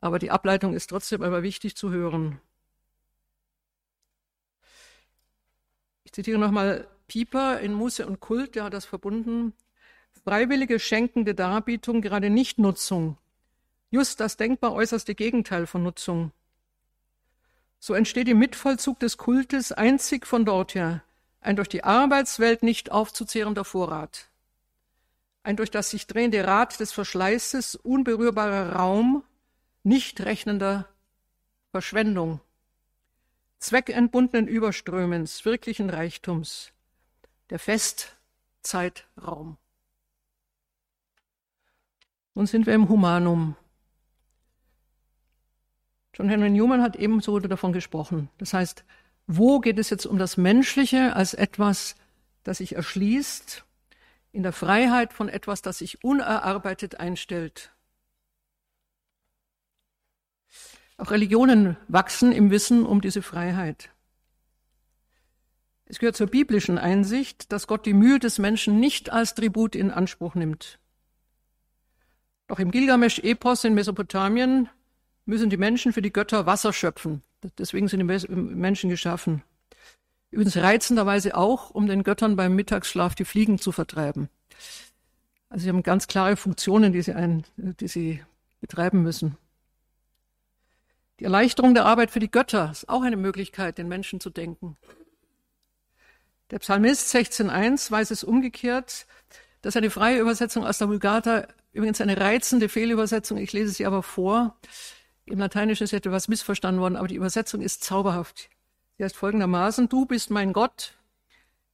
Aber 0.00 0.18
die 0.18 0.30
Ableitung 0.30 0.74
ist 0.74 0.88
trotzdem 0.88 1.22
aber 1.22 1.42
wichtig 1.42 1.76
zu 1.76 1.90
hören. 1.90 2.40
Ich 6.04 6.12
zitiere 6.12 6.38
nochmal 6.38 6.86
Pieper 7.08 7.60
in 7.60 7.72
Muße 7.72 8.06
und 8.06 8.20
Kult, 8.20 8.54
der 8.54 8.64
hat 8.64 8.72
das 8.72 8.84
verbunden. 8.84 9.52
Freiwillige 10.24 10.78
schenkende 10.78 11.34
Darbietung, 11.34 12.02
gerade 12.02 12.30
nicht 12.30 12.58
Nutzung. 12.58 13.16
Just 13.92 14.18
das 14.18 14.36
denkbar 14.36 14.72
äußerste 14.72 15.14
Gegenteil 15.14 15.68
von 15.68 15.84
Nutzung. 15.84 16.32
So 17.78 17.94
entsteht 17.94 18.26
im 18.26 18.40
Mitvollzug 18.40 18.98
des 18.98 19.18
Kultes 19.18 19.70
einzig 19.70 20.26
von 20.26 20.44
dort 20.44 20.74
her 20.74 21.04
ein 21.40 21.54
durch 21.54 21.68
die 21.68 21.84
Arbeitswelt 21.84 22.64
nicht 22.64 22.90
aufzuzehrender 22.90 23.64
Vorrat 23.64 24.32
ein 25.42 25.56
durch 25.56 25.70
das 25.70 25.90
sich 25.90 26.06
drehende 26.06 26.46
Rad 26.46 26.78
des 26.80 26.92
Verschleißes 26.92 27.74
unberührbarer 27.76 28.74
Raum 28.74 29.24
nicht 29.82 30.20
rechnender 30.20 30.88
Verschwendung, 31.70 32.40
zweckentbundenen 33.58 34.46
Überströmens, 34.46 35.44
wirklichen 35.44 35.90
Reichtums, 35.90 36.72
der 37.50 37.58
Festzeitraum. 37.58 39.56
Nun 42.34 42.46
sind 42.46 42.66
wir 42.66 42.74
im 42.74 42.88
Humanum. 42.88 43.56
John 46.14 46.28
Henry 46.28 46.50
Newman 46.50 46.82
hat 46.82 46.96
ebenso 46.96 47.38
davon 47.38 47.72
gesprochen. 47.72 48.28
Das 48.38 48.52
heißt, 48.52 48.84
wo 49.26 49.60
geht 49.60 49.78
es 49.78 49.90
jetzt 49.90 50.06
um 50.06 50.18
das 50.18 50.36
Menschliche 50.36 51.16
als 51.16 51.32
etwas, 51.34 51.94
das 52.42 52.58
sich 52.58 52.74
erschließt 52.74 53.64
in 54.32 54.42
der 54.42 54.52
Freiheit 54.52 55.12
von 55.12 55.28
etwas, 55.28 55.62
das 55.62 55.78
sich 55.78 56.02
unerarbeitet 56.04 56.98
einstellt. 57.00 57.74
Auch 60.96 61.10
Religionen 61.10 61.76
wachsen 61.88 62.32
im 62.32 62.50
Wissen 62.50 62.84
um 62.84 63.00
diese 63.00 63.22
Freiheit. 63.22 63.90
Es 65.84 65.98
gehört 65.98 66.16
zur 66.16 66.28
biblischen 66.28 66.78
Einsicht, 66.78 67.52
dass 67.52 67.66
Gott 67.66 67.86
die 67.86 67.92
Mühe 67.92 68.18
des 68.18 68.38
Menschen 68.38 68.80
nicht 68.80 69.10
als 69.10 69.34
Tribut 69.34 69.74
in 69.74 69.90
Anspruch 69.90 70.34
nimmt. 70.34 70.78
Doch 72.46 72.58
im 72.58 72.70
Gilgamesch-Epos 72.70 73.64
in 73.64 73.74
Mesopotamien 73.74 74.68
müssen 75.24 75.50
die 75.50 75.56
Menschen 75.56 75.92
für 75.92 76.02
die 76.02 76.12
Götter 76.12 76.46
Wasser 76.46 76.72
schöpfen. 76.72 77.22
Deswegen 77.58 77.88
sind 77.88 78.00
die 78.00 78.28
Menschen 78.34 78.90
geschaffen. 78.90 79.42
Übrigens 80.30 80.56
reizenderweise 80.56 81.36
auch, 81.36 81.70
um 81.70 81.86
den 81.86 82.04
Göttern 82.04 82.36
beim 82.36 82.54
Mittagsschlaf 82.54 83.14
die 83.14 83.24
Fliegen 83.24 83.58
zu 83.58 83.72
vertreiben. 83.72 84.28
Also 85.48 85.64
sie 85.64 85.68
haben 85.68 85.82
ganz 85.82 86.06
klare 86.06 86.36
Funktionen, 86.36 86.92
die 86.92 87.02
sie, 87.02 87.12
ein, 87.12 87.44
die 87.56 87.88
sie 87.88 88.22
betreiben 88.60 89.02
müssen. 89.02 89.36
Die 91.20 91.24
Erleichterung 91.24 91.74
der 91.74 91.84
Arbeit 91.84 92.10
für 92.10 92.20
die 92.20 92.30
Götter 92.30 92.70
ist 92.72 92.88
auch 92.88 93.02
eine 93.02 93.18
Möglichkeit, 93.18 93.76
den 93.76 93.88
Menschen 93.88 94.20
zu 94.20 94.30
denken. 94.30 94.76
Der 96.50 96.58
Psalmist 96.58 97.14
16.1 97.14 97.90
weiß 97.90 98.10
es 98.10 98.24
umgekehrt, 98.24 99.06
dass 99.60 99.76
eine 99.76 99.90
freie 99.90 100.18
Übersetzung 100.18 100.66
aus 100.66 100.78
der 100.78 100.88
Vulgata, 100.88 101.46
übrigens 101.72 102.00
eine 102.00 102.18
reizende 102.18 102.68
Fehlübersetzung, 102.68 103.38
ich 103.38 103.52
lese 103.52 103.72
sie 103.72 103.86
aber 103.86 104.02
vor, 104.02 104.58
im 105.24 105.38
Lateinischen 105.38 105.84
ist 105.84 105.92
etwas 105.92 106.28
missverstanden 106.28 106.80
worden, 106.80 106.96
aber 106.96 107.08
die 107.08 107.14
Übersetzung 107.16 107.60
ist 107.60 107.84
zauberhaft. 107.84 108.50
Sie 108.96 109.04
heißt 109.04 109.16
folgendermaßen, 109.16 109.88
du 109.88 110.06
bist 110.06 110.30
mein 110.30 110.52
Gott, 110.52 110.98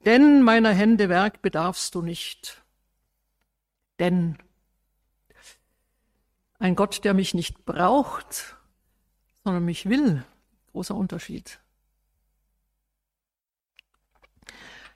denn 0.05 0.43
meiner 0.43 0.73
Hände 0.73 1.09
Werk 1.09 1.43
bedarfst 1.43 1.95
du 1.95 2.03
nicht. 2.03 2.63
Denn 3.99 4.39
ein 6.59 6.77
Gott, 6.77 7.05
der 7.05 7.15
mich 7.15 7.35
nicht 7.35 7.65
braucht, 7.65 8.57
sondern 9.45 9.65
mich 9.65 9.89
will, 9.89 10.25
großer 10.73 10.95
Unterschied. 10.95 11.61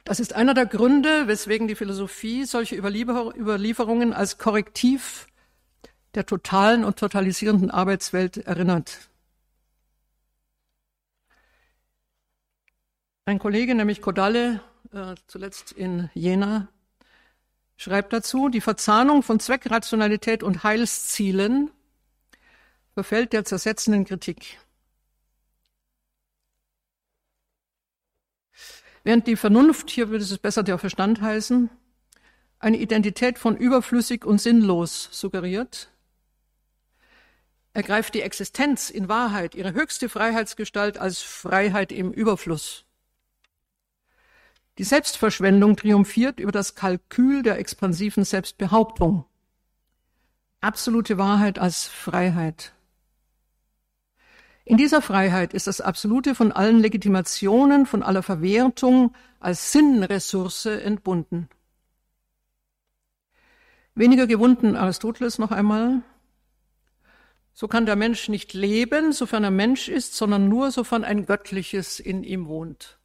Das 0.05 0.19
ist 0.19 0.33
einer 0.33 0.55
der 0.55 0.67
Gründe, 0.67 1.29
weswegen 1.29 1.69
die 1.69 1.77
Philosophie 1.77 2.45
solche 2.45 2.75
Überlieferungen 2.75 4.13
als 4.13 4.39
Korrektiv 4.39 5.27
der 6.15 6.27
totalen 6.27 6.85
und 6.85 6.99
totalisierenden 6.99 7.71
Arbeitswelt 7.71 8.37
erinnert. 8.39 9.09
Ein 13.25 13.39
Kollege, 13.39 13.75
nämlich 13.75 14.03
Kodalle, 14.03 14.61
äh, 14.93 15.15
zuletzt 15.29 15.73
in 15.73 16.11
Jena, 16.13 16.69
schreibt 17.77 18.13
dazu, 18.13 18.49
die 18.49 18.61
Verzahnung 18.61 19.23
von 19.23 19.39
Zweckrationalität 19.39 20.43
und 20.43 20.65
Heilszielen 20.65 21.71
verfällt 22.95 23.33
der 23.33 23.45
zersetzenden 23.45 24.05
Kritik. 24.05 24.59
Während 29.05 29.27
die 29.27 29.37
Vernunft, 29.37 29.91
hier 29.91 30.11
würde 30.11 30.25
es 30.25 30.39
besser 30.39 30.63
der 30.63 30.79
Verstand 30.79 31.21
heißen, 31.21 31.71
eine 32.59 32.77
Identität 32.77 33.39
von 33.39 33.57
überflüssig 33.57 34.25
und 34.25 34.41
sinnlos 34.41 35.09
suggeriert, 35.11 35.92
ergreift 37.75 38.15
die 38.15 38.23
Existenz 38.23 38.91
in 38.91 39.09
Wahrheit 39.09 39.55
ihre 39.55 39.73
höchste 39.73 40.09
Freiheitsgestalt 40.09 40.99
als 40.99 41.21
Freiheit 41.21 41.93
im 41.93 42.13
Überfluss. 42.13 42.85
Die 44.79 44.85
Selbstverschwendung 44.85 45.77
triumphiert 45.77 46.41
über 46.41 46.53
das 46.53 46.75
Kalkül 46.75 47.43
der 47.43 47.59
expansiven 47.59 48.25
Selbstbehauptung. 48.25 49.27
Absolute 50.61 51.19
Wahrheit 51.19 51.59
als 51.59 51.87
Freiheit. 51.87 52.73
In 54.65 54.77
dieser 54.77 55.03
Freiheit 55.03 55.55
ist 55.55 55.67
das 55.67 55.81
Absolute 55.81 56.35
von 56.35 56.53
allen 56.53 56.79
Legitimationen, 56.79 57.85
von 57.85 58.03
aller 58.03 58.23
Verwertung 58.23 59.15
als 59.41 59.73
Sinnressource 59.73 60.67
entbunden. 60.67 61.49
Weniger 63.95 64.27
gewunden 64.27 64.77
Aristoteles 64.77 65.39
noch 65.39 65.51
einmal. 65.51 66.03
So 67.55 67.69
kann 67.69 67.87
der 67.87 67.97
Mensch 67.97 68.29
nicht 68.29 68.55
leben, 68.55 69.13
sofern 69.13 69.45
er 69.45 69.51
Mensch 69.51 69.89
ist, 69.89 70.15
sondern 70.15 70.49
nur, 70.49 70.71
sofern 70.71 71.05
ein 71.05 71.27
Göttliches 71.27 72.01
in 72.01 72.25
ihm 72.25 72.47
wohnt. 72.47 72.99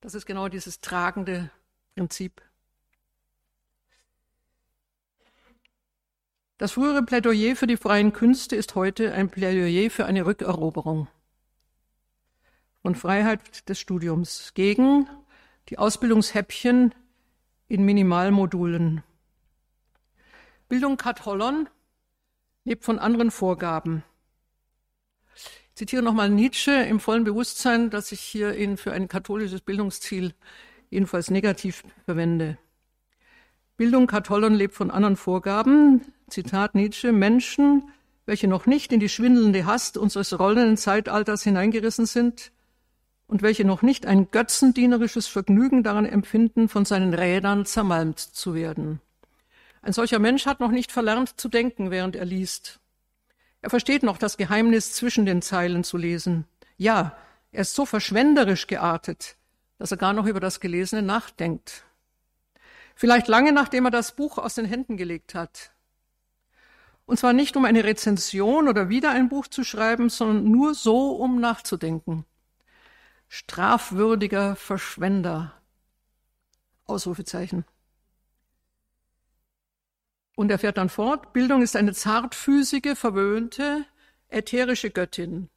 Das 0.00 0.14
ist 0.14 0.26
genau 0.26 0.48
dieses 0.48 0.80
tragende 0.80 1.50
Prinzip. 1.94 2.42
Das 6.58 6.72
frühere 6.72 7.02
Plädoyer 7.02 7.56
für 7.56 7.66
die 7.66 7.76
freien 7.76 8.12
Künste 8.12 8.56
ist 8.56 8.74
heute 8.74 9.14
ein 9.14 9.30
Plädoyer 9.30 9.90
für 9.90 10.06
eine 10.06 10.26
Rückeroberung 10.26 11.08
von 12.82 12.94
Freiheit 12.94 13.68
des 13.68 13.78
Studiums 13.78 14.52
gegen 14.54 15.08
die 15.68 15.78
Ausbildungshäppchen 15.78 16.94
in 17.68 17.84
Minimalmodulen. 17.84 19.02
Bildung 20.68 20.96
Kat 20.96 21.24
Hollon 21.26 21.68
lebt 22.64 22.84
von 22.84 22.98
anderen 22.98 23.30
Vorgaben. 23.30 24.02
Ich 25.34 25.74
zitiere 25.74 26.02
nochmal 26.02 26.28
Nietzsche 26.28 26.72
im 26.72 27.00
vollen 27.00 27.24
Bewusstsein, 27.24 27.90
dass 27.90 28.12
ich 28.12 28.20
hier 28.20 28.56
ihn 28.56 28.76
für 28.76 28.92
ein 28.92 29.08
katholisches 29.08 29.62
Bildungsziel 29.62 30.34
jedenfalls 30.90 31.30
negativ 31.30 31.84
verwende. 32.04 32.58
Bildung 33.76 34.06
Kathollon 34.06 34.54
lebt 34.54 34.74
von 34.74 34.90
anderen 34.90 35.16
Vorgaben. 35.16 36.12
Zitat 36.28 36.74
Nietzsche, 36.74 37.12
Menschen, 37.12 37.90
welche 38.26 38.46
noch 38.46 38.66
nicht 38.66 38.92
in 38.92 39.00
die 39.00 39.08
schwindelnde 39.08 39.64
Hast 39.64 39.96
unseres 39.96 40.38
rollenden 40.38 40.76
Zeitalters 40.76 41.42
hineingerissen 41.42 42.04
sind 42.04 42.52
und 43.26 43.42
welche 43.42 43.64
noch 43.64 43.80
nicht 43.80 44.04
ein 44.04 44.30
götzendienerisches 44.30 45.28
Vergnügen 45.28 45.82
daran 45.82 46.04
empfinden, 46.04 46.68
von 46.68 46.84
seinen 46.84 47.14
Rädern 47.14 47.64
zermalmt 47.64 48.18
zu 48.18 48.54
werden. 48.54 49.00
Ein 49.82 49.92
solcher 49.92 50.18
Mensch 50.18 50.46
hat 50.46 50.60
noch 50.60 50.70
nicht 50.70 50.92
verlernt 50.92 51.40
zu 51.40 51.48
denken, 51.48 51.90
während 51.90 52.16
er 52.16 52.24
liest. 52.24 52.80
Er 53.62 53.70
versteht 53.70 54.02
noch 54.02 54.18
das 54.18 54.36
Geheimnis 54.36 54.92
zwischen 54.94 55.26
den 55.26 55.42
Zeilen 55.42 55.84
zu 55.84 55.96
lesen. 55.96 56.46
Ja, 56.76 57.16
er 57.52 57.62
ist 57.62 57.74
so 57.74 57.84
verschwenderisch 57.86 58.66
geartet, 58.66 59.36
dass 59.78 59.90
er 59.90 59.96
gar 59.96 60.12
noch 60.12 60.26
über 60.26 60.40
das 60.40 60.60
Gelesene 60.60 61.02
nachdenkt. 61.02 61.84
Vielleicht 62.94 63.28
lange 63.28 63.52
nachdem 63.52 63.86
er 63.86 63.90
das 63.90 64.14
Buch 64.14 64.38
aus 64.38 64.54
den 64.54 64.66
Händen 64.66 64.96
gelegt 64.96 65.34
hat. 65.34 65.72
Und 67.06 67.18
zwar 67.18 67.32
nicht 67.32 67.56
um 67.56 67.64
eine 67.64 67.82
Rezension 67.82 68.68
oder 68.68 68.88
wieder 68.88 69.10
ein 69.10 69.28
Buch 69.28 69.48
zu 69.48 69.64
schreiben, 69.64 70.10
sondern 70.10 70.44
nur 70.44 70.74
so, 70.74 71.10
um 71.12 71.40
nachzudenken. 71.40 72.24
Strafwürdiger 73.26 74.54
Verschwender. 74.54 75.54
Ausrufezeichen. 76.84 77.64
Und 80.40 80.50
er 80.50 80.58
fährt 80.58 80.78
dann 80.78 80.88
fort, 80.88 81.34
Bildung 81.34 81.60
ist 81.60 81.76
eine 81.76 81.92
zartfüßige, 81.92 82.96
verwöhnte, 82.96 83.84
ätherische 84.30 84.88
Göttin. 84.88 85.50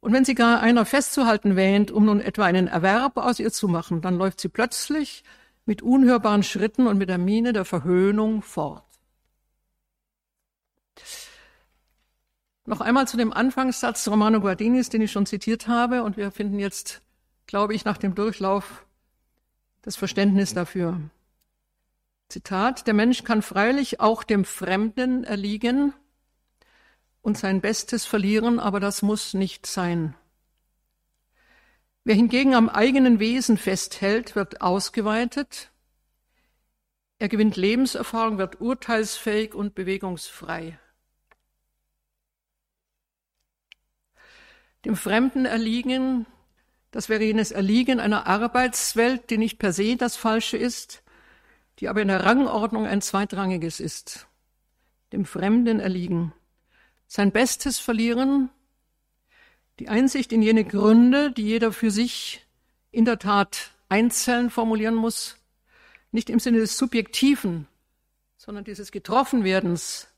Und 0.00 0.12
wenn 0.12 0.24
sie 0.24 0.34
gar 0.34 0.58
einer 0.58 0.84
festzuhalten 0.84 1.54
wähnt, 1.54 1.92
um 1.92 2.04
nun 2.04 2.20
etwa 2.20 2.44
einen 2.44 2.66
Erwerb 2.66 3.16
aus 3.16 3.38
ihr 3.38 3.52
zu 3.52 3.68
machen, 3.68 4.00
dann 4.00 4.18
läuft 4.18 4.40
sie 4.40 4.48
plötzlich 4.48 5.22
mit 5.66 5.82
unhörbaren 5.82 6.42
Schritten 6.42 6.88
und 6.88 6.98
mit 6.98 7.08
der 7.08 7.18
Miene 7.18 7.52
der 7.52 7.64
Verhöhnung 7.64 8.42
fort. 8.42 8.82
Noch 12.66 12.80
einmal 12.80 13.06
zu 13.06 13.16
dem 13.16 13.32
Anfangssatz 13.32 14.08
Romano 14.08 14.40
Guardinis, 14.40 14.88
den 14.88 15.02
ich 15.02 15.12
schon 15.12 15.26
zitiert 15.26 15.68
habe, 15.68 16.02
und 16.02 16.16
wir 16.16 16.32
finden 16.32 16.58
jetzt, 16.58 17.02
glaube 17.46 17.72
ich, 17.72 17.84
nach 17.84 17.98
dem 17.98 18.16
Durchlauf 18.16 18.84
das 19.82 19.94
Verständnis 19.94 20.54
dafür. 20.54 21.00
Zitat, 22.28 22.86
der 22.86 22.94
Mensch 22.94 23.24
kann 23.24 23.40
freilich 23.42 24.00
auch 24.00 24.22
dem 24.22 24.44
Fremden 24.44 25.24
erliegen 25.24 25.94
und 27.22 27.38
sein 27.38 27.60
Bestes 27.60 28.04
verlieren, 28.04 28.60
aber 28.60 28.80
das 28.80 29.02
muss 29.02 29.34
nicht 29.34 29.66
sein. 29.66 30.14
Wer 32.04 32.14
hingegen 32.14 32.54
am 32.54 32.68
eigenen 32.68 33.18
Wesen 33.18 33.56
festhält, 33.56 34.36
wird 34.36 34.60
ausgeweitet, 34.60 35.70
er 37.18 37.28
gewinnt 37.28 37.56
Lebenserfahrung, 37.56 38.38
wird 38.38 38.60
urteilsfähig 38.60 39.54
und 39.54 39.74
bewegungsfrei. 39.74 40.78
Dem 44.84 44.94
Fremden 44.94 45.44
erliegen, 45.44 46.26
das 46.92 47.08
wäre 47.08 47.24
jenes 47.24 47.50
Erliegen 47.50 47.98
einer 47.98 48.26
Arbeitswelt, 48.26 49.30
die 49.30 49.38
nicht 49.38 49.58
per 49.58 49.72
se 49.72 49.96
das 49.96 50.16
Falsche 50.16 50.56
ist, 50.56 51.02
die 51.78 51.88
aber 51.88 52.02
in 52.02 52.08
der 52.08 52.24
Rangordnung 52.24 52.86
ein 52.86 53.00
zweitrangiges 53.00 53.80
ist. 53.80 54.26
Dem 55.12 55.24
Fremden 55.24 55.80
erliegen. 55.80 56.32
Sein 57.06 57.32
Bestes 57.32 57.78
verlieren, 57.78 58.50
die 59.78 59.88
Einsicht 59.88 60.32
in 60.32 60.42
jene 60.42 60.64
Gründe, 60.64 61.30
die 61.30 61.42
jeder 61.42 61.72
für 61.72 61.90
sich 61.90 62.46
in 62.90 63.04
der 63.04 63.18
Tat 63.18 63.70
einzeln 63.88 64.50
formulieren 64.50 64.94
muss, 64.94 65.36
nicht 66.10 66.30
im 66.30 66.40
Sinne 66.40 66.58
des 66.58 66.76
Subjektiven, 66.76 67.68
sondern 68.36 68.64
dieses 68.64 68.92
Getroffenwerdens 68.92 70.08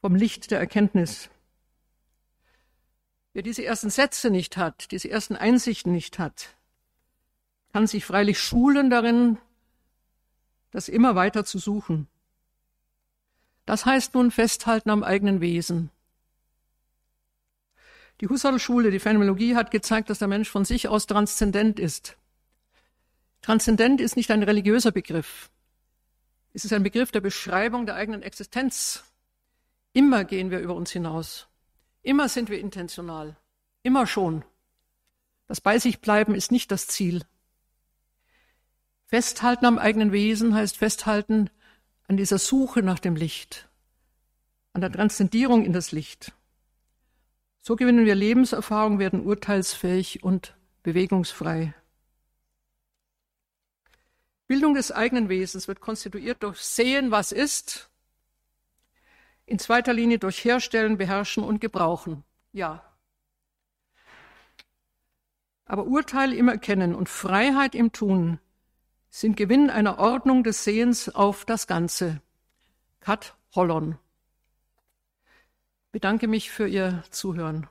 vom 0.00 0.14
Licht 0.14 0.50
der 0.50 0.58
Erkenntnis. 0.58 1.28
Wer 3.34 3.42
diese 3.42 3.64
ersten 3.64 3.90
Sätze 3.90 4.30
nicht 4.30 4.56
hat, 4.56 4.90
diese 4.90 5.10
ersten 5.10 5.36
Einsichten 5.36 5.92
nicht 5.92 6.18
hat, 6.18 6.56
kann 7.72 7.86
sich 7.86 8.04
freilich 8.04 8.40
schulen 8.40 8.90
darin, 8.90 9.38
das 10.70 10.88
immer 10.88 11.14
weiter 11.14 11.44
zu 11.44 11.58
suchen. 11.58 12.08
Das 13.66 13.84
heißt 13.84 14.14
nun 14.14 14.30
festhalten 14.30 14.90
am 14.90 15.02
eigenen 15.02 15.40
Wesen. 15.40 15.90
Die 18.20 18.28
Husserl-Schule, 18.28 18.90
die 18.90 18.98
Phänomenologie 18.98 19.54
hat 19.54 19.70
gezeigt, 19.70 20.10
dass 20.10 20.18
der 20.18 20.28
Mensch 20.28 20.48
von 20.48 20.64
sich 20.64 20.88
aus 20.88 21.06
transzendent 21.06 21.78
ist. 21.78 22.16
Transzendent 23.42 24.00
ist 24.00 24.16
nicht 24.16 24.30
ein 24.30 24.42
religiöser 24.42 24.90
Begriff. 24.90 25.50
Es 26.52 26.64
ist 26.64 26.72
ein 26.72 26.82
Begriff 26.82 27.12
der 27.12 27.20
Beschreibung 27.20 27.86
der 27.86 27.94
eigenen 27.94 28.22
Existenz. 28.22 29.04
Immer 29.92 30.24
gehen 30.24 30.50
wir 30.50 30.58
über 30.58 30.74
uns 30.74 30.90
hinaus. 30.90 31.46
Immer 32.02 32.28
sind 32.28 32.48
wir 32.50 32.58
intentional. 32.58 33.36
Immer 33.82 34.06
schon. 34.06 34.44
Das 35.46 35.60
bei 35.60 35.78
sich 35.78 36.00
bleiben 36.00 36.34
ist 36.34 36.50
nicht 36.50 36.70
das 36.70 36.86
Ziel. 36.88 37.22
Festhalten 39.08 39.64
am 39.64 39.78
eigenen 39.78 40.12
Wesen 40.12 40.54
heißt 40.54 40.76
festhalten 40.76 41.48
an 42.08 42.18
dieser 42.18 42.36
Suche 42.36 42.82
nach 42.82 42.98
dem 42.98 43.16
Licht, 43.16 43.66
an 44.74 44.82
der 44.82 44.92
Transzendierung 44.92 45.64
in 45.64 45.72
das 45.72 45.92
Licht. 45.92 46.34
So 47.62 47.74
gewinnen 47.74 48.04
wir 48.04 48.14
Lebenserfahrung, 48.14 48.98
werden 48.98 49.24
urteilsfähig 49.24 50.22
und 50.22 50.54
bewegungsfrei. 50.82 51.72
Bildung 54.46 54.74
des 54.74 54.92
eigenen 54.92 55.30
Wesens 55.30 55.68
wird 55.68 55.80
konstituiert 55.80 56.42
durch 56.42 56.60
Sehen, 56.60 57.10
was 57.10 57.32
ist, 57.32 57.88
in 59.46 59.58
zweiter 59.58 59.94
Linie 59.94 60.18
durch 60.18 60.44
Herstellen, 60.44 60.98
Beherrschen 60.98 61.44
und 61.44 61.62
Gebrauchen. 61.62 62.24
Ja. 62.52 62.84
Aber 65.64 65.86
Urteil 65.86 66.34
im 66.34 66.48
Erkennen 66.48 66.94
und 66.94 67.08
Freiheit 67.08 67.74
im 67.74 67.90
Tun 67.92 68.38
sind 69.10 69.36
Gewinn 69.36 69.70
einer 69.70 69.98
Ordnung 69.98 70.44
des 70.44 70.64
Sehens 70.64 71.08
auf 71.08 71.44
das 71.44 71.66
Ganze. 71.66 72.20
Kat 73.00 73.36
Hollon. 73.54 73.98
Bedanke 75.92 76.28
mich 76.28 76.50
für 76.50 76.68
Ihr 76.68 77.02
Zuhören. 77.10 77.66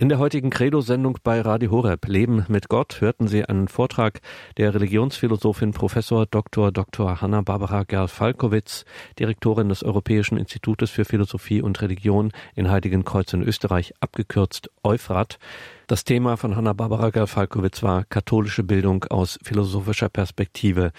In 0.00 0.08
der 0.08 0.18
heutigen 0.18 0.48
Credo-Sendung 0.48 1.18
bei 1.22 1.42
Radio 1.42 1.72
Horeb 1.72 2.06
Leben 2.06 2.46
mit 2.48 2.70
Gott 2.70 3.02
hörten 3.02 3.28
Sie 3.28 3.44
einen 3.44 3.68
Vortrag 3.68 4.22
der 4.56 4.72
Religionsphilosophin 4.72 5.72
Professor 5.72 6.24
Dr. 6.24 6.72
Dr. 6.72 7.20
Hanna 7.20 7.42
Barbara 7.42 7.82
Gerl-Falkowitz, 7.82 8.86
Direktorin 9.18 9.68
des 9.68 9.82
Europäischen 9.82 10.38
Institutes 10.38 10.88
für 10.88 11.04
Philosophie 11.04 11.60
und 11.60 11.82
Religion 11.82 12.32
in 12.54 12.70
Heiligenkreuz 12.70 13.34
in 13.34 13.42
Österreich, 13.42 13.92
abgekürzt 14.00 14.70
Euphrat. 14.82 15.38
Das 15.86 16.04
Thema 16.04 16.38
von 16.38 16.56
Hanna 16.56 16.72
Barbara 16.72 17.10
Gerl-Falkowitz 17.10 17.82
war 17.82 18.04
katholische 18.04 18.62
Bildung 18.62 19.04
aus 19.10 19.38
philosophischer 19.42 20.08
Perspektive. 20.08 20.92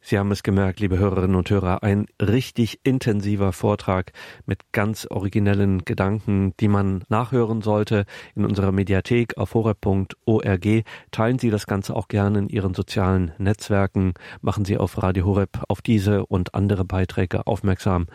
Sie 0.00 0.18
haben 0.18 0.30
es 0.30 0.42
gemerkt, 0.42 0.80
liebe 0.80 0.96
Hörerinnen 0.98 1.36
und 1.36 1.50
Hörer, 1.50 1.82
ein 1.82 2.06
richtig 2.22 2.80
intensiver 2.84 3.52
Vortrag 3.52 4.12
mit 4.46 4.72
ganz 4.72 5.06
originellen 5.10 5.84
Gedanken, 5.84 6.54
die 6.60 6.68
man 6.68 7.02
nachhören 7.08 7.62
sollte 7.62 8.04
in 8.34 8.44
unserer 8.44 8.72
Mediathek 8.72 9.36
auf 9.36 9.54
horeb.org. 9.54 10.66
Teilen 11.10 11.38
Sie 11.38 11.50
das 11.50 11.66
Ganze 11.66 11.96
auch 11.96 12.08
gerne 12.08 12.38
in 12.38 12.48
Ihren 12.48 12.74
sozialen 12.74 13.32
Netzwerken. 13.38 14.14
Machen 14.40 14.64
Sie 14.64 14.78
auf 14.78 15.02
Radio 15.02 15.26
Horeb 15.26 15.62
auf 15.68 15.82
diese 15.82 16.24
und 16.26 16.54
andere 16.54 16.84
Beiträge 16.84 17.46
aufmerksam. 17.46 18.06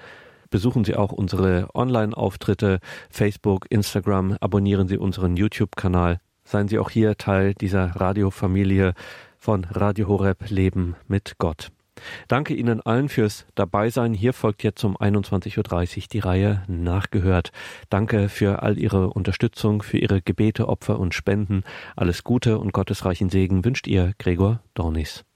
Besuchen 0.49 0.85
Sie 0.85 0.95
auch 0.95 1.11
unsere 1.11 1.67
Online-Auftritte, 1.73 2.79
Facebook, 3.09 3.65
Instagram, 3.69 4.37
abonnieren 4.39 4.87
Sie 4.87 4.97
unseren 4.97 5.35
YouTube-Kanal. 5.35 6.19
Seien 6.45 6.67
Sie 6.67 6.79
auch 6.79 6.89
hier 6.89 7.17
Teil 7.17 7.53
dieser 7.53 7.95
Radiofamilie 7.95 8.93
von 9.43 9.65
Radio 9.65 10.07
Horeb 10.07 10.49
Leben 10.49 10.95
mit 11.09 11.33
Gott. 11.37 11.69
Danke 12.29 12.53
Ihnen 12.53 12.79
allen 12.79 13.09
fürs 13.09 13.45
Dabeisein. 13.55 14.13
Hier 14.13 14.31
folgt 14.31 14.63
jetzt 14.63 14.83
um 14.85 14.95
21.30 14.95 15.97
Uhr 15.97 16.03
die 16.13 16.19
Reihe 16.19 16.63
Nachgehört. 16.67 17.51
Danke 17.89 18.29
für 18.29 18.63
all 18.63 18.79
Ihre 18.79 19.09
Unterstützung, 19.09 19.83
für 19.83 19.97
Ihre 19.97 20.21
Gebete, 20.21 20.69
Opfer 20.69 20.97
und 20.97 21.13
Spenden. 21.13 21.63
Alles 21.97 22.23
Gute 22.23 22.57
und 22.57 22.71
gottesreichen 22.71 23.29
Segen 23.29 23.65
wünscht 23.65 23.85
Ihr 23.85 24.13
Gregor 24.17 24.61
Dornis. 24.75 25.25